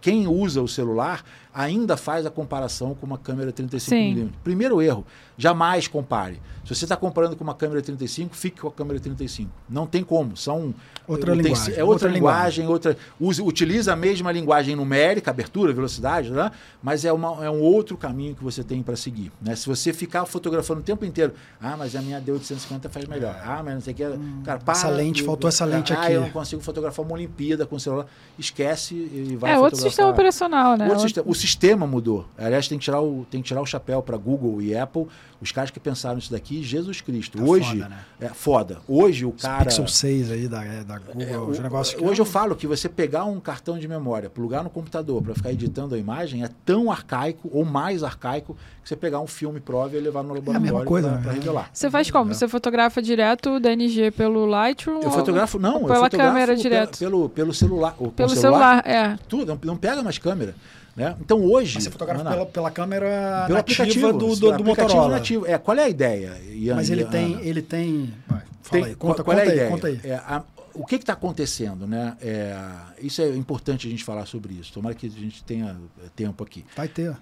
[0.00, 4.30] quem usa o celular ainda faz a comparação com uma câmera 35mm.
[4.44, 5.04] Primeiro erro,
[5.36, 6.40] jamais compare.
[6.64, 9.50] Se você está comparando com uma câmera 35, fique com a câmera 35.
[9.68, 10.36] Não tem como.
[10.36, 10.74] São
[11.08, 11.74] outra linguagem.
[11.74, 12.96] É outra, outra linguagem, linguagem, outra.
[13.18, 16.50] Use, utiliza a mesma linguagem numérica, abertura, velocidade, né?
[16.82, 19.32] mas é, uma, é um outro caminho que você tem para seguir.
[19.40, 19.56] Né?
[19.56, 23.40] Se você ficar fotografando o tempo inteiro, ah, mas a minha D850 faz melhor.
[23.44, 24.04] Ah, mas não sei o que.
[24.04, 24.78] Hum, cara, para.
[24.78, 26.12] Essa lente, faltou essa lente ah, aqui.
[26.12, 28.06] eu não consigo fotografar uma Olimpíada com o celular.
[28.38, 30.86] esquece e vai É outro sistema operacional, né?
[30.86, 32.26] Outro sistema, o sistema mudou.
[32.36, 35.06] Aliás, tem que tirar o, tem que tirar o chapéu para Google e Apple,
[35.40, 37.38] os caras que pensaram isso daqui, Jesus Cristo.
[37.38, 37.98] Tá hoje foda, né?
[38.20, 38.78] é foda.
[38.86, 42.26] Hoje o cara Pixel 6 aí da, é, da Google, é, o, negócio Hoje eu
[42.26, 45.98] falo que você pegar um cartão de memória, plugar no computador para ficar editando a
[45.98, 50.22] imagem é tão arcaico ou mais arcaico que você pegar um filme prova e levar
[50.22, 51.32] no laboratório é para né?
[51.32, 51.70] revelar.
[51.72, 52.30] Você faz como?
[52.30, 52.34] É.
[52.34, 55.00] Você fotografa direto o DNG pelo Lightroom?
[55.00, 56.98] Eu fotografo não, pela câmera direto.
[56.98, 59.16] Pelo pelo celular, pelo celular, celular, é.
[59.28, 60.54] Tudo, não pega mais câmera.
[61.00, 61.16] Né?
[61.18, 61.76] Então hoje.
[61.76, 65.08] Mas você fotografa pela, pela câmera pelo aplicativo do, do, do Motorola.
[65.08, 65.46] Nativo.
[65.46, 66.38] É, qual é a ideia?
[66.50, 67.40] Ian, Mas ele Ian, tem.
[67.40, 68.14] Ele tem.
[68.28, 69.70] Vai, tem aí, conta, qual, conta é a ideia?
[69.70, 70.00] Conta aí.
[70.04, 70.44] É, a,
[70.74, 71.86] o que está acontecendo?
[71.86, 72.14] Né?
[72.20, 72.54] É,
[73.00, 74.74] isso é importante a gente falar sobre isso.
[74.74, 75.74] Tomara que a gente tenha
[76.14, 76.66] tempo aqui.
[76.76, 77.16] Vai ter.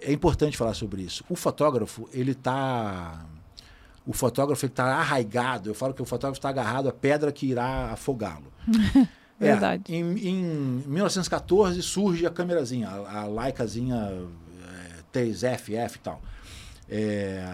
[0.00, 1.24] É importante falar sobre isso.
[1.28, 3.26] O fotógrafo, ele está.
[4.06, 5.68] O fotógrafo está arraigado.
[5.68, 8.52] Eu falo que o fotógrafo está agarrado à pedra que irá afogá-lo.
[9.40, 9.82] É, Verdade.
[9.88, 14.12] É, em, em, 1914 surge a câmerazinha, a, a Leicazinha
[15.14, 16.22] é, 3FF e tal.
[16.88, 17.44] É,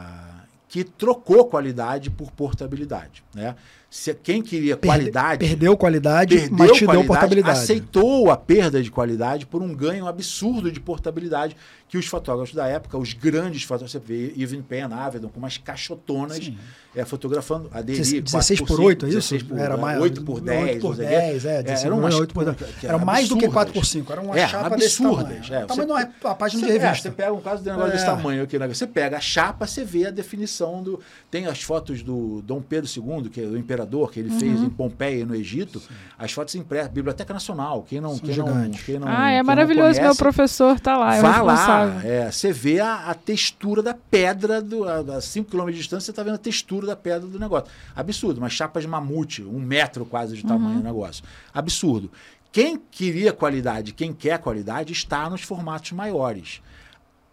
[0.68, 3.22] que trocou qualidade por portabilidade.
[3.34, 3.54] Né?
[3.92, 5.46] Se, quem queria Perde, qualidade.
[5.46, 7.58] Perdeu qualidade, perdeu mas te deu portabilidade.
[7.58, 11.54] Aceitou a perda de qualidade por um ganho absurdo de portabilidade
[11.92, 15.58] que os fotógrafos da época, os grandes fotógrafos, você vê Ivan Penn, Avedon, com umas
[15.58, 16.50] caixotonas,
[16.96, 19.44] é, fotografando a DNI 16 por 8, é isso?
[19.44, 20.62] Por, era mais 8 por 10.
[20.76, 22.84] 8 por 10, é, 16 era, umas, 8 por 10.
[22.84, 25.64] Era mais do que 4 por 5, era uma é, chapa absurdas, desse tamanho.
[25.64, 27.10] É, tamanho não é a página de revista.
[27.10, 28.68] você pega um caso de negócio desse tamanho aqui, né?
[28.68, 30.98] você pega a chapa, você vê a definição do...
[31.30, 34.38] Tem as fotos do Dom Pedro II, que é o imperador, que ele uhum.
[34.40, 35.88] fez em Pompeia, no Egito, Sim.
[36.18, 40.16] as fotos impressas, Biblioteca Nacional, quem não, quem não, quem não, Ah, é maravilhoso, meu
[40.16, 44.84] professor tá lá, é Vá lá, é, você vê a, a textura da pedra, do,
[44.84, 47.68] a 5 km de distância, você está vendo a textura da pedra do negócio.
[47.94, 50.80] Absurdo, umas chapas de mamute, um metro quase de tamanho uhum.
[50.80, 51.24] o negócio.
[51.52, 52.10] Absurdo.
[52.52, 56.60] Quem queria qualidade, quem quer qualidade, está nos formatos maiores.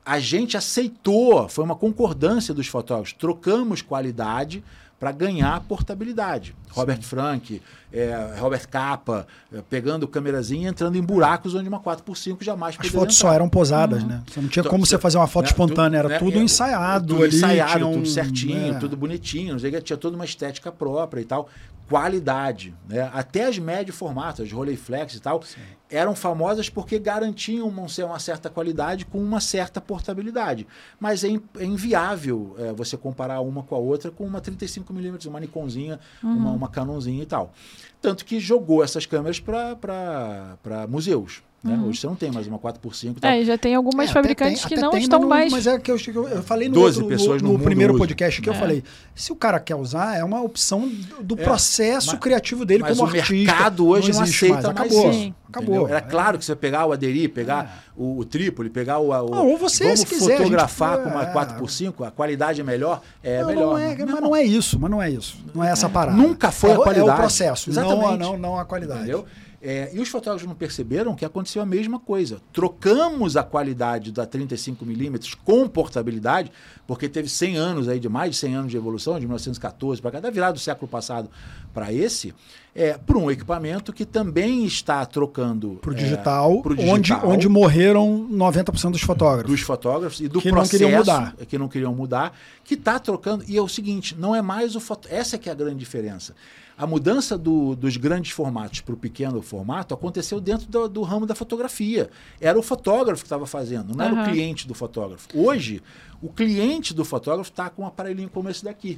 [0.06, 4.64] A gente aceitou, foi uma concordância dos fotógrafos, trocamos qualidade
[5.00, 6.48] para ganhar portabilidade.
[6.50, 6.72] Sim.
[6.72, 7.62] Robert Frank,
[7.92, 12.88] é, Robert Capa, é, pegando câmerazinha e entrando em buracos onde uma 4x5 jamais As
[12.88, 13.30] fotos entrar.
[13.30, 14.10] só eram posadas, uhum.
[14.10, 14.24] né?
[14.28, 17.08] Você não tinha então, como você fazer uma foto né, espontânea, era né, tudo ensaiado
[17.14, 17.36] tudo ali.
[17.36, 18.80] ensaiado, um, tudo certinho, é.
[18.80, 21.50] tudo bonitinho, tinha toda uma estética própria e tal.
[21.90, 23.10] Qualidade, né?
[23.14, 25.60] Até as médio formatos, as Rolleiflex e tal, Sim.
[25.90, 30.68] eram famosas porque garantiam uma, uma certa qualidade com uma certa portabilidade.
[31.00, 35.26] Mas é, in, é inviável é, você comparar uma com a outra com uma 35mm,
[35.26, 36.30] uma Nikonzinha, uhum.
[36.30, 37.52] uma, uma Canonzinha e tal.
[38.00, 41.42] Tanto que jogou essas câmeras para museus.
[41.62, 41.76] Né?
[41.76, 41.90] Uhum.
[41.90, 43.18] Hoje você não tem mais uma 4x5.
[43.22, 45.52] É, já tem algumas é, fabricantes tem, que não tem, estão mas mais.
[45.52, 45.98] Mas é que eu,
[46.30, 48.00] eu falei no, outro, pessoas no, no, no primeiro uso.
[48.00, 48.54] podcast que é.
[48.54, 48.82] eu falei.
[49.14, 53.04] Se o cara quer usar, é uma opção do é, processo mas, criativo dele como
[53.04, 53.18] artista.
[53.18, 54.66] Mas o mercado hoje não, não aceita mais.
[54.66, 55.04] Acabou.
[55.04, 55.90] Mais isso, acabou.
[55.90, 58.02] Era claro que você pegar o aderir, pegar é.
[58.02, 59.10] o, o trípode, pegar o.
[59.10, 63.02] o ou você, vamos se quiser, fotografar gente, com uma 4x5, a qualidade é melhor.
[63.22, 63.74] É não, melhor.
[63.74, 65.38] Não é, mas não é isso, mas não é isso.
[65.54, 66.16] Não é essa parada.
[66.16, 67.10] Nunca foi a qualidade.
[67.10, 69.02] É o processo, não, não, não a qualidade.
[69.02, 69.26] Entendeu?
[69.62, 72.42] É, e os fotógrafos não perceberam que aconteceu a mesma coisa.
[72.54, 76.50] Trocamos a qualidade da 35mm com portabilidade,
[76.88, 80.12] porque teve 100 anos aí de mais de 100 anos de evolução, de 1914 para
[80.12, 81.30] cá, da virada do século passado
[81.74, 82.34] para esse,
[82.74, 87.50] é, para um equipamento que também está trocando para o digital, é, digital, onde, onde
[87.50, 89.52] morreram 90% dos fotógrafos.
[89.52, 91.36] Dos fotógrafos e do que processo não queriam mudar.
[91.48, 92.34] que não queriam mudar,
[92.64, 93.44] que está trocando.
[93.46, 95.10] E é o seguinte, não é mais o foto...
[95.12, 96.34] Essa que é a grande diferença.
[96.80, 101.26] A mudança do, dos grandes formatos para o pequeno formato aconteceu dentro do, do, ramo
[101.26, 102.10] da fotografia.
[102.40, 104.22] Era o fotógrafo que estava fazendo, não era uhum.
[104.22, 105.28] o cliente do fotógrafo.
[105.36, 105.84] Hoje,
[106.22, 108.98] o cliente do fotógrafo está com um aparelhinho como esse daqui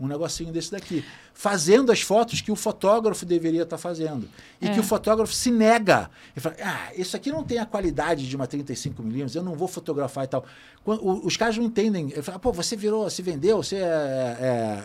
[0.00, 1.04] um negocinho desse daqui,
[1.38, 4.28] fazendo as fotos que o fotógrafo deveria estar tá fazendo.
[4.60, 4.74] E é.
[4.74, 6.10] que o fotógrafo se nega.
[6.34, 9.68] Ele fala, ah, isso aqui não tem a qualidade de uma 35mm, eu não vou
[9.68, 10.44] fotografar e tal.
[10.82, 12.10] Quando, os caras não entendem.
[12.10, 13.78] Ele fala, pô, você virou, se vendeu, você é,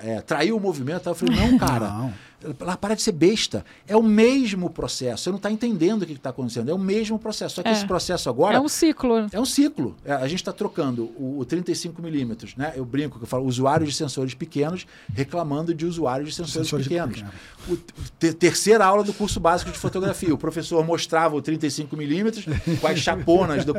[0.03, 1.09] é, é, traiu o movimento.
[1.09, 1.89] Eu falei, não, cara.
[1.89, 2.13] não.
[2.59, 3.65] Ela para de ser besta.
[3.88, 5.23] É o mesmo processo.
[5.23, 6.69] Você não está entendendo o que está acontecendo.
[6.69, 7.55] É o mesmo processo.
[7.55, 7.71] Só que é.
[7.71, 8.57] esse processo agora.
[8.57, 9.27] É um ciclo.
[9.31, 9.95] É um ciclo.
[10.03, 12.73] É, a gente está trocando o, o 35mm, né?
[12.75, 16.88] Eu brinco que eu falo, usuários de sensores pequenos reclamando de usuários de sensores, sensores
[16.88, 17.18] pequenos.
[17.18, 17.26] De
[17.68, 17.77] o,
[18.19, 20.34] te, terceira aula do curso básico de fotografia.
[20.34, 23.65] o professor mostrava o 35mm com as chaponas.
[23.65, 23.73] Do.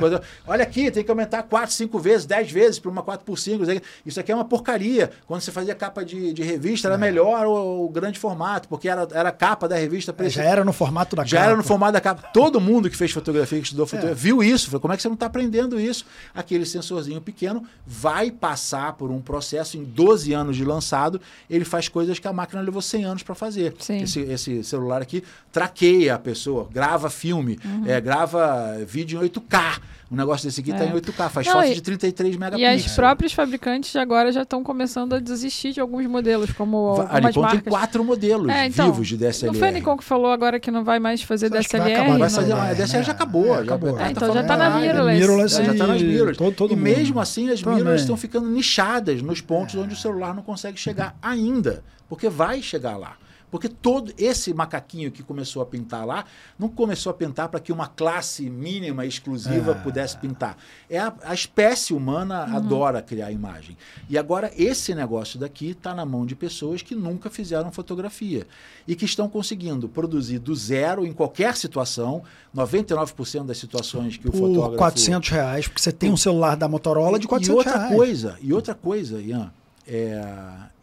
[0.47, 3.83] Olha aqui, tem que aumentar 4, 5 vezes, 10 vezes para uma 4x5.
[4.05, 5.11] Isso aqui é uma porcaria.
[5.27, 6.99] Quando você fazia capa de, de revista, era é.
[6.99, 10.15] melhor o, o grande formato porque era, era a capa da revista.
[10.19, 11.45] É, já era no formato da já capa.
[11.45, 12.29] Já era no formato da capa.
[12.33, 14.15] Todo mundo que fez fotografia, que estudou fotografia, é.
[14.15, 14.67] viu isso.
[14.67, 16.05] Falou, como é que você não está aprendendo isso?
[16.35, 21.89] Aquele sensorzinho pequeno vai passar por um processo em 12 anos de lançado ele faz
[21.89, 23.74] coisas que a máquina levou 100 anos para fazer.
[24.03, 25.23] Esse, esse celular aqui
[25.53, 27.85] traqueia a pessoa, grava filme, Uhum.
[27.87, 29.81] é, grava vídeo em 8K.
[30.13, 30.89] Um negócio desse aqui está É.
[30.89, 32.87] em 8K, faz Não, foto e- de 33 E megapixels.
[32.87, 37.49] as próprias fabricantes agora já estão começando a desistir de alguns modelos, como A Nikon
[37.49, 39.53] tem quatro modelos É, então, vivos de DSLR.
[39.55, 41.87] Não foi a Nikon que falou agora que não vai mais fazer Acho que vai
[41.89, 42.03] DSLR?
[42.03, 42.65] acabar, Vai fazer lá.
[42.69, 43.03] A DSLR né?
[43.05, 43.57] já acabou.
[43.57, 43.99] É, acabou.
[43.99, 45.21] Já, então já tá na mirrorless.
[45.21, 46.39] mirrorless É, já tá nas e mirrorless.
[46.39, 46.85] todo- todo e mundo.
[46.85, 47.77] mesmo assim, as Também.
[47.79, 51.83] mirrorless estão ficando nichadas nos pontos onde o celular não consegue chegar ainda.
[52.09, 53.17] Porque vai chegar lá.
[53.55, 56.25] Porque todo esse macaquinho que começou a pintar lá,
[56.59, 59.75] não começou a pintar para que uma classe mínima exclusiva É.
[59.77, 60.57] pudesse pintar.
[60.91, 63.79] É a, a espécie humana adora criar imagem.
[64.11, 68.45] E agora esse negócio daqui está na mão de pessoas que nunca fizeram fotografia
[68.89, 72.25] e que estão conseguindo produzir do zero em qualquer situação,
[72.57, 76.67] 99% das situações que o Por fotógrafo 400 reais, porque você tem um celular da
[76.67, 77.95] Motorola de e 400 outra reais.
[77.95, 79.53] coisa, e outra coisa, Ian,
[79.87, 80.21] é,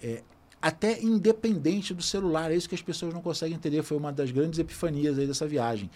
[0.02, 0.22] é
[0.62, 4.30] até independente do celular, é isso que as pessoas não conseguem entender, foi uma das
[4.32, 5.90] grandes epifanias aí dessa viagem.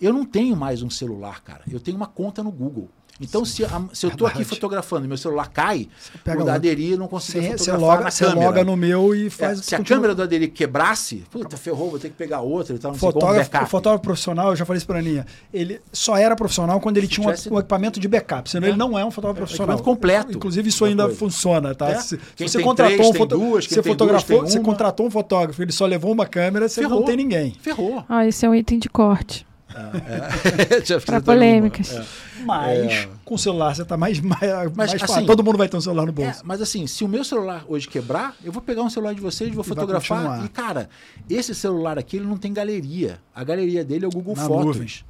[0.00, 2.88] Eu não tenho mais um celular, cara, eu tenho uma conta no Google.
[3.26, 5.88] Então, se, a- se eu estou aqui fotografando e meu celular cai,
[6.24, 6.54] pega o outro.
[6.54, 8.46] Aderi não conseguiu Você, você fotografar loga, na você câmera.
[8.46, 9.60] loga no meu e É, faz.
[9.64, 12.78] se a continua- câmera do Aderi quebrasse, puta, ferrou, vou ter que pegar outra e
[12.78, 15.80] tal, não sei como, Fotógrafo, o fotógrafo profissional, eu já falei isso pra Aninha, ele
[15.92, 18.70] só era profissional quando ele Se tinha um- tivesse- um equipamento de backup, senão É.
[18.70, 19.76] ele não é um fotógrafo profissional.
[19.76, 21.18] equipamento completo Inclusive, isso da ainda coisa.
[21.18, 21.88] funciona, tá?
[21.90, 22.00] É.
[22.00, 25.10] Se, se você contratou três, um duas, quem você duas, fotografou, tem você contratou um
[25.10, 27.00] fotógrafo, ele só levou uma câmera, você Ferrou.
[27.00, 27.54] não tem ninguém.
[27.60, 28.04] Ferrou.
[28.08, 29.46] Ah, esse é um item de corte.
[30.84, 31.92] Já Para fiz polêmicas.
[31.92, 32.04] É.
[32.44, 33.08] Mas É.
[33.24, 34.40] com o celular você tá mais, mais,
[34.76, 35.04] mais fácil.
[35.16, 36.42] assim, Todo mundo vai ter um celular no É, bolso.
[36.44, 39.52] mas assim, se o meu celular hoje quebrar, eu vou pegar um celular de vocês,
[39.54, 40.44] vou E fotografar.
[40.44, 40.88] E, cara,
[41.30, 43.20] esse celular aqui ele não tem galeria.
[43.34, 44.66] A galeria dele é o Google Na Fotos.
[44.66, 44.88] nuvem.
[44.88, 45.04] Já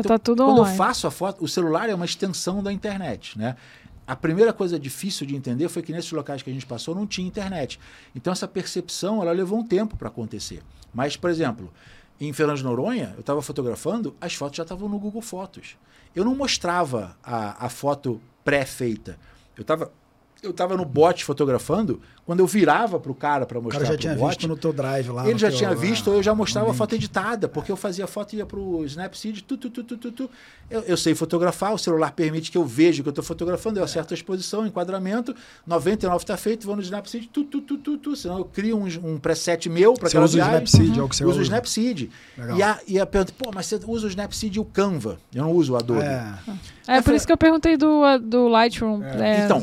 [0.00, 0.72] Então, tá tudo Quando online.
[0.72, 3.56] eu faço a foto, o celular é uma extensão da internet, né?
[4.06, 7.06] A primeira coisa difícil de entender foi que nesses locais que a gente passou não
[7.06, 7.80] tinha internet.
[8.14, 10.60] Então essa percepção ela levou um tempo para acontecer.
[10.92, 11.72] Mas, por exemplo,
[12.20, 15.76] em Fernando de Noronha, eu estava fotografando, as fotos já estavam no Google Fotos.
[16.14, 19.18] Eu não mostrava a, a foto pré-feita.
[19.56, 19.90] Eu estava
[20.44, 23.92] eu tava no bot fotografando, quando eu virava para o cara para O mostrar cara
[23.92, 25.28] já pro tinha bot, visto no teu drive lá.
[25.28, 28.06] ele já teu- tinha visto, ah, eu já mostrava a foto editada, porque eu fazia
[28.06, 30.30] foto e ia pro Snapseed, tu, tu, tu, tu, tu, tu.
[30.70, 33.78] Eu, eu sei fotografar, o celular permite que eu veja o que eu estou fotografando,
[33.78, 35.34] eu acerto a exposição, enquadramento,
[35.66, 38.86] 99 está feito, vou no Snapseed, tu, tu, tu, tu, tu, senão eu crio um,
[39.14, 40.64] um preset meu para Você aquela usa o viagem.
[40.64, 41.40] Snapseed, é o que você uso usa.
[41.40, 42.10] o Snapseed.
[42.38, 42.56] Legal.
[42.58, 45.18] E a, e a pergunta, pô, mas você usa o Snapseed e o Canva?
[45.34, 46.00] Eu não uso o Adobe.
[46.00, 46.32] É,
[46.86, 49.02] É por foi- isso que eu perguntei do, do Lightroom.
[49.04, 49.58] é, É, Então,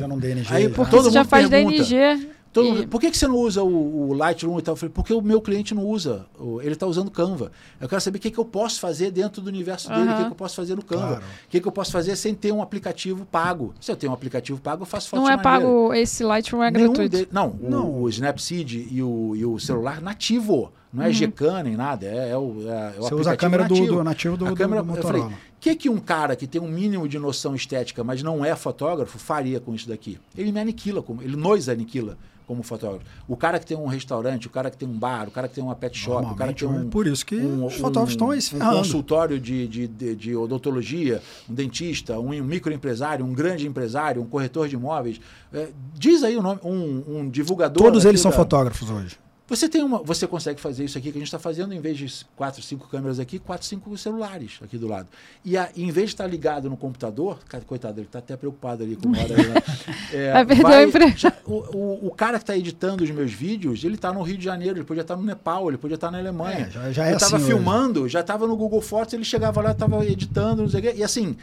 [0.49, 1.83] aí, por porque todo você já mundo faz pergunta.
[1.83, 2.29] DNG.
[2.53, 4.73] Todo e- mundo, por que, que você não usa o, o Lightroom e tal?
[4.73, 6.25] Eu falei, porque o meu cliente não usa.
[6.61, 7.51] Ele está usando Canva.
[7.79, 10.11] Eu quero saber o que, que eu posso fazer dentro do universo dele, o que,
[10.11, 10.23] Aham.
[10.25, 11.07] que eu posso fazer no Canva.
[11.07, 11.23] Claro.
[11.23, 13.73] O que, que eu posso fazer sem ter um aplicativo pago.
[13.79, 15.61] Se eu tenho um aplicativo pago, eu faço fotos Não é maneiras.
[15.63, 17.17] pago, esse Lightroom é Nenhum gratuito.
[17.17, 18.01] de- não, o- Não.
[18.01, 20.71] O, Snapseed e o, e o celular nativo.
[20.93, 21.13] Não é Uhum.
[21.13, 22.05] GCAN nem nada.
[22.05, 23.95] É, é o, é, é o Você usa a câmera do, nativo.
[23.95, 25.23] do nativo do, A do- câmera, do eu Motorola.
[25.23, 28.43] falei, o que, que um cara que tem um mínimo de noção estética, mas não
[28.43, 30.19] é fotógrafo, faria com isso daqui?
[30.37, 32.17] Ele me aniquila, como, ele nos aniquila
[32.51, 33.05] como fotógrafo.
[33.29, 35.55] O cara que tem um restaurante, o cara que tem um bar, o cara que
[35.55, 37.75] tem uma pet shop, o cara que tem Normalmente, um, Por isso que um, os
[37.75, 43.25] fotógrafos estão aí se um consultório de, de, de, de odontologia, um dentista, um, microempresário,
[43.25, 45.21] um grande empresário, um corretor de imóveis.
[45.53, 47.81] É, diz aí o nome, um, um divulgador.
[47.81, 49.17] Todos eles são da- fotógrafos hoje.
[49.51, 51.97] Você tem uma, você consegue fazer isso aqui que a gente está fazendo, em vez
[51.97, 55.07] de quatro, cinco câmeras aqui, quatro, cinco celulares aqui do lado.
[55.43, 58.83] E a, em vez de estar ligado no computador, cara, coitado, ele está até preocupado
[58.83, 59.35] ali com hora.
[59.35, 59.53] Né?
[60.13, 61.17] É, Vai perder o emprego.
[61.17, 64.37] já- o, o, o cara que está editando os meus vídeos, ele está no Rio
[64.37, 66.67] de Janeiro, ele podia estar no Nepal, ele podia estar na Alemanha.
[66.67, 67.53] É, já- já é eu estava assim hoje.
[67.55, 70.93] filmando, já estava no Google Fotos, ele chegava lá, estava editando, não sei o quê.
[70.97, 71.35] E assim,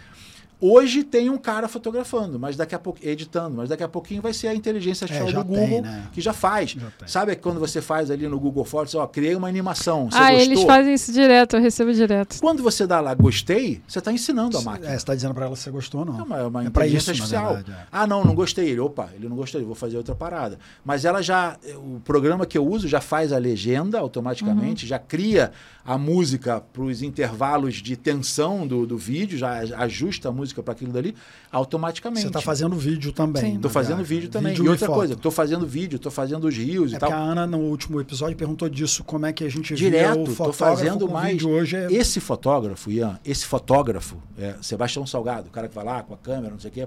[0.61, 4.33] hoje tem um cara fotografando, mas daqui a pouco editando, mas daqui a pouquinho vai
[4.33, 6.09] ser a inteligência artificial É, do tem, Google né?
[6.13, 6.71] que já faz.
[6.71, 7.09] Já tem.
[7.09, 10.41] Sabe quando você faz ali no Google Fotos, ó, criei uma animação, você Ah, gostou?
[10.53, 12.39] eles fazem isso direto, eu recebo direto.
[12.41, 14.87] Quando você dá lá gostei, você está ensinando a máquina.
[14.87, 16.19] É, você está dizendo para ela se você gostou ou não.
[16.19, 17.55] É uma, é uma É inteligência isso, artificial.
[17.55, 17.87] verdade, é.
[17.93, 18.69] Ah, não, não gostei.
[18.69, 20.59] Ele, opa, ele não gostou, vou fazer outra parada.
[20.85, 24.89] Mas ela já, o programa que eu uso já faz a legenda automaticamente, Uhum.
[24.89, 25.53] já cria
[25.89, 30.73] a música para os intervalos de tensão do, do vídeo, já ajusta a música para
[30.73, 31.15] aquilo dali
[31.51, 32.21] automaticamente.
[32.21, 33.59] Você está fazendo vídeo também.
[33.59, 34.53] Tô fazendo vídeo também.
[34.53, 34.97] Vídeo e outra foto.
[34.97, 37.11] coisa, tô fazendo vídeo, tô fazendo os rios É e tal.
[37.11, 41.09] a Ana, no último episódio, perguntou disso, como é que a gente Direto, fotógrafo fazendo
[41.09, 41.43] mais.
[41.43, 41.75] hoje.
[41.75, 41.91] É...
[41.91, 46.19] Esse fotógrafo, Ian, esse fotógrafo, é, Sebastião Salgado, o cara que vai lá com a
[46.19, 46.87] câmera, não sei o quê,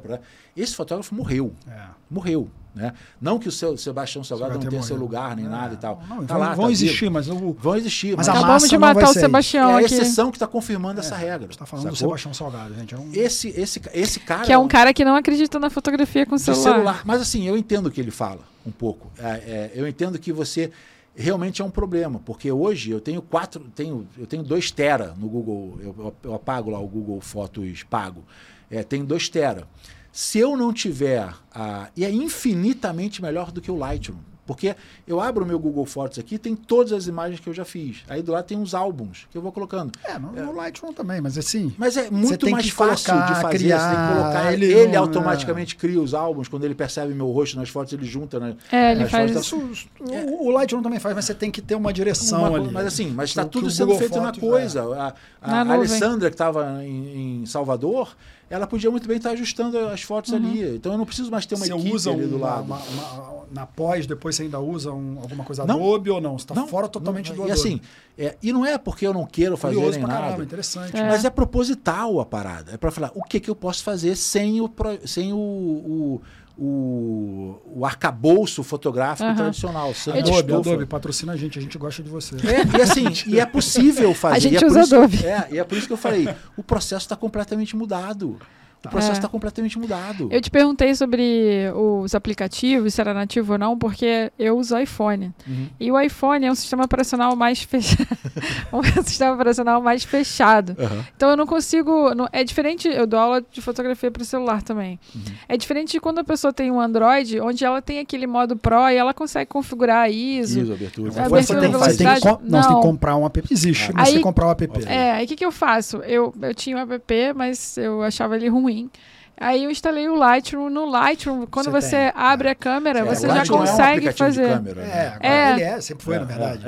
[0.55, 1.55] esse fotógrafo morreu.
[1.67, 1.85] É.
[2.07, 2.51] Morreu.
[2.73, 2.93] Né?
[3.19, 6.01] Não que o seu Sebastião Salgado não tenha seu lugar nem é, nada e tal.
[6.07, 7.53] Não, tá vão, lá, vão tá existir, mas eu...
[7.59, 8.15] vão existir.
[8.15, 9.71] Mas, mas acabamos de matar o Sebastião.
[9.71, 11.47] É a exceção que está confirmando é, essa regra.
[11.47, 11.95] Você está falando sacou?
[11.95, 12.95] do Sebastião Salgado, gente.
[12.95, 13.09] É um...
[13.13, 14.43] esse, esse, esse cara.
[14.43, 16.63] Que é um cara que não acredita na fotografia com celular.
[16.63, 17.01] celular.
[17.03, 19.11] Mas assim, eu entendo o que ele fala um pouco.
[19.17, 20.71] É, é, eu entendo que você
[21.15, 25.27] realmente é um problema, porque hoje eu tenho quatro, tenho, eu tenho dois tera no
[25.27, 28.23] Google, eu, eu apago lá o Google Fotos pago,
[28.69, 29.67] é, tenho dois tera.
[30.11, 34.75] Se eu não tiver, a, e é infinitamente melhor do que o Lightroom, porque
[35.07, 38.03] eu abro o meu Google Fotos aqui, tem todas as imagens que eu já fiz.
[38.09, 39.91] Aí do lado tem uns álbuns que eu vou colocando.
[40.03, 40.41] É, no, é.
[40.41, 41.73] no Lightroom também, mas assim.
[41.77, 43.57] Mas é muito mais fácil colocar, de fazer.
[43.57, 44.53] Criar, você tem que colocar.
[44.53, 45.79] Ele, ele não, automaticamente é.
[45.79, 46.49] cria os álbuns.
[46.49, 48.39] Quando ele percebe meu rosto nas fotos, ele junta.
[48.39, 49.57] Né, é, ele faz isso.
[49.99, 52.71] O, o, Lightroom também faz, mas você tem que ter uma direção uma, ali.
[52.71, 54.79] Mas assim, mas está tudo sendo feito Fotos, na coisa.
[54.79, 54.99] É.
[54.99, 58.15] A, a, a Alessandra, que estava em, em Salvador,
[58.51, 60.37] ela podia muito bem estar ajustando as fotos uhum.
[60.37, 60.75] ali.
[60.75, 62.65] Então eu não preciso mais ter uma você equipe usa ali do lado.
[62.65, 66.37] Uma, uma, na pós, depois você ainda usa um, alguma coisa não, Adobe ou não?
[66.37, 67.57] Você está fora totalmente não, do Adobe.
[67.57, 67.81] E assim,
[68.17, 70.19] é, e não é porque eu não quero fazer Curioso nem nada.
[70.21, 70.97] Caramba, interessante.
[70.97, 71.07] É.
[71.07, 72.73] Mas é proposital a parada.
[72.73, 74.69] É para falar o que, que eu posso fazer sem o,
[75.05, 76.21] sem o, o
[76.57, 79.35] o, o arcabouço fotográfico uhum.
[79.35, 79.93] tradicional.
[80.07, 82.35] Adobe, Adobe, patrocina a gente, a gente gosta de você.
[82.35, 84.35] É, e assim, e é possível fazer.
[84.35, 85.25] A gente é usa Adobe.
[85.25, 88.39] é, e é por isso que eu falei, o processo está completamente mudado.
[88.85, 89.29] O processo está é.
[89.29, 90.27] completamente mudado.
[90.31, 95.31] Eu te perguntei sobre os aplicativos, se era nativo ou não, porque eu uso iPhone.
[95.47, 95.67] Uhum.
[95.79, 98.07] E o iPhone é um sistema operacional mais fechado.
[98.73, 100.75] um sistema operacional mais fechado.
[100.79, 101.03] Uhum.
[101.15, 102.15] Então eu não consigo.
[102.15, 102.87] Não, é diferente.
[102.87, 104.99] Eu dou aula de fotografia para celular também.
[105.13, 105.21] Uhum.
[105.47, 108.89] É diferente de quando a pessoa tem um Android, onde ela tem aquele modo Pro
[108.89, 110.59] e ela consegue configurar a ISO.
[110.59, 111.11] ISO, abertura.
[111.21, 112.19] A abertura você tem, velocidade.
[112.19, 113.43] Você tem que, não, você tem que comprar um app.
[113.51, 113.93] Existe, ah.
[113.93, 114.69] mas aí, você tem que comprar um app.
[114.87, 115.97] É, aí o que, que eu faço?
[115.97, 118.89] Eu, eu tinha um app, mas eu achava ele ruim ruim.
[119.37, 120.69] Aí eu instalei o Lightroom.
[120.69, 124.49] No Lightroom, quando você, você abre a câmera, é, você já consegue é um fazer.
[124.53, 125.17] Câmera, né?
[125.19, 126.63] É, é, ele é, sempre foi, na verdade.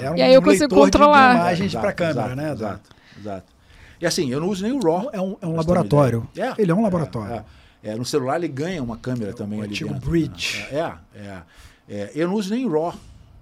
[0.00, 1.34] É, um e aí eu consigo controlar.
[1.34, 2.52] De imagens para câmera, exato, né?
[2.52, 3.52] Exato, exato.
[4.00, 5.08] E assim, eu não uso nem o RAW.
[5.12, 6.28] É um, é um laboratório.
[6.58, 7.44] Ele é um laboratório.
[7.82, 9.94] É, no celular ele ganha uma câmera também ali dentro.
[9.94, 10.66] Bridge.
[10.72, 10.92] É,
[11.88, 12.94] é, Eu não uso nem o RAW.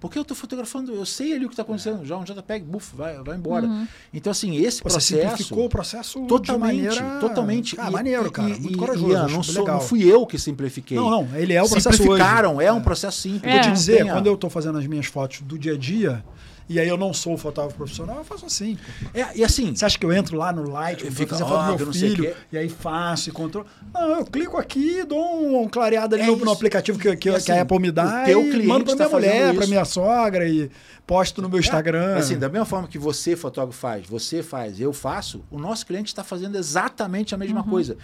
[0.05, 2.05] Porque eu estou fotografando, eu sei ali o que está acontecendo, é.
[2.05, 3.65] já um JPEG, buf, vai, vai embora.
[3.65, 3.87] Uhum.
[4.13, 5.07] Então, assim, esse Você processo.
[5.07, 6.99] simplificou o processo totalmente.
[6.99, 7.19] Maneira...
[7.19, 7.75] Totalmente.
[7.79, 8.49] Ah, e, maneiro, cara.
[8.49, 9.11] E, muito corajoso.
[9.11, 10.97] E, não, sou, não fui eu que simplifiquei.
[10.97, 11.97] Não, não, ele é o processo.
[11.97, 12.67] Simplificaram, hoje.
[12.67, 13.51] é um processo simples.
[13.51, 13.53] É.
[13.53, 16.23] Vou te dizer, quando eu estou fazendo as minhas fotos do dia a dia,
[16.67, 18.77] e aí eu não sou fotógrafo profissional, eu faço assim.
[19.13, 19.75] É, e assim.
[19.75, 22.57] Você acha que eu entro lá no Light, vou fazer foto do meu filho, e
[22.57, 23.67] aí faço e controlo?
[23.93, 27.29] Não, eu clico aqui, dou um, um clareado ali é no, no, aplicativo que, que,
[27.29, 29.55] assim, que, a Apple me dá o teu e cliente mando pra minha tá mulher,
[29.55, 30.69] pra minha sogra e
[31.05, 32.15] posto no meu é, Instagram.
[32.17, 36.07] Assim, da mesma forma que você, fotógrafo, faz, você faz, eu faço, o nosso cliente
[36.07, 37.69] está fazendo exatamente a mesma uhum.
[37.69, 37.97] coisa.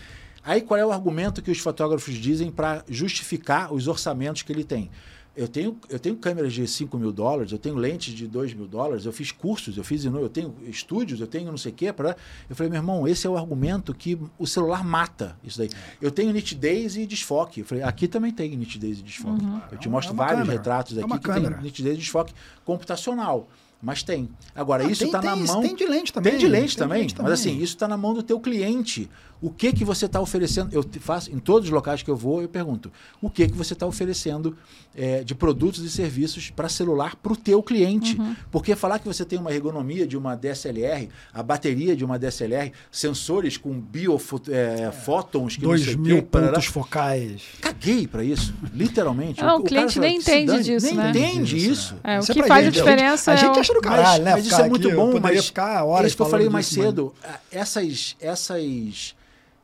[0.44, 4.64] Aí qual é o argumento que os fotógrafos dizem para justificar os orçamentos que ele
[4.64, 4.90] tem?
[5.34, 8.68] Eu tenho, eu tenho câmeras de 5 mil dólares, eu tenho lentes de 2 mil
[8.68, 11.94] dólares, eu fiz cursos, eu fiz eu tenho estúdios, eu tenho não sei o quê.
[11.94, 12.18] Pra...
[12.50, 15.70] Eu falei, meu irmão, esse é o argumento que o celular mata isso daí.
[16.02, 17.62] Eu tenho nitidez e desfoque.
[17.62, 19.44] Eu falei, aqui também tem nitidez e desfoque.
[19.44, 19.62] Uhum.
[19.72, 20.58] Eu te mostro é vários câmera.
[20.58, 21.56] retratos é aqui é que câmera.
[21.56, 22.34] tem nitidez e desfoque
[22.66, 23.48] computacional.
[23.82, 24.30] Mas tem.
[24.54, 25.62] Agora, ah, isso está na mão.
[25.62, 26.32] Tem de lente também.
[26.34, 27.32] Tem de lente, tem também, lente também.
[27.32, 29.10] Mas assim, isso está na mão do teu cliente.
[29.42, 30.72] O que que você está oferecendo?
[30.72, 33.74] Eu faço em todos os locais que eu vou, eu pergunto: o que que você
[33.74, 34.56] está oferecendo
[34.96, 38.20] é, de produtos e serviços para celular para o teu cliente?
[38.20, 38.36] Uhum.
[38.52, 42.72] Porque falar que você tem uma ergonomia de uma DSLR, a bateria de uma DSLR,
[42.92, 47.42] sensores com biofótons é, que dois mil quê, pontos focais.
[47.60, 49.42] Caguei para isso, literalmente.
[49.42, 51.10] Não, o, o cliente nem entende dane, disso, nem né?
[51.10, 51.96] entende isso.
[52.04, 54.06] É, o que faz gente, a diferença a gente, é a gente acha do caralho,
[54.06, 54.32] mas, né?
[54.34, 57.12] Mas isso é muito aqui, bom, mas ficar horas isso que eu falei mais cedo,
[57.24, 57.40] mas...
[57.52, 59.16] essas essas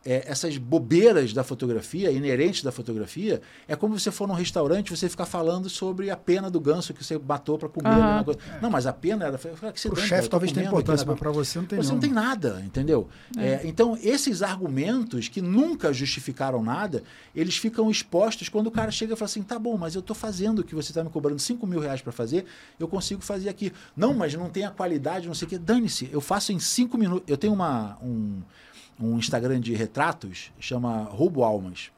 [0.07, 5.09] é, essas bobeiras da fotografia, inerentes da fotografia, é como você for num restaurante você
[5.09, 7.89] ficar falando sobre a pena do ganso que você matou para comer.
[7.89, 8.23] Uhum.
[8.23, 8.39] Coisa.
[8.61, 9.37] Não, mas a pena era.
[9.91, 12.63] O chefe talvez tenha importância, mas para você não tem Você não, não tem nada,
[12.65, 13.09] entendeu?
[13.37, 13.47] É.
[13.47, 17.03] É, então, esses argumentos que nunca justificaram nada,
[17.35, 20.15] eles ficam expostos quando o cara chega e fala assim: tá bom, mas eu estou
[20.15, 22.45] fazendo o que você está me cobrando 5 mil reais para fazer,
[22.79, 23.73] eu consigo fazer aqui.
[23.95, 25.57] Não, mas não tem a qualidade, não sei o quê.
[25.57, 27.25] Dane-se, eu faço em 5 minutos.
[27.27, 27.97] Eu tenho uma.
[28.01, 28.41] Um,
[28.99, 31.91] um Instagram de retratos, chama Roubo Almas,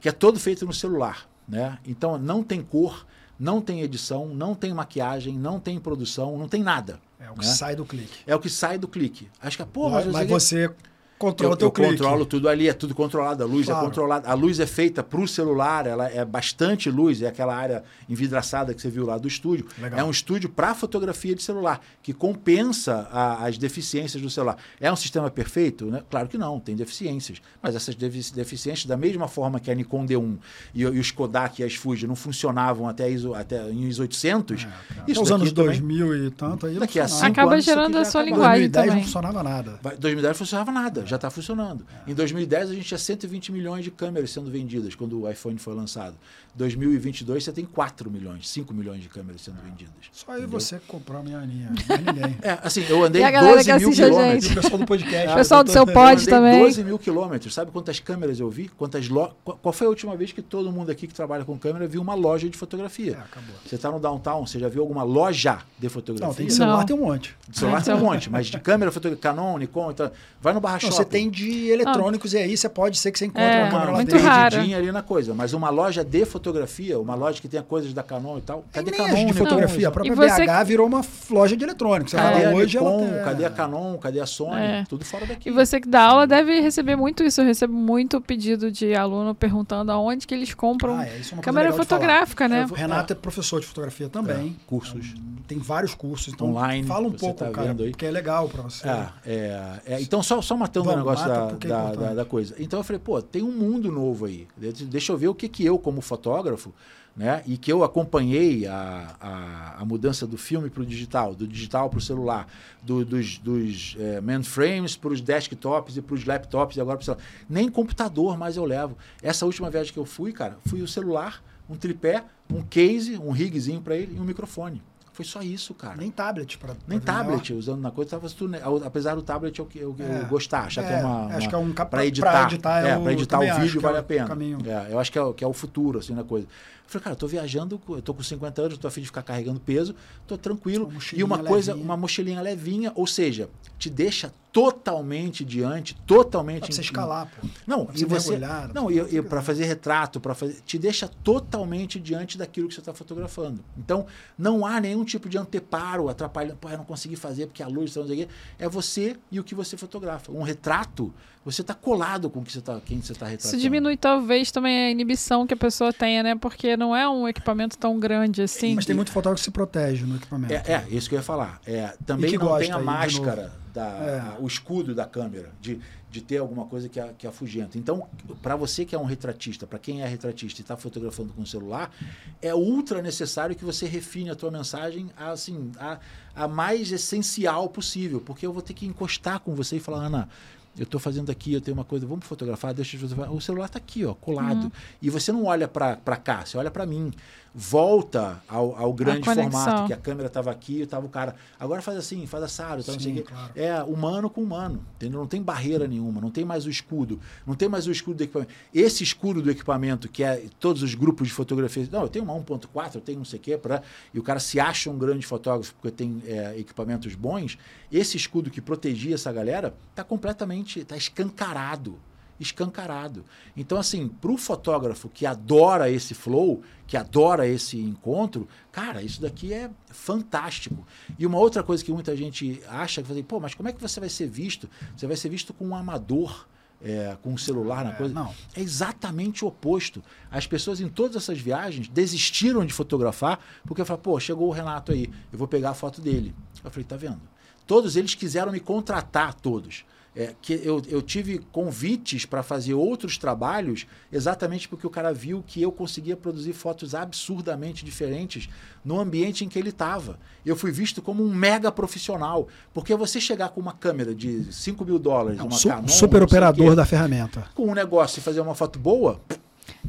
[0.00, 1.28] que é todo feito no celular.
[1.46, 1.78] Né?
[1.84, 3.06] Então não tem cor,
[3.38, 7.00] não tem edição, não tem maquiagem, não tem produção, não tem nada.
[7.20, 7.52] É o que né?
[7.52, 8.18] sai do clique.
[8.26, 9.28] É o que sai do clique.
[9.40, 10.70] Acho que, pô, mas, mas você
[11.18, 11.90] Controla eu, teu eu clique.
[11.92, 13.42] controlo tudo ali, é tudo controlado.
[13.42, 13.86] A luz é Claro.
[13.86, 14.28] é controlada.
[14.28, 18.74] A luz é feita para o celular, ela é bastante luz, é aquela área envidraçada
[18.74, 19.66] que você viu lá do estúdio.
[19.80, 20.00] Legal.
[20.00, 24.56] É um estúdio para fotografia de celular, que compensa a- as deficiências do celular.
[24.80, 25.86] É um sistema perfeito?
[25.86, 26.02] Né?
[26.10, 27.40] Claro que não, tem deficiências.
[27.62, 30.36] Mas essas defi- deficiências, da mesma forma que a Nikon D1
[30.74, 34.66] e, e os Kodak e as Fuji não funcionavam até, ISO, até em ISO 800,
[34.98, 37.96] Até isso os anos também- 2000 e tanto aí Daqui a cinco Acaba anos, gerando
[37.98, 38.96] a sua linguagem 2010 também.
[38.96, 39.78] não funcionava nada.
[39.82, 41.86] Vai- 2010 não funcionava nada, já está funcionando.
[42.06, 45.74] Em 2010 a gente tinha 120 milhões de câmeras sendo vendidas quando o iPhone foi
[45.74, 46.14] lançado.
[46.58, 49.92] 2022 você tem 4 milhões, 5 milhões de câmeras sendo vendidas.
[50.12, 50.60] Só aí Entendeu?
[50.60, 52.36] você que comprou a minha linha, ninguém.
[52.42, 54.50] É, assim, eu andei E a galera 12 que mil quilômetros.
[54.50, 55.28] O pessoal do podcast.
[55.28, 56.62] O pessoal do seu pod- Pode eu andei também.
[56.64, 57.54] 12 mil quilômetros.
[57.54, 58.68] Sabe quantas câmeras eu vi?
[58.68, 59.28] Quantas lo...
[59.44, 62.14] Qual foi a última vez que todo mundo aqui que trabalha com câmera viu uma
[62.14, 63.18] loja de É, fotografia?
[63.18, 63.54] acabou.
[63.66, 66.28] Você está no downtown, você já viu alguma loja de fotografia?
[66.28, 66.86] Não, tem celular, Não.
[66.86, 67.34] tem um monte.
[67.48, 70.10] De celular tem um então- monte, mas de câmera, fotografia, Canon, Nikon, então,
[70.40, 70.93] vai no Barra Shopping.
[70.96, 73.90] Você tem de eletrônicos e aí você pode ser que você encontre É, uma câmera
[73.90, 75.34] lá muito perdidinha ali na coisa.
[75.34, 78.64] Mas uma loja de fotografia, uma loja que tenha coisas da Canon e tal.
[78.72, 79.26] Cadê Nem Canon?
[79.26, 79.88] de fotografia.
[79.88, 82.10] A E própria você- BH virou uma loja de eletrônicos.
[82.12, 83.00] Você Cadê a hoje Nikon?
[83.00, 83.98] ela tem- Cadê a Canon?
[83.98, 84.60] Cadê a Sony?
[84.60, 84.84] É.
[84.88, 85.48] Tudo fora daqui.
[85.48, 87.40] E você que dá aula deve receber muito isso.
[87.40, 91.38] Eu recebo muito pedido de aluno perguntando aonde que eles compram Ah, é, isso é
[91.38, 92.64] câmera fotográfica, né?
[92.68, 94.56] Eu O Renato é professor de fotografia também.
[94.58, 95.14] É, cursos.
[95.46, 96.32] Tem vários cursos.
[96.32, 97.90] Então Online, fala um pouco, tá cara, aí.
[97.90, 98.88] porque é legal pra você.
[98.88, 102.24] É, é, é, então, só, só matando o Vamos, negócio mata da, é da, da-
[102.24, 102.54] coisa.
[102.58, 104.46] Então eu falei, pô, tem um mundo novo aí.
[104.56, 106.72] Deixa deixa eu ver o que, que eu, como fotógrafo,
[107.16, 111.46] né, e que eu acompanhei a, a, a mudança do filme para o digital, do
[111.46, 112.48] digital para o celular,
[112.82, 117.02] do- dos, dos é, mainframes para os desktops e para os laptops e agora para
[117.02, 117.24] o celular.
[117.48, 118.96] Nem computador mais eu levo.
[119.22, 123.30] Essa última viagem que eu fui, cara, fui o celular, um tripé, um case, um
[123.30, 124.82] rigzinho para ele e um microfone.
[125.14, 125.94] Foi só isso, cara.
[125.96, 126.58] Nem tablet.
[126.58, 130.06] Pra, Nem pra tablet, usando na coisa, tava tudo, apesar do tablet eu, eu, eu
[130.06, 130.24] É.
[130.24, 132.90] gostar, achar que é uma, acho uma que é um para editar, pra editar é
[132.90, 134.36] é, para editar o acho vídeo é vale a pena.
[134.66, 136.48] É, eu acho que é, o- que é o futuro assim na coisa.
[136.86, 139.06] Eu falei, cara, eu tô viajando, eu tô com 50 anos, tô a fim de
[139.06, 139.94] ficar carregando peso,
[140.26, 141.84] tô tranquilo Uma e uma coisa, levinha.
[141.84, 143.48] uma mochilinha levinha, ou seja,
[143.78, 147.48] te deixa totalmente diante, totalmente pra você escalar, pô.
[147.66, 151.08] não, pra e você mergulhar, não, e, pra- para fazer retrato, para fazer, te deixa
[151.08, 153.64] totalmente diante daquilo que você está fotografando.
[153.76, 154.06] Então,
[154.38, 157.96] não há nenhum tipo de anteparo, atrapalhando, pô, eu não consegui fazer porque a luz,
[157.96, 158.32] não sei o quê.
[158.58, 160.30] É você e o que você fotografa.
[160.30, 161.12] Um retrato,
[161.44, 163.54] você está colado com o que você tá, quem você está retratando.
[163.54, 166.34] Isso diminui talvez também a inibição que a pessoa tenha, né?
[166.34, 168.74] Porque não é um equipamento tão grande assim.
[168.74, 170.54] Mas tem muito fotógrafo que se protege no equipamento.
[170.54, 171.60] É, é, isso que eu ia falar.
[171.66, 174.42] É, também que não gosta tem a máscara, da, É.
[174.42, 175.80] o escudo da câmera, de,
[176.10, 177.76] de ter alguma coisa que, a, que afugenta.
[177.76, 178.08] Então,
[178.40, 181.46] para você que é um retratista, para quem é retratista e está fotografando com o
[181.46, 181.92] celular,
[182.40, 185.98] é ultra necessário que você refine a tua mensagem a, assim, a,
[186.34, 190.28] a mais essencial possível, porque eu vou ter que encostar com você e falar, Ana,
[190.76, 193.34] eu estou fazendo aqui, eu tenho uma coisa, vamos fotografar, deixa eu fotografar.
[193.34, 194.72] O celular está aqui, ó, colado.
[195.00, 197.12] E você não olha para cá, você olha para mim.
[197.54, 201.36] Volta ao, ao grande formato, que a câmera estava aqui, estava o cara.
[201.58, 203.52] Agora faz assim, faz assado, tá, não sei Sim, claro.
[203.54, 205.20] É humano com humano, entendeu?
[205.20, 208.24] Não tem barreira nenhuma, não tem mais o escudo, não tem mais o escudo do
[208.24, 208.52] equipamento.
[208.74, 212.34] Esse escudo do equipamento, que é todos os grupos de fotografia, não, eu tenho uma
[212.34, 213.82] 1.4, eu tenho não sei o quê, pra,
[214.12, 217.56] e o cara se acha um grande fotógrafo porque tem é, equipamentos bons,
[217.92, 221.98] esse escudo que protegia essa galera está completamente, está escancarado
[222.38, 223.24] escancarado.
[223.56, 229.20] Então, assim, para o fotógrafo que adora esse flow, que adora esse encontro, cara, isso
[229.20, 230.86] daqui é fantástico.
[231.18, 234.00] E uma outra coisa que muita gente acha, que pô, mas como é que você
[234.00, 234.68] vai ser visto?
[234.96, 236.46] Você vai ser visto com um amador.
[236.86, 238.12] é, com um celular na É, coisa.
[238.12, 238.34] não.
[238.54, 240.02] É exatamente o oposto.
[240.30, 244.92] As pessoas em todas essas viagens desistiram de fotografar porque falaram, pô, chegou o Renato
[244.92, 246.34] aí, eu vou pegar a foto dele.
[246.62, 247.22] Eu falei, tá vendo?
[247.66, 249.86] Todos eles quiseram me contratar, todos.
[250.16, 255.42] É, que eu, eu tive convites para fazer outros trabalhos exatamente porque o cara viu
[255.44, 258.48] que eu conseguia produzir fotos absurdamente diferentes
[258.84, 260.16] no ambiente em que ele estava.
[260.46, 262.46] Eu fui visto como um mega profissional.
[262.72, 265.88] Porque você chegar com uma câmera de 5 mil dólares, É um uma su- Canon,
[265.88, 267.48] super operador quê, da ferramenta.
[267.54, 269.20] com um negócio e fazer uma foto boa,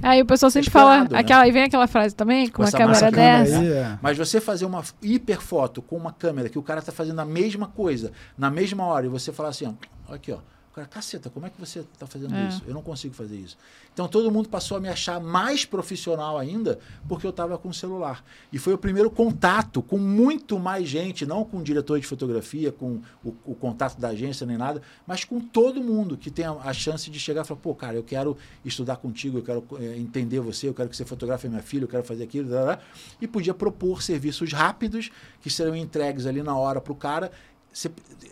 [0.01, 1.09] Aí o pessoal sempre fala, né?
[1.19, 3.59] aquela, e vem aquela frase também, com Com uma essa câmera dessa.
[3.59, 3.99] aí, é.
[4.01, 7.67] Mas você fazer uma hiperfoto com uma câmera que o cara está fazendo a mesma
[7.67, 9.73] coisa, na mesma hora, e você falar assim, ó,
[10.09, 10.39] aqui, ó.
[10.71, 12.49] O cara, caceta, como é que você está fazendo É.
[12.49, 12.61] isso?
[12.67, 13.57] Eu não consigo fazer isso.
[13.93, 16.77] Então todo mundo passou a me achar mais profissional ainda
[17.07, 18.21] porque eu estava com o celular.
[18.51, 22.73] E foi o primeiro contato com muito mais gente, não com o diretor de fotografia,
[22.73, 26.51] com o, o contato da agência nem nada, mas com todo mundo que tem a,
[26.51, 29.95] a chance de chegar e falar, pô, cara, eu quero estudar contigo, eu quero eh,
[29.97, 32.79] entender você, eu quero que você fotografe minha filha, eu quero fazer aquilo, blá, blá.
[33.21, 35.09] e podia propor serviços rápidos
[35.41, 37.31] que serão entregues ali na hora para o cara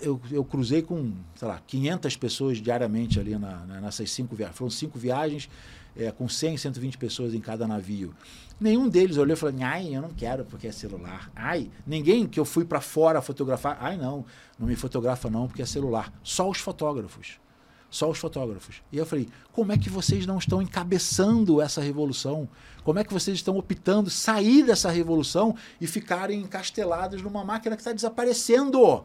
[0.01, 4.57] eu, eu cruzei com, sei lá, 500 pessoas diariamente ali na, na, nessas cinco viagens.
[4.57, 5.49] Foram cinco viagens
[5.95, 8.15] é, com 100, 120 pessoas em cada navio.
[8.59, 11.29] Nenhum deles olhou e falou: ai, eu não quero porque é celular.
[11.35, 13.77] Ai, ninguém que eu fui para fora fotografar.
[13.81, 14.25] Ai, não,
[14.57, 16.13] não me fotografa não porque é celular.
[16.23, 17.39] Só os fotógrafos.
[17.89, 18.81] Só os fotógrafos.
[18.91, 22.47] E eu falei: como é que vocês não estão encabeçando essa revolução?
[22.83, 27.81] Como é que vocês estão optando sair dessa revolução e ficarem encastelados numa máquina que
[27.81, 29.03] está desaparecendo?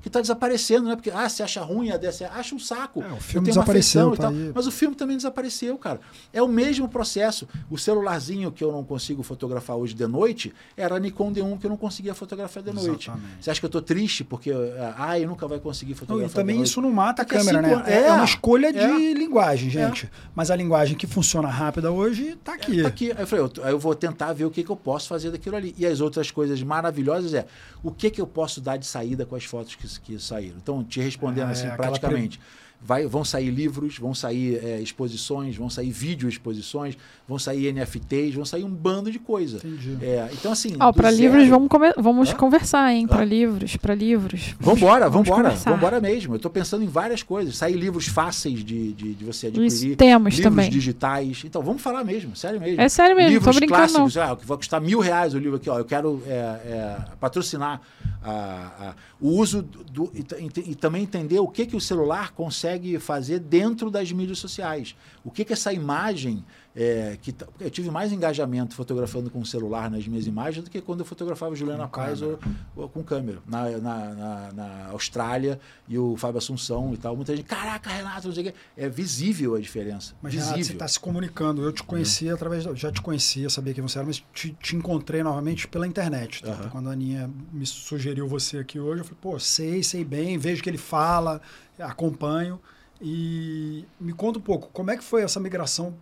[0.00, 0.96] Que está desaparecendo, né?
[0.96, 3.02] Porque, ah, você acha ruim a DC, acha um saco.
[3.02, 6.00] É, o filme desapareceu, tá mas o filme também desapareceu, cara.
[6.32, 7.46] É o mesmo processo.
[7.70, 11.66] O celularzinho que eu não consigo fotografar hoje de noite era a Nikon D1 que
[11.66, 13.10] eu não conseguia fotografar de noite.
[13.10, 13.36] Exatamente.
[13.40, 14.52] Você acha que eu estou triste porque,
[14.96, 17.82] ah, eu nunca vai conseguir fotografar não, e também isso não mata a câmera, né?
[17.86, 19.70] É, é, uma escolha é, de linguagem, é.
[19.70, 20.06] gente.
[20.06, 20.10] É.
[20.34, 22.76] Mas a linguagem que funciona rápida hoje está aqui.
[22.76, 23.12] Está aqui.
[23.12, 25.56] Aí eu falei, eu, eu, vou tentar ver o que, que eu posso fazer daquilo
[25.56, 25.74] ali.
[25.78, 27.46] E as outras coisas maravilhosas é
[27.82, 30.56] o que, que eu posso dar de saída com as fotos que, que saíram.
[30.56, 32.40] Então, te respondendo assim, é, praticamente.
[32.82, 36.96] Vai, vão sair livros, vão sair é, exposições, vão sair vídeo exposições,
[37.28, 39.58] vão sair NFTs, vão sair um bando de coisa.
[39.58, 39.98] Entendi.
[40.00, 40.76] É, então, assim.
[40.80, 43.06] Oh, para livros, vamos, vamos conversar, hein?
[43.06, 44.54] Para livros, para livros.
[44.58, 45.50] Vambora, vamos vambora.
[45.50, 46.34] Vambora mesmo.
[46.34, 47.56] Eu estou pensando em várias coisas.
[47.56, 49.66] Sair livros fáceis de, de, de você adquirir.
[49.66, 50.70] Isso, temos livros também.
[50.70, 51.42] digitais.
[51.44, 52.80] Então, vamos falar mesmo, sério mesmo.
[52.80, 53.92] É sério mesmo, livros tô brincando.
[53.92, 55.78] clássicos, ah, que vai custar mil reais o livro aqui, ó.
[55.78, 57.82] Eu quero é, é patrocinar
[58.22, 62.32] a, a, o uso do, e, e, e, também entender o que, que o celular
[62.32, 62.69] consegue
[63.00, 64.94] fazer dentro das mídias sociais.
[65.24, 66.44] O que, que essa imagem
[66.74, 70.80] é, que eu tive mais engajamento fotografando com o celular nas minhas imagens do que
[70.80, 72.38] quando eu fotografava Juliana com Paz ou,
[72.76, 77.16] ou, com câmera na, na, na, na, Austrália e o Fábio Assunção e tal.
[77.16, 78.54] Muita gente, caraca, Renato, não sei o quê.
[78.76, 80.14] É visível a diferença.
[80.22, 80.52] Mas visível.
[80.52, 81.62] Renato, você está se comunicando.
[81.62, 82.36] Eu te conhecia uhum.
[82.36, 86.42] através, já te conhecia, sabia quem você era, mas te, te encontrei novamente pela internet.
[86.42, 86.52] Tá?
[86.52, 86.68] Uhum.
[86.70, 90.62] Quando a Aninha me sugeriu você aqui hoje, eu falei, pô, sei, sei bem, vejo
[90.62, 91.40] que ele fala,
[91.80, 92.60] acompanho.
[93.00, 95.94] E me conta um pouco, como é que foi essa migração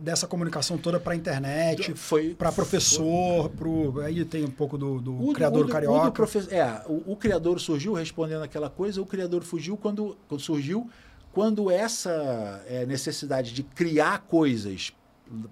[0.00, 1.94] dessa comunicação toda para a internet,
[2.36, 6.08] para professor, pro, aí tem um pouco do, do o, criador o, carioca.
[6.08, 10.40] O, profe é, o, o, criador surgiu respondendo aquela coisa, o criador fugiu quando, quando
[10.40, 10.90] surgiu
[11.32, 14.92] quando essa é, necessidade de criar coisas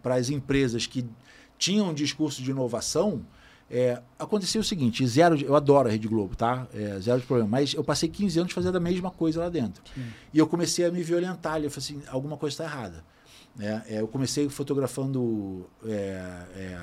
[0.03, 1.07] para as empresas que
[1.57, 3.25] tinham um discurso de inovação,
[3.71, 6.67] é, aconteceu o seguinte, zero, de, eu adoro a Rede Globo, tá?
[6.73, 9.83] É, zero de problema, mas eu passei 15 anos fazendo a mesma coisa lá dentro.
[9.93, 10.07] Sim.
[10.33, 13.05] E eu comecei a me violentar, eu falei assim, alguma coisa está errada.
[13.59, 15.91] É, é, eu comecei fotografando é,
[16.55, 16.79] é,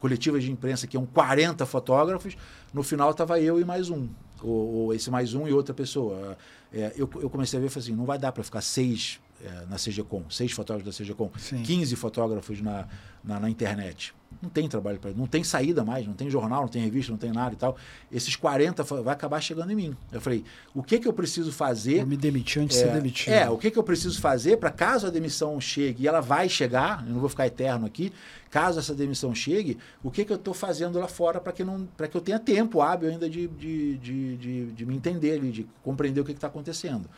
[0.00, 2.36] coletivas de imprensa que iam 40 fotógrafos,
[2.72, 4.08] no final estava eu e mais um,
[4.42, 6.36] ou, ou, esse mais um e outra pessoa.
[6.72, 9.20] É, eu, eu, comecei a ver e falei assim, não vai dar para ficar seis
[9.44, 11.62] é, na CGCOM, seis fotógrafos da CGCOM, Sim.
[11.62, 12.88] 15 fotógrafos na,
[13.22, 14.14] na, na internet.
[14.42, 17.18] Não tem trabalho para não tem saída mais, não tem jornal, não tem revista, não
[17.18, 17.76] tem nada e tal.
[18.10, 19.96] Esses 40 vai acabar chegando em mim.
[20.12, 20.44] Eu falei,
[20.74, 21.98] o que que eu preciso fazer?
[21.98, 23.32] Vou me demitir antes é, de ser demitido.
[23.32, 26.48] É, o que que eu preciso fazer para caso a demissão chegue, e ela vai
[26.48, 28.12] chegar, eu não vou ficar eterno aqui,
[28.50, 31.88] caso essa demissão chegue, o que que eu estou fazendo lá fora para que, não,
[32.10, 36.20] que eu tenha tempo hábil ainda de, de, de, de, de me entender, de compreender
[36.20, 37.08] o que está acontecendo.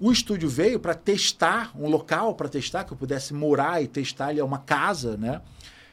[0.00, 4.28] O estúdio veio para testar um local para testar que eu pudesse morar e testar
[4.28, 5.40] ali é uma casa, né?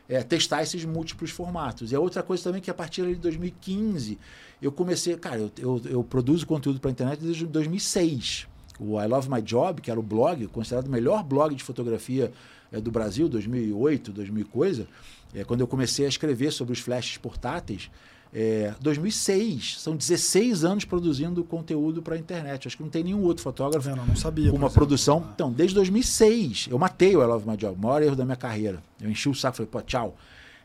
[0.09, 1.91] É, testar esses múltiplos formatos.
[1.91, 4.19] E a outra coisa também que a partir de 2015
[4.61, 8.47] eu comecei, cara, eu, eu, eu produzo conteúdo para a internet desde 2006.
[8.79, 12.31] O I Love My Job, que era o blog, considerado o melhor blog de fotografia
[12.71, 14.87] é, do Brasil, 2008, 2000 coisa,
[15.33, 17.89] é, quando eu comecei a escrever sobre os flashes portáteis,
[18.33, 22.67] é, 2006, são 16 anos produzindo conteúdo para a internet.
[22.67, 25.27] Acho que não tem nenhum outro fotógrafo não, não sabia, uma produção.
[25.35, 28.37] Então, desde 2006, eu matei o I Love My Job, o maior erro da minha
[28.37, 28.81] carreira.
[29.01, 30.15] Eu enchi o saco, falei, pô, tchau.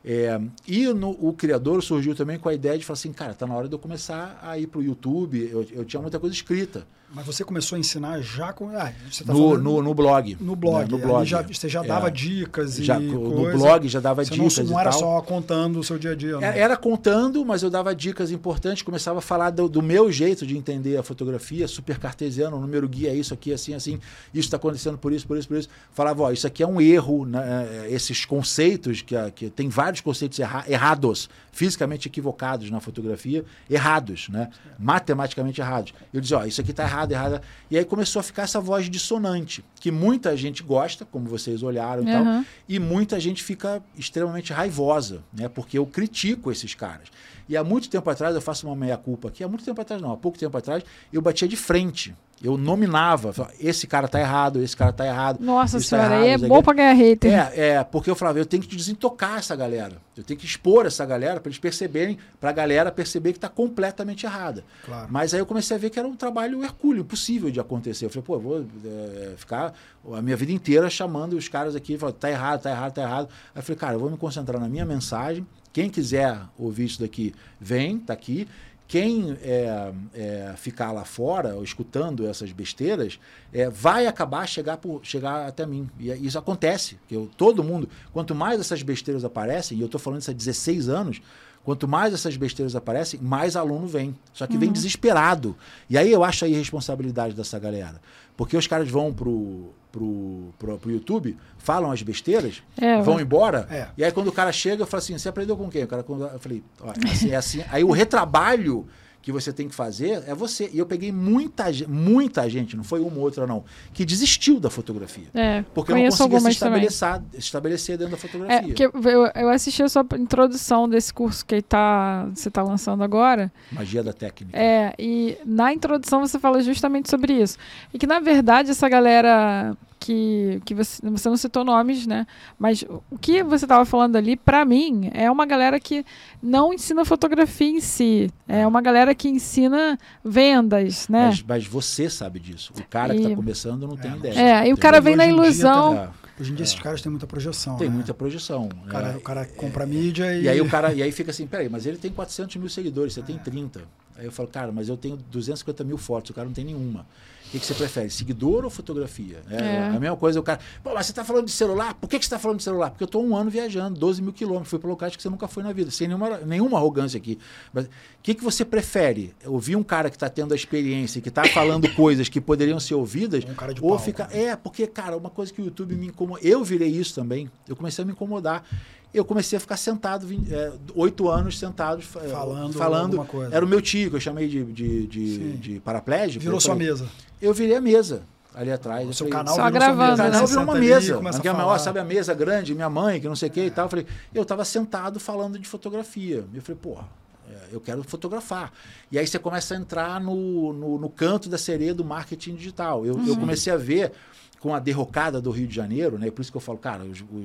[0.05, 3.45] É, e no, o criador surgiu também com a ideia de falar assim, cara, tá
[3.45, 5.49] na hora de eu começar a ir para o YouTube.
[5.51, 6.87] Eu, eu tinha muita coisa escrita.
[7.15, 8.69] Mas você começou a ensinar já com.
[8.77, 10.37] Ah, você tá no, no, no, blog.
[10.41, 10.85] No blog.
[10.85, 10.89] Né?
[10.91, 11.25] No blog.
[11.25, 12.11] Já, você já dava é.
[12.11, 13.07] dicas já, e.
[13.07, 13.59] No coisa.
[13.59, 14.59] blog já dava você dicas.
[14.59, 16.39] Não, não era só contando o seu dia a dia.
[16.39, 16.59] Né?
[16.59, 20.57] Era contando, mas eu dava dicas importantes, começava a falar do, do meu jeito de
[20.57, 24.01] entender a fotografia, super cartesiano, o número guia é isso aqui, assim, assim,
[24.35, 25.69] isso está acontecendo por isso, por isso, por isso.
[25.93, 27.87] Falava, ó, isso aqui é um erro, né?
[27.89, 34.51] esses conceitos, que, que tem vários conceitos erra errados, fisicamente equivocados na fotografia, errados, né?
[34.79, 35.95] Matematicamente errados.
[36.13, 37.41] Eu dizia, ó, isso aqui está errado, errado.
[37.71, 41.63] E e aí começou a ficar essa voz dissonante, que muita gente gosta, como vocês
[41.63, 42.13] olharam e uhum.
[42.13, 45.47] tal, e muita gente fica extremamente raivosa, né?
[45.47, 47.09] Porque eu critico esses caras.
[47.49, 50.13] E há muito tempo atrás, eu faço uma meia-culpa aqui, há muito tempo atrás não,
[50.13, 50.83] há pouco tempo atrás,
[51.13, 55.41] eu batia de frente Eu nominava, esse cara tá errado, esse cara tá errado.
[55.41, 57.33] Nossa tá senhora, tá aí é bom pra ganhar hater.
[57.33, 59.97] É, é, porque eu falava, eu tenho que desintocar essa galera.
[60.17, 64.27] Eu tenho que expor essa galera para eles perceberem, pra galera perceber que tá completamente
[64.27, 64.65] errada.
[64.85, 65.07] Claro.
[65.11, 68.05] Mas aí eu comecei a ver que era um trabalho hercúleo, impossível de acontecer.
[68.05, 69.73] Eu falei, pô, eu vou é, ficar
[70.13, 73.29] a minha vida inteira chamando os caras aqui, falando, tá errado, tá errado, tá errado.
[73.55, 75.47] Aí eu falei, cara, eu vou me concentrar na minha mensagem.
[75.77, 78.49] Quem quiser ouvir isso daqui, vem, tá aqui.
[78.89, 83.21] Quem é, é, ficar lá fora, escutando essas besteiras,
[83.53, 85.87] é, vai acabar chegar, por, chegar até mim.
[86.01, 86.97] E é, isso acontece.
[87.11, 90.89] Eu, todo mundo, quanto mais essas besteiras aparecem, e eu estou falando isso há 16
[90.89, 91.21] anos,
[91.67, 94.15] quanto mais essas besteiras aparecem, mais aluno vem.
[94.33, 94.61] Só que uhum.
[94.61, 95.57] vem desesperado.
[95.91, 98.01] E aí eu acho a irresponsabilidade dessa galera.
[98.37, 103.67] Porque os caras vão pro, pro, pro, pro YouTube, falam as besteiras, é, vão embora,
[103.69, 103.89] é.
[103.99, 105.83] e aí quando o cara chega, eu falo assim, você aprendeu com quem?
[105.83, 107.65] O cara, eu falei, ó, assim, é assim.
[107.69, 108.87] aí o retrabalho
[109.27, 110.71] que você tem que fazer é você.
[110.73, 114.71] E eu peguei muita, muita gente, não foi uma ou outra não, que desistiu da
[114.71, 115.27] fotografia.
[115.35, 118.57] É, porque eu não conseguia se estabelecer, estabelecer dentro da fotografia.
[118.57, 123.03] É, porque eu, eu assisti a sua introdução desse curso que tá, você está lançando
[123.03, 123.53] agora.
[123.73, 124.57] Magia da técnica.
[124.57, 127.59] É, e na introdução você fala justamente sobre isso.
[127.93, 132.27] E que, na verdade, essa galera que, que você, você não citou nomes, né?
[132.57, 136.07] Mas o que você estava falando ali, para mim, é uma galera que
[136.41, 138.31] não ensina fotografia em si.
[138.47, 141.27] É uma galera que ensina vendas, né?
[141.27, 142.73] Mas, mas você sabe disso.
[142.79, 143.19] O cara e...
[143.19, 144.39] que está começando não tem é, ideia.
[144.39, 145.95] É, e o cara vem na ilusão.
[145.95, 146.67] Dia, tá, Hoje em dia é.
[146.67, 147.77] esses caras têm muita projeção.
[147.77, 147.95] Tem né?
[147.95, 148.69] muita projeção.
[148.85, 150.43] O cara, é, o cara compra é, mídia e...
[150.43, 153.15] E aí o cara e aí fica assim, peraí, mas ele tem 400 mil seguidores,
[153.15, 153.83] você tem 30.
[154.17, 157.07] Aí eu falo, cara, mas eu tenho 250 mil fotos, o cara não tem nenhuma.
[157.47, 159.41] O que, que você prefere, seguidor ou fotografia?
[159.49, 159.79] É, é.
[159.87, 160.59] A mesma coisa, o cara.
[160.83, 161.95] Pô, mas você está falando de celular?
[161.95, 162.91] Por que, que você está falando de celular?
[162.91, 165.47] Porque eu estou um ano viajando, 12 mil quilômetros, fui para locais que você nunca
[165.47, 167.39] foi na vida, sem nenhuma, nenhuma arrogância aqui.
[167.73, 167.89] Mas o
[168.21, 169.33] que, que você prefere?
[169.45, 172.95] Ouvir um cara que está tendo a experiência, que está falando coisas que poderiam ser
[172.95, 174.29] ouvidas, um ou ficar.
[174.29, 174.47] Né?
[174.47, 176.41] É, porque, cara, uma coisa que o YouTube me incomoda.
[176.43, 177.49] Eu virei isso também.
[177.69, 178.65] Eu comecei a me incomodar
[179.13, 183.69] eu comecei a ficar sentado, é, oito é, anos sentado é, falando, falando Era o
[183.69, 186.43] meu tio, que eu chamei de, de, de, de paraplégico.
[186.45, 187.07] Virou sua mesa.
[187.41, 188.23] Eu virei a mesa
[188.55, 189.07] ali atrás.
[189.09, 190.15] O seu falei, canal Só gravando.
[190.15, 191.19] O canal virou uma mesa.
[191.19, 193.85] Ali, maior, sabe a mesa grande, minha mãe, que não sei o que e tal.
[193.85, 196.45] Eu falei, eu estava sentado falando de fotografia.
[196.53, 197.07] Eu falei, porra,
[197.49, 198.73] é, eu quero fotografar.
[199.13, 203.05] E aí você começa a entrar no, no, no canto da sereia do marketing digital.
[203.05, 203.27] Eu, uhum.
[203.27, 204.13] eu comecei a ver
[204.61, 206.31] com a derrocada do Rio de Janeiro, né?
[206.31, 207.05] Por isso que eu falo, cara,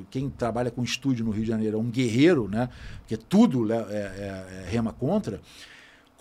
[0.10, 2.70] quem trabalha com estúdio no Rio de Janeiro é um guerreiro, né?
[3.00, 5.40] Porque tudo é, é, é rema contra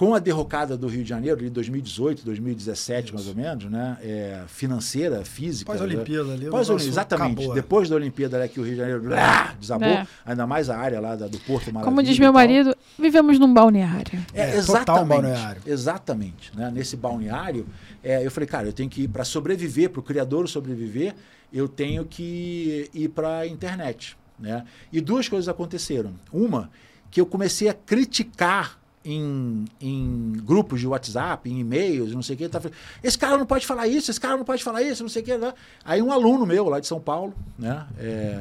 [0.01, 3.15] com a derrocada do Rio de Janeiro, de 2018, 2017, Isso.
[3.15, 3.99] mais ou menos, né?
[4.01, 5.71] É, financeira, física.
[5.71, 6.35] Pós-Olimpíada né?
[6.37, 6.47] ali.
[6.49, 7.33] Pós exatamente.
[7.33, 7.55] Acabou, é.
[7.55, 10.07] Depois da Olimpíada, né, que o Rio de Janeiro blá, desabou, é.
[10.25, 11.85] ainda mais a área lá da, do Porto Maravilha.
[11.85, 14.25] Como diz meu marido, vivemos num balneário.
[14.33, 15.07] É, é exatamente.
[15.07, 15.63] balneário.
[15.67, 16.57] Exatamente.
[16.57, 16.71] Né?
[16.73, 17.67] Nesse balneário,
[18.03, 21.15] é, eu falei, cara, eu tenho que ir para sobreviver, para o criador sobreviver,
[21.53, 24.17] eu tenho que ir para a internet.
[24.39, 24.65] Né?
[24.91, 26.15] E duas coisas aconteceram.
[26.33, 26.71] Uma,
[27.11, 32.39] que eu comecei a criticar em, em grupos de WhatsApp, em e-mails, não sei o
[32.39, 35.03] que, tá falando, esse cara não pode falar isso, esse cara não pode falar isso,
[35.03, 35.37] não sei o que.
[35.37, 35.55] Né?
[35.85, 38.39] Aí um aluno meu lá de São Paulo, né, é,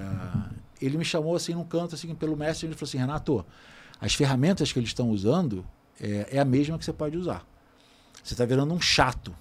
[0.82, 3.46] ele me chamou assim num canto, assim, pelo mestre, e ele falou assim, Renato,
[4.02, 5.66] as ferramentas que eles estão usando
[6.00, 7.46] é, é a mesma que você pode usar.
[8.24, 9.34] Você está virando um chato.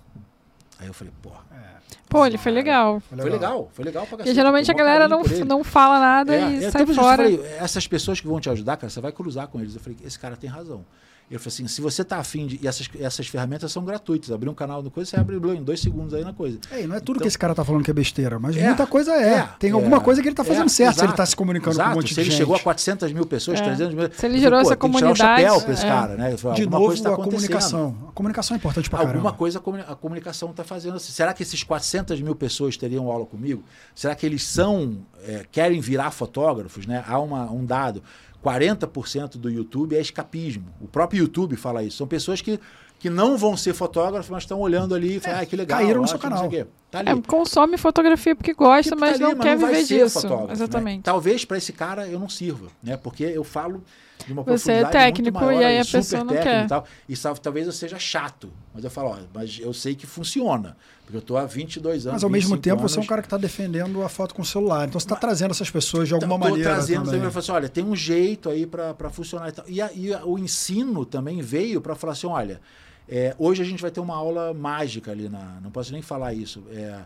[0.79, 1.41] Aí eu falei, porra.
[1.53, 1.79] É.
[2.09, 3.01] Pô, ele foi legal.
[3.01, 3.71] Foi legal, foi legal.
[3.73, 7.25] Foi legal Porque geralmente a galera não, não fala nada é, e é, sai fora.
[7.25, 9.75] Falei, essas pessoas que vão te ajudar, cara, você vai cruzar com eles.
[9.75, 10.85] Eu falei, esse cara tem razão.
[11.31, 12.59] Ele falou assim: se você está afim de.
[12.63, 14.31] E essas, essas ferramentas são gratuitas.
[14.31, 16.59] Abrir um canal no coisa, você abre em dois segundos aí na coisa.
[16.71, 18.67] É, não é tudo então, que esse cara está falando que é besteira, mas é,
[18.67, 19.35] muita coisa é.
[19.35, 21.27] é Tem alguma é, coisa que ele está fazendo é, certo, exato, se ele está
[21.27, 22.25] se comunicando exato, com um monte de gente.
[22.25, 24.11] Se ele chegou a 400 mil pessoas, 300 mil.
[24.11, 25.19] Se ele gerou essa comunidade.
[25.19, 26.37] Tem que tirar o chapéu para esse cara, né?
[26.39, 27.97] Falei, de novo, tá a comunicação.
[28.09, 30.97] A comunicação é importante para Alguma coisa a comunicação está fazendo.
[30.97, 31.13] Assim.
[31.13, 33.63] Será que esses 400 mil pessoas teriam aula comigo?
[33.95, 34.99] Será que eles são.
[35.53, 37.05] querem virar fotógrafos, né?
[37.07, 38.03] Há uma, um dado.
[38.45, 40.67] 40% do YouTube é escapismo.
[40.81, 41.97] O próprio YouTube fala isso.
[41.97, 42.59] São pessoas que,
[42.99, 45.79] que não vão ser fotógrafos, mas estão olhando ali e falam, é, ah, que legal.
[45.79, 46.49] Caíram no seu canal.
[46.91, 49.85] Tá é, consome fotografia porque gosta, porque mas, tá ali, não mas quer não viver
[49.85, 50.29] disso.
[50.29, 50.53] Né?
[50.53, 50.97] Exatamente.
[50.99, 51.03] Né?
[51.05, 52.97] Talvez para esse cara eu não sirva, né?
[52.97, 53.83] Porque eu falo
[54.29, 56.67] de uma Você é técnico maior, e aí a pessoa não quer.
[56.67, 60.07] E, tal, e talvez eu seja chato, mas eu falo, ó, mas eu sei que
[60.07, 60.77] funciona.
[61.03, 62.17] Porque eu estou há 22 anos.
[62.17, 62.93] Mas ao mesmo tempo anos...
[62.93, 64.87] você é um cara que está defendendo a foto com o celular.
[64.87, 66.71] Então você está trazendo essas pessoas de alguma então, maneira.
[66.71, 67.21] Estou trazendo também.
[67.21, 69.49] também assim, olha, tem um jeito aí para funcionar.
[69.49, 69.65] E, tal.
[69.67, 72.61] e, a, e a, o ensino também veio para falar assim: olha,
[73.09, 75.59] é, hoje a gente vai ter uma aula mágica ali na.
[75.63, 76.63] Não posso nem falar isso.
[76.71, 77.01] É,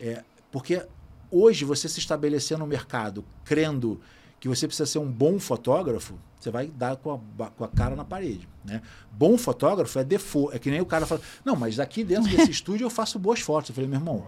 [0.00, 0.84] é, porque
[1.30, 4.00] hoje você se estabelecer no mercado crendo
[4.44, 7.96] que você precisa ser um bom fotógrafo, você vai dar com a, com a cara
[7.96, 8.46] na parede.
[8.62, 8.82] Né?
[9.10, 10.54] Bom fotógrafo é default.
[10.54, 13.40] É que nem o cara fala, não, mas aqui dentro desse estúdio eu faço boas
[13.40, 13.70] fotos.
[13.70, 14.26] Eu falei, meu irmão,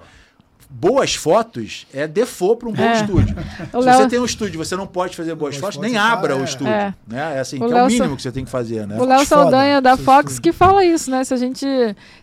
[0.69, 3.01] boas fotos é default para um bom é.
[3.01, 3.37] estúdio.
[3.73, 3.99] O Se Léo...
[3.99, 6.37] você tem um estúdio você não pode fazer boas, boas fotos, fotos, nem abra é.
[6.37, 6.73] o estúdio.
[6.73, 7.37] É, né?
[7.37, 8.87] é assim, o que é o mínimo que você tem que fazer.
[8.87, 8.97] Né?
[8.99, 11.25] O Léo Saldanha da Fox que fala isso, né?
[11.25, 11.67] Se a gente.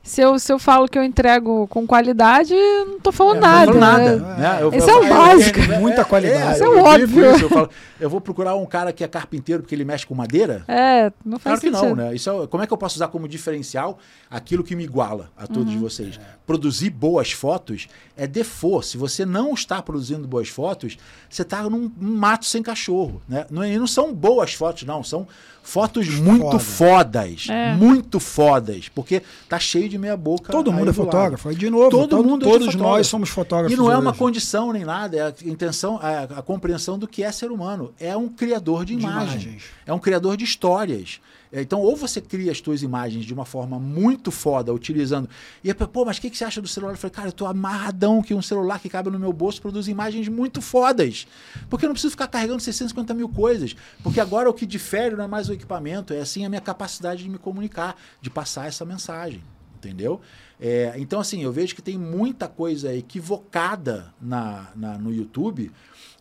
[0.02, 3.72] Se eu, se eu falo que eu entrego com qualidade, não estou falando é, nada.
[3.72, 4.16] Não nada.
[4.18, 4.36] Né?
[4.38, 4.58] né?
[4.62, 5.60] Eu, Esse eu, é o básico.
[5.80, 6.56] muita qualidade.
[6.56, 7.36] Isso é óbvio.
[7.36, 10.16] Isso, eu, falo, eu vou procurar um cara que é carpinteiro porque ele mexe com
[10.16, 10.64] madeira?
[10.68, 11.80] É, não faz claro sentido.
[11.80, 12.16] que não, né?
[12.16, 13.98] Isso como é que eu posso usar como diferencial
[14.30, 15.80] aquilo que me iguala a todos uhum.
[15.80, 16.20] vocês?
[16.46, 17.88] Produzir boas fotos
[18.18, 18.88] é default.
[18.88, 20.98] Se você não está produzindo boas fotos,
[21.30, 23.22] você está num, num, mato sem cachorro.
[23.30, 23.46] Né?
[23.50, 25.04] Não, e não são boas fotos, não.
[25.04, 25.28] São
[25.62, 26.60] fotos muito Foda.
[26.60, 27.48] fodas.
[27.50, 27.74] É.
[27.76, 28.90] Muito fodas.
[28.90, 30.52] Porque tá cheio de meia boca.
[30.52, 31.48] Todo mundo é fotógrafo.
[31.48, 33.72] Aí, de novo, todo, todo mundo é todos nós somos fotógrafos.
[33.72, 35.16] E não é uma condição nem nada.
[35.16, 37.94] É a intenção, a, a, compreensão do que é ser humano.
[38.00, 39.44] É um criador de, de imagens.
[39.44, 39.64] imagens.
[39.86, 41.22] É um criador de histórias.
[41.54, 45.30] É, então, ou você cria as tuas imagens de uma forma muito foda, utilizando.
[45.64, 46.94] E aí, pô, mas o que, que você acha do celular?
[46.94, 49.88] Eu falei, cara, eu tô amarradão que um celular que cabe no meu bolso produz
[49.88, 51.28] imagens muito fodas.
[51.70, 53.76] Porque eu não preciso ficar carregando 650 mil coisas.
[54.02, 57.22] Porque agora o que difere não é mais o equipamento, é assim a minha capacidade
[57.22, 59.44] de me comunicar, de passar essa mensagem.
[59.76, 60.22] Entendeu?
[60.60, 65.72] É, então, assim, eu vejo que tem muita coisa equivocada na, na no YouTube.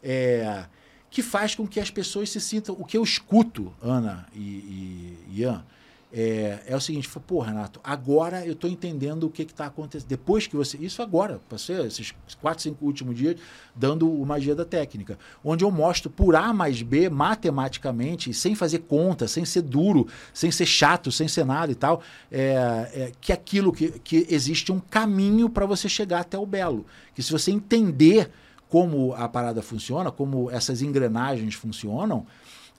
[0.03, 0.67] É,
[1.13, 2.75] que faz com que as pessoas se sintam.
[2.79, 4.41] O que eu escuto, Ana e,
[5.31, 5.63] e Ian,
[6.11, 10.09] é, é o seguinte: pô, Renato, agora eu estou entendendo o que está acontecendo.
[10.09, 10.79] Depois que você.
[10.79, 13.37] Isso agora, passei esses quatro, cinco últimos dias
[13.77, 18.81] dando o Magia da Técnica, onde eu mostro por A mais B, matematicamente, sem fazer
[18.81, 23.33] conta, sem ser duro, sem ser chato, sem ser nada e tal, é, é, que
[23.33, 26.87] aquilo que, que existe um caminho para você chegar até o belo.
[27.15, 28.31] Que se você entender
[28.73, 32.25] como a parada funciona, como essas engrenagens funcionam,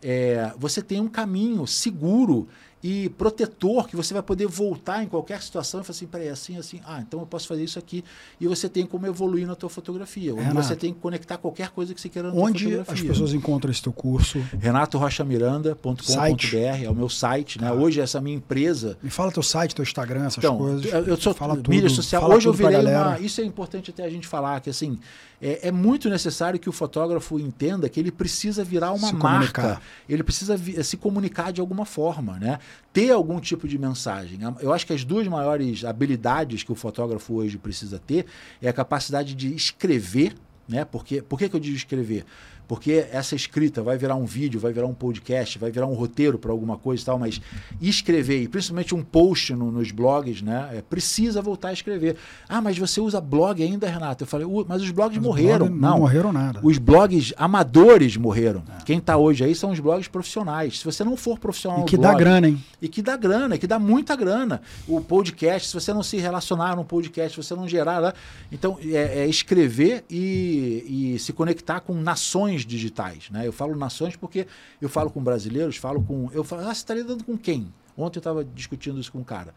[0.02, 2.48] é, você tem um caminho seguro
[2.84, 6.58] e protetor que você vai poder voltar em qualquer situação e falar assim, peraí, assim,
[6.58, 8.04] assim, ah, então eu posso fazer isso aqui.
[8.42, 10.36] E você tem como evoluir na tua fotografia.
[10.36, 13.72] Onde você tem que conectar qualquer coisa que você queira na Onde as pessoas encontram
[13.72, 14.40] esse teu curso?
[14.60, 17.62] renatorochamiranda.com.br é o meu site.
[17.62, 17.70] Né?
[17.70, 17.74] Ah.
[17.74, 18.98] Hoje essa minha empresa...
[19.02, 21.08] Me fala teu site, teu Instagram, essas então, coisas.
[21.08, 22.30] Eu sou fala mídia tudo, social.
[22.30, 23.18] Hoje eu virei uma...
[23.18, 25.00] Isso é importante até a gente falar, que assim,
[25.46, 29.62] é, é, muito necessário que o fotógrafo entenda que ele precisa virar uma se marca.
[29.62, 29.82] Comunicar.
[30.08, 32.60] Ele precisa se comunicar de alguma forma, né?
[32.94, 34.40] ter algum tipo de mensagem.
[34.62, 38.26] Eu acho que as duas maiores habilidades que o fotógrafo hoje precisa ter
[38.62, 40.34] é a capacidade de escrever,
[40.66, 40.86] né?
[40.86, 42.24] Porque, por que, que eu digo escrever?
[42.68, 46.38] Porque essa escrita vai virar um vídeo, vai virar um podcast, vai virar um roteiro
[46.38, 47.42] para alguma coisa e tal, mas
[47.82, 50.70] escrever, e principalmente um post no, nos blogs, né?
[50.74, 52.16] É, precisa voltar a escrever.
[52.48, 54.24] Ah, mas você usa blog ainda, Renato?
[54.24, 55.68] Eu falei, mas os blogs mas morreram.
[55.68, 56.60] Blog não, não morreram nada.
[56.64, 58.64] Os blogs amadores morreram.
[58.80, 58.84] É.
[58.84, 60.80] Quem está hoje aí são os blogs profissionais.
[60.80, 61.82] Se você não for profissional.
[61.82, 62.64] E que blog, dá grana, hein?
[62.82, 64.62] E que dá grana, que dá muita grana.
[64.88, 68.02] O podcast, se você não se relacionar no podcast, se você não gerar.
[68.02, 68.14] Né?
[68.52, 73.30] Então, é, é escrever e, e se conectar com nações nações digitais.
[73.30, 73.48] Né?
[73.48, 74.48] Eu falo nações porque
[74.82, 76.30] eu falo com brasileiros, falo com.
[76.32, 77.74] Eu falo, ah, você está lidando com quem?
[77.98, 79.54] Ontem eu estava discutindo isso com um cara.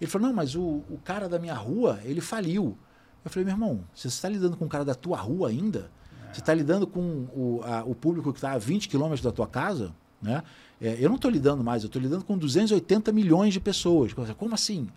[0.00, 2.76] Ele falou, não, mas o, o cara da minha rua, ele faliu.
[3.24, 5.90] Eu falei, meu irmão, você está lidando com o cara da tua rua ainda?
[6.32, 7.00] Você está lidando com
[7.34, 9.94] o, a, o público que está a 20 quilômetros da tua casa?
[10.20, 10.42] Né?
[10.80, 14.12] É, eu não estou lidando mais, eu estou lidando com 280 milhões de pessoas.
[14.12, 14.88] Como assim?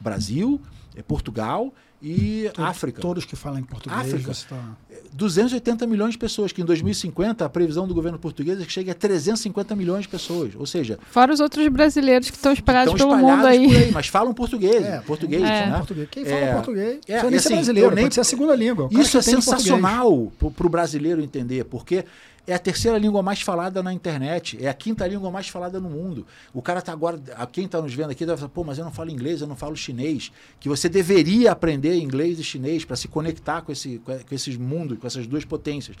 [0.00, 0.60] Brasil,
[1.02, 3.00] Portugal e África.
[3.00, 4.00] Todos que falam em português.
[4.00, 4.32] África.
[4.48, 4.76] Tá...
[5.12, 8.90] 280 milhões de pessoas, que em 2050 a previsão do governo português é que chegue
[8.90, 10.54] a 350 milhões de pessoas.
[10.56, 10.98] Ou seja.
[11.10, 13.66] Fora os outros brasileiros que estão espalhados estão pelo mundo aí.
[13.66, 13.92] aí.
[13.92, 14.84] Mas falam português.
[14.84, 15.66] É, português, é.
[15.66, 15.76] Né?
[15.76, 16.08] português.
[16.10, 17.00] Quem fala é, português?
[17.08, 18.04] É, nem assim, brasileiro, nem...
[18.04, 18.88] pode ser a segunda língua.
[18.90, 22.04] Isso é sensacional para o brasileiro entender, porque
[22.46, 25.90] é a terceira língua mais falada na internet, é a quinta língua mais falada no
[25.90, 26.24] mundo.
[26.54, 27.18] O cara tá agora,
[27.50, 29.56] quem está nos vendo aqui deve falar, pô, mas eu não falo inglês, eu não
[29.56, 30.30] falo chinês.
[30.60, 34.98] Que você deveria aprender inglês e chinês para se conectar com, esse, com esses mundos,
[34.98, 35.96] com essas duas potências.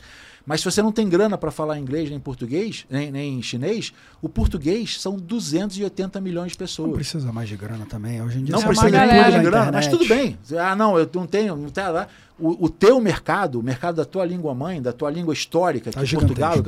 [0.46, 3.92] Mas se você não tem grana para falar inglês nem português, nem, nem chinês,
[4.22, 6.88] o português são 280 milhões de pessoas.
[6.88, 8.22] Não precisa mais de grana também.
[8.22, 10.38] Hoje em dia não precisa de grana, mas tudo bem.
[10.56, 12.06] Ah, não, eu não tenho, não tenho lá.
[12.38, 15.96] O, o teu mercado, o mercado da tua língua mãe, da tua língua histórica, que
[15.96, 16.62] tá é Portugal,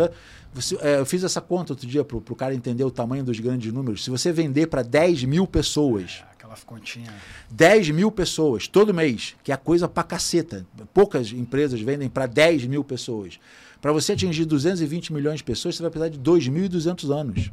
[0.52, 3.38] você, é, eu fiz essa conta outro dia para o cara entender o tamanho dos
[3.38, 4.02] grandes números.
[4.02, 6.24] Se você vender para 10 mil pessoas.
[6.32, 7.12] É, aquela continha.
[7.50, 10.66] 10 mil pessoas todo mês, que é coisa pra caceta.
[10.94, 13.38] Poucas empresas vendem para 10 mil pessoas.
[13.80, 17.50] Para você atingir 220 milhões de pessoas, você vai precisar de 2.200 anos.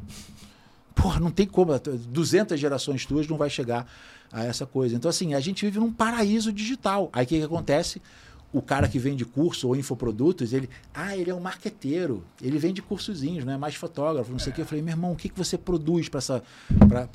[0.94, 1.78] Porra, não tem como.
[1.78, 3.86] 200 gerações tuas não vai chegar
[4.32, 4.96] a essa coisa.
[4.96, 7.10] Então, assim, a gente vive num paraíso digital.
[7.12, 8.02] Aí o que, que acontece?
[8.56, 12.80] O cara que vende curso ou infoprodutos, ele, ah, ele é um marqueteiro, ele vende
[12.80, 14.56] cursozinhos, não é mais fotógrafo, não sei o é.
[14.56, 14.62] quê.
[14.62, 16.42] Eu falei, meu irmão, o que, que você produz para essa,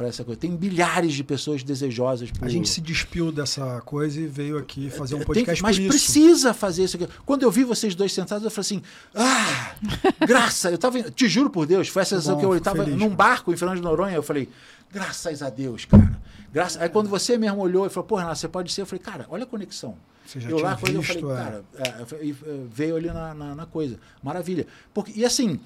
[0.08, 0.40] essa coisa?
[0.40, 2.30] Tem milhares de pessoas desejosas.
[2.30, 2.46] Por...
[2.46, 6.54] A gente se despiu dessa coisa e veio aqui fazer um podcast Tem, Mas precisa
[6.54, 7.08] fazer isso aqui.
[7.26, 8.82] Quando eu vi vocês dois sentados, eu falei assim,
[9.16, 9.76] ah,
[10.28, 13.52] graça, eu tava, te juro por Deus, foi a sensação que eu estava num barco
[13.52, 14.48] em Fernando de Noronha, eu falei,
[14.94, 16.22] graças a Deus, cara.
[16.54, 16.80] Graças...
[16.80, 19.26] Aí quando você mesmo olhou e falou, pô, Renato, você pode ser, eu falei, cara,
[19.28, 19.98] olha a conexão.
[20.32, 21.28] Você já eu lá, quando eu falei, é.
[21.28, 22.34] cara, é, é,
[22.72, 24.00] veio ali na, na, na, coisa.
[24.24, 24.66] Maravilha.
[24.94, 25.60] Porque, e assim,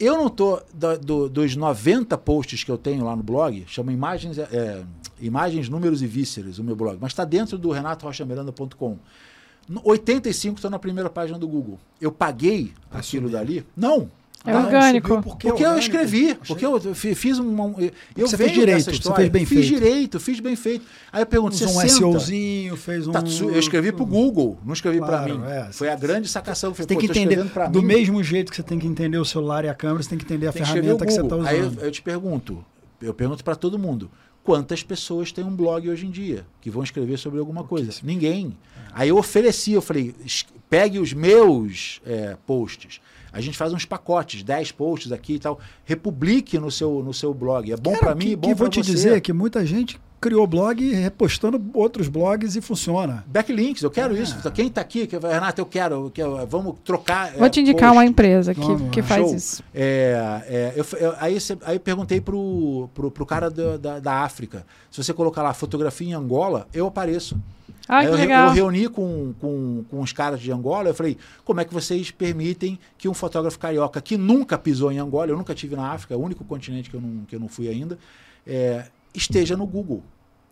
[0.00, 3.92] eu não tô do, do, dos 90 posts que eu tenho lá no blog, chama
[3.92, 4.82] Imagens, é,
[5.20, 8.98] Imagens, Números e Vísceras, o meu blog, mas está dentro do renatorochamiranda.com.
[9.84, 11.78] 85 estão na primeira página do Google.
[12.00, 13.64] Eu paguei aquilo dali?
[13.76, 14.10] Não.
[14.46, 15.20] É ah, orgânico.
[15.20, 17.56] Porque, porque eu escrevi, porque eu fiz um.
[18.16, 19.68] Eu você fez direito, você fez bem fiz feito.
[19.68, 20.86] Fiz direito, fiz bem feito.
[21.12, 23.12] Aí eu pergunto, você um SEOzinho, fez um.
[23.12, 25.44] Tá, eu escrevi para o Google, não escrevi claro, para mim.
[25.44, 26.72] É, Foi a grande sacação.
[26.72, 27.44] Você tem que entender.
[27.70, 27.88] Do mim.
[27.88, 30.24] mesmo jeito que você tem que entender o celular e a câmera, você tem que
[30.24, 31.48] entender a tem ferramenta que, que, você está usando.
[31.48, 32.64] Aí eu, eu te pergunto,
[33.02, 34.08] eu pergunto para todo mundo
[34.44, 37.92] quantas pessoas têm um blog hoje em dia que vão escrever sobre alguma coisa?
[38.02, 38.56] Ninguém.
[38.94, 40.14] Aí eu ofereci, eu falei,
[40.70, 43.00] pegue os meus é, posts
[43.32, 45.58] a gente faz uns pacotes, 10 posts aqui e tal.
[45.84, 47.70] Republique no seu, no seu blog.
[47.72, 48.54] É bom para mim, é bom para você.
[48.54, 53.24] vou te dizer que muita gente criou blog repostando outros blogs e funciona.
[53.26, 54.20] Backlinks, eu quero é.
[54.20, 54.50] isso.
[54.50, 57.32] Quem está aqui, que, Renato, eu quero, eu quero, vamos trocar.
[57.32, 57.98] Vou é, te indicar post.
[57.98, 59.34] uma empresa que, que faz Show.
[59.34, 59.62] isso.
[59.74, 64.12] É, é, eu, eu, aí, aí eu perguntei pro, pro, pro cara da, da, da
[64.22, 64.66] África.
[64.90, 67.38] Se você colocar lá fotografia em Angola, eu apareço.
[67.86, 71.64] Ah, eu, eu reuni com, com, com os caras de Angola, eu falei, como é
[71.64, 75.74] que vocês permitem que um fotógrafo carioca que nunca pisou em Angola, eu nunca tive
[75.74, 77.98] na África, é o único continente que eu não, que eu não fui ainda,
[78.46, 80.02] é, esteja no Google.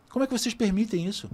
[0.08, 1.28] Como é que vocês permitem isso?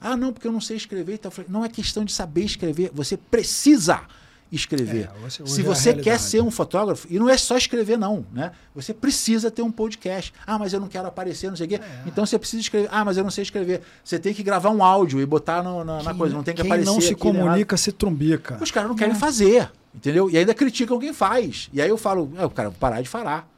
[0.00, 1.14] Ah, não, porque eu não sei escrever.
[1.14, 4.02] Então, falei, não é questão de saber escrever, você precisa
[4.50, 5.10] escrever.
[5.24, 8.52] É, Se você quer ser um fotógrafo, e não é só escrever, não, né?
[8.74, 10.32] Você precisa ter um podcast.
[10.46, 11.74] Ah, mas eu não quero aparecer, não sei o quê.
[11.76, 12.02] É.
[12.06, 12.88] Então você precisa escrever.
[12.90, 13.82] Ah, mas eu não sei escrever.
[14.02, 16.34] Você tem que gravar um áudio e botar no, na, na, coisa.
[16.34, 16.90] Não tem que quem aparecer.
[16.90, 18.58] não se comunica se trumbica.
[18.60, 19.18] Os caras não querem é.
[19.18, 20.30] fazer, entendeu?
[20.30, 21.68] E ainda criticam quem faz.
[21.72, 23.48] E aí eu falo, é, cara, vou parar de falar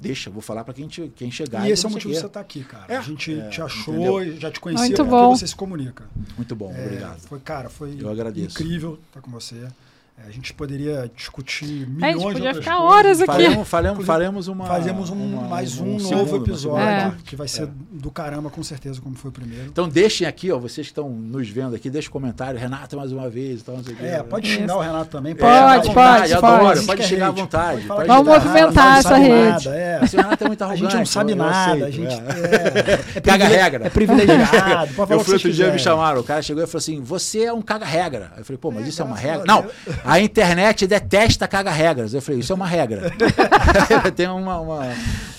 [0.00, 1.68] deixa, vou falar para quem, quem chegar.
[1.68, 2.86] E esse é o motivo que você está aqui, cara.
[2.88, 4.40] É, a gente é, te achou, entendeu?
[4.40, 5.36] já te conhecia, Muito bom.
[5.36, 6.04] você se comunica.
[6.36, 7.20] Muito bom, é, obrigado.
[7.20, 8.60] Foi, cara, foi Eu agradeço.
[8.60, 9.68] incrível estar com você.
[10.24, 12.92] É, a gente poderia discutir milhões é, a gente podia ficar coisas.
[12.92, 13.26] horas aqui.
[13.32, 14.66] Faremos, faremos, faremos uma.
[14.66, 17.12] Fazemos um, uma, mais um, um novo episódio é.
[17.24, 17.68] que vai ser é.
[17.92, 19.66] do caramba, com certeza, como foi o primeiro.
[19.66, 22.58] Então deixem aqui, ó, vocês que estão nos vendo aqui, deixem comentário.
[22.58, 23.60] Renato, mais uma vez.
[23.60, 25.34] Então, é, pode xingar o Renato também.
[25.34, 26.34] Pode, pode, pode.
[26.34, 27.86] Adoro, pode xingar à vontade.
[27.86, 29.68] Pode Vamos movimentar essa rede.
[29.68, 30.00] É.
[30.02, 30.86] O Renato é muito arrogante.
[30.86, 31.86] A gente não sabe nada.
[31.86, 33.86] A gente é, caga regra.
[33.86, 34.90] É privilegiado.
[35.08, 37.62] Eu fui outro dia me chamaram, o cara chegou e falou assim: você é um
[37.62, 38.32] caga regra.
[38.36, 39.44] Eu falei, pô, mas isso é uma regra?
[39.46, 39.64] Não,
[40.10, 42.12] a internet detesta caga regras.
[42.12, 43.12] Eu falei, isso é uma regra.
[44.16, 44.92] Tem uma, uma,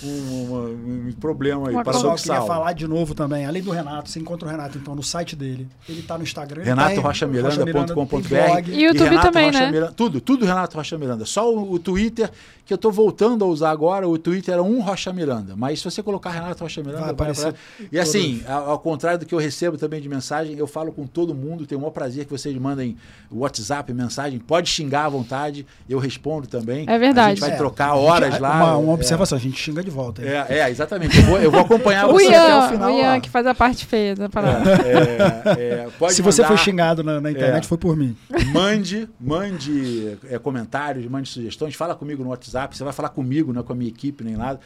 [0.03, 1.83] um, um, problema aí.
[1.83, 4.95] Para eu queria falar de novo também, além do Renato, você encontra o Renato então
[4.95, 5.67] no site dele.
[5.87, 6.63] Ele está no Instagram.
[6.63, 9.71] RenatoRochamiranda.com.br E YouTube Renato também, Rocha né?
[9.71, 11.25] Miranda, tudo, tudo Renato Rocha Miranda.
[11.25, 12.31] Só o, o Twitter,
[12.65, 15.55] que eu estou voltando a usar agora, o Twitter era um Rocha Miranda.
[15.55, 17.53] Mas se você colocar Renato Rocha Miranda, vai aparecer.
[17.91, 21.05] E assim, ao, ao contrário do que eu recebo também de mensagem, eu falo com
[21.05, 22.97] todo mundo, tenho o maior prazer que vocês mandem
[23.31, 26.85] WhatsApp, mensagem, pode xingar à vontade, eu respondo também.
[26.89, 27.27] É verdade.
[27.27, 28.55] A gente vai é, trocar horas lá.
[28.55, 28.95] Uma, uma é.
[28.95, 30.21] observação, a gente xinga de volta.
[30.23, 31.17] É, é, exatamente.
[31.17, 32.91] Eu vou, eu vou acompanhar você Ian, até o final.
[32.91, 33.19] O Ian lá.
[33.19, 34.69] que faz a parte feia da parada.
[34.81, 38.15] É, é Se você foi xingado na, na internet, foi por mim.
[38.53, 43.63] Mande, mande comentários, mande sugestões, fala comigo no WhatsApp, você vai falar comigo, não é
[43.63, 44.59] com a minha equipe nem nada.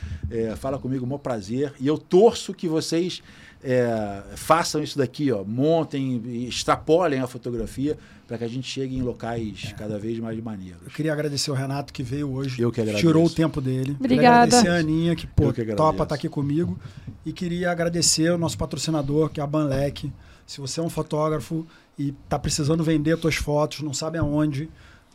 [0.58, 1.74] fala comigo, um prazer.
[1.80, 3.22] E eu torço que vocês
[3.68, 7.98] é, façam isso daqui, ó, montem, extrapolem a fotografia
[8.28, 9.74] para que a gente chegue em locais é.
[9.74, 10.82] cada vez mais maneiros.
[10.84, 12.62] Eu queria agradecer o Renato que veio hoje.
[12.62, 13.06] Eu que agradeço.
[13.06, 13.96] Tirou o tempo dele.
[14.00, 14.08] Obrigada.
[14.08, 16.78] Queria agradecer a Aninha, que, pô, que topa estar tá aqui comigo.
[17.26, 20.14] E queria agradecer o nosso patrocinador, que é a Banlec.
[20.46, 21.66] Se você é um fotógrafo
[21.98, 24.70] e está precisando vender suas fotos, não sabe aonde,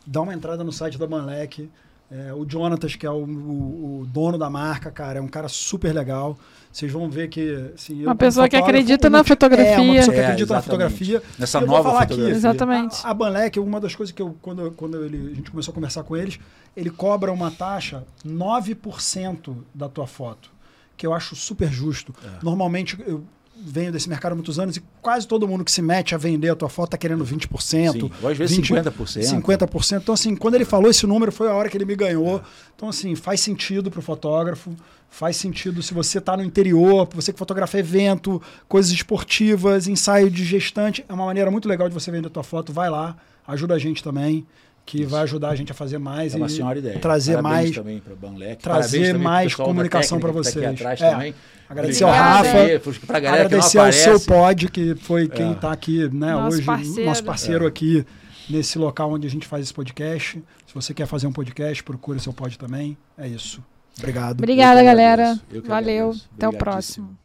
[0.05, 1.69] dá uma entrada no site da Banlec.
[2.11, 5.47] É, o Jonatas, que é o, o, o, dono da marca, cara, é um cara
[5.47, 6.37] super legal.
[6.69, 7.71] Vocês vão ver que.
[7.73, 9.75] Assim, uma pessoa que acredita na fotografia.
[9.75, 11.23] É, uma pessoa que acredita é, na fotografia.
[11.39, 12.25] Nessa nova fotografia.
[12.25, 13.05] Aqui, exatamente.
[13.05, 15.75] A, a Banlec, uma das coisas que eu, quando, quando ele, a gente começou a
[15.75, 16.37] conversar com eles,
[16.75, 20.51] ele cobra uma taxa 9% da tua foto,
[20.97, 22.13] que eu acho super justo.
[22.25, 22.43] É.
[22.43, 23.23] Normalmente, eu,
[23.63, 26.49] venho desse mercado há muitos anos e quase todo mundo que se mete a vender
[26.49, 27.59] a tua foto está querendo 20%.
[27.61, 29.41] Sim, ou às vezes 20, 50%.
[29.41, 30.01] 50%.
[30.01, 32.37] Então, assim, quando ele falou esse número, foi a hora que ele me ganhou.
[32.37, 32.41] É.
[32.75, 34.75] Então, assim, faz sentido para o fotógrafo,
[35.09, 40.43] faz sentido se você está no interior, você que fotografa evento, coisas esportivas, ensaio de
[40.43, 41.05] gestante.
[41.07, 42.73] É uma maneira muito legal de você vender a tua foto.
[42.73, 43.15] Vai lá,
[43.47, 44.45] ajuda a gente também
[44.85, 45.09] que Isso.
[45.09, 46.99] vai ajudar a gente a fazer mais é uma senhora ideia.
[46.99, 48.63] trazer Parabéns mais também para Banlec.
[48.63, 50.55] trazer mais comunicação para vocês.
[50.55, 51.33] Tá aqui atrás é.
[51.69, 55.73] Agradecer ao Rafa, agradecer ao seu pod, que foi quem está é.
[55.73, 57.05] aqui né, nosso hoje, parceiro.
[57.05, 57.67] nosso parceiro é.
[57.67, 58.05] aqui
[58.49, 60.43] nesse local onde a gente faz esse podcast.
[60.67, 62.97] Se você quer fazer um podcast, procure seu pod também.
[63.17, 63.63] É isso.
[63.97, 64.39] Obrigado.
[64.39, 65.39] Obrigada, galera.
[65.65, 66.13] Valeu.
[66.35, 67.20] Até o próximo.